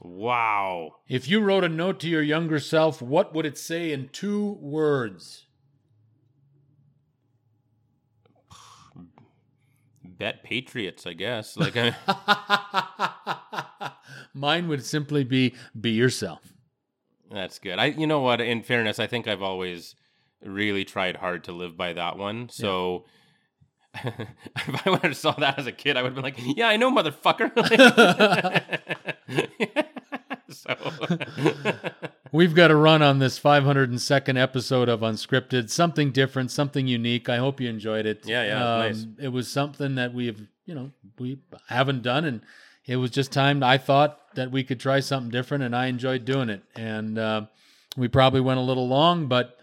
Wow. 0.00 0.96
If 1.08 1.28
you 1.28 1.40
wrote 1.40 1.64
a 1.64 1.68
note 1.68 1.98
to 2.00 2.08
your 2.08 2.22
younger 2.22 2.60
self, 2.60 3.02
what 3.02 3.34
would 3.34 3.46
it 3.46 3.58
say 3.58 3.90
in 3.90 4.10
two 4.10 4.58
words? 4.60 5.46
Bet 10.04 10.44
Patriots, 10.44 11.06
I 11.06 11.14
guess. 11.14 11.56
Like 11.56 11.74
I, 11.76 11.96
Mine 14.34 14.68
would 14.68 14.84
simply 14.84 15.24
be 15.24 15.54
be 15.78 15.90
yourself. 15.90 16.52
That's 17.30 17.58
good. 17.58 17.78
I 17.78 17.86
you 17.86 18.06
know 18.06 18.20
what, 18.20 18.40
in 18.40 18.62
fairness, 18.62 18.98
I 18.98 19.06
think 19.06 19.26
I've 19.26 19.42
always 19.42 19.94
really 20.42 20.84
tried 20.84 21.16
hard 21.16 21.44
to 21.44 21.52
live 21.52 21.76
by 21.76 21.92
that 21.94 22.16
one. 22.16 22.48
So 22.48 23.06
if 24.04 24.86
I 24.86 24.90
would 24.90 25.02
have 25.02 25.16
saw 25.16 25.32
that 25.32 25.58
as 25.58 25.66
a 25.66 25.72
kid, 25.72 25.96
I 25.96 26.02
would 26.02 26.08
have 26.08 26.14
been 26.14 26.24
like, 26.24 26.38
Yeah, 26.38 26.68
I 26.68 26.76
know, 26.76 26.90
motherfucker. 26.90 27.52
so 30.50 30.76
We've 32.32 32.54
got 32.54 32.68
to 32.68 32.76
run 32.76 33.02
on 33.02 33.18
this 33.18 33.40
502nd 33.40 34.38
episode 34.38 34.88
of 34.88 35.00
Unscripted. 35.00 35.70
Something 35.70 36.10
different, 36.10 36.50
something 36.50 36.86
unique. 36.86 37.28
I 37.28 37.38
hope 37.38 37.60
you 37.60 37.68
enjoyed 37.68 38.06
it. 38.06 38.26
Yeah, 38.26 38.44
yeah, 38.44 38.58
nice. 38.58 39.06
It 39.18 39.28
was 39.28 39.50
something 39.50 39.94
that 39.94 40.12
we've, 40.12 40.46
you 40.66 40.74
know, 40.74 40.90
we 41.18 41.40
haven't 41.68 42.02
done, 42.02 42.24
and 42.26 42.42
it 42.86 42.96
was 42.96 43.10
just 43.10 43.32
time. 43.32 43.62
I 43.62 43.78
thought 43.78 44.34
that 44.34 44.50
we 44.50 44.62
could 44.62 44.78
try 44.78 45.00
something 45.00 45.30
different, 45.30 45.64
and 45.64 45.74
I 45.74 45.86
enjoyed 45.86 46.26
doing 46.26 46.50
it. 46.50 46.62
And 46.76 47.18
uh, 47.18 47.46
we 47.96 48.08
probably 48.08 48.40
went 48.40 48.58
a 48.58 48.62
little 48.62 48.88
long, 48.88 49.26
but 49.26 49.56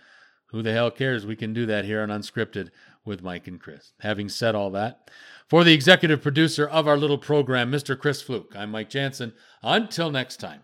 who 0.48 0.64
the 0.64 0.74
hell 0.74 0.90
cares? 0.90 1.26
We 1.26 1.36
can 1.36 1.54
do 1.54 1.66
that 1.68 1.86
here 1.86 2.02
on 2.02 2.10
Unscripted 2.10 2.70
with 3.06 3.22
Mike 3.22 3.48
and 3.48 3.60
Chris. 3.60 3.94
Having 4.00 4.30
said 4.30 4.56
all 4.56 4.72
that, 4.72 5.10
for 5.48 5.64
the 5.64 5.74
executive 5.74 6.22
producer 6.22 6.68
of 6.68 6.88
our 6.88 6.98
little 6.98 7.18
program, 7.18 7.72
Mr. 7.72 7.98
Chris 7.98 8.22
Fluke, 8.22 8.56
I'm 8.56 8.72
Mike 8.72 8.90
Jansen. 8.90 9.34
Until 9.62 10.12
next 10.12 10.38
time. 10.38 10.62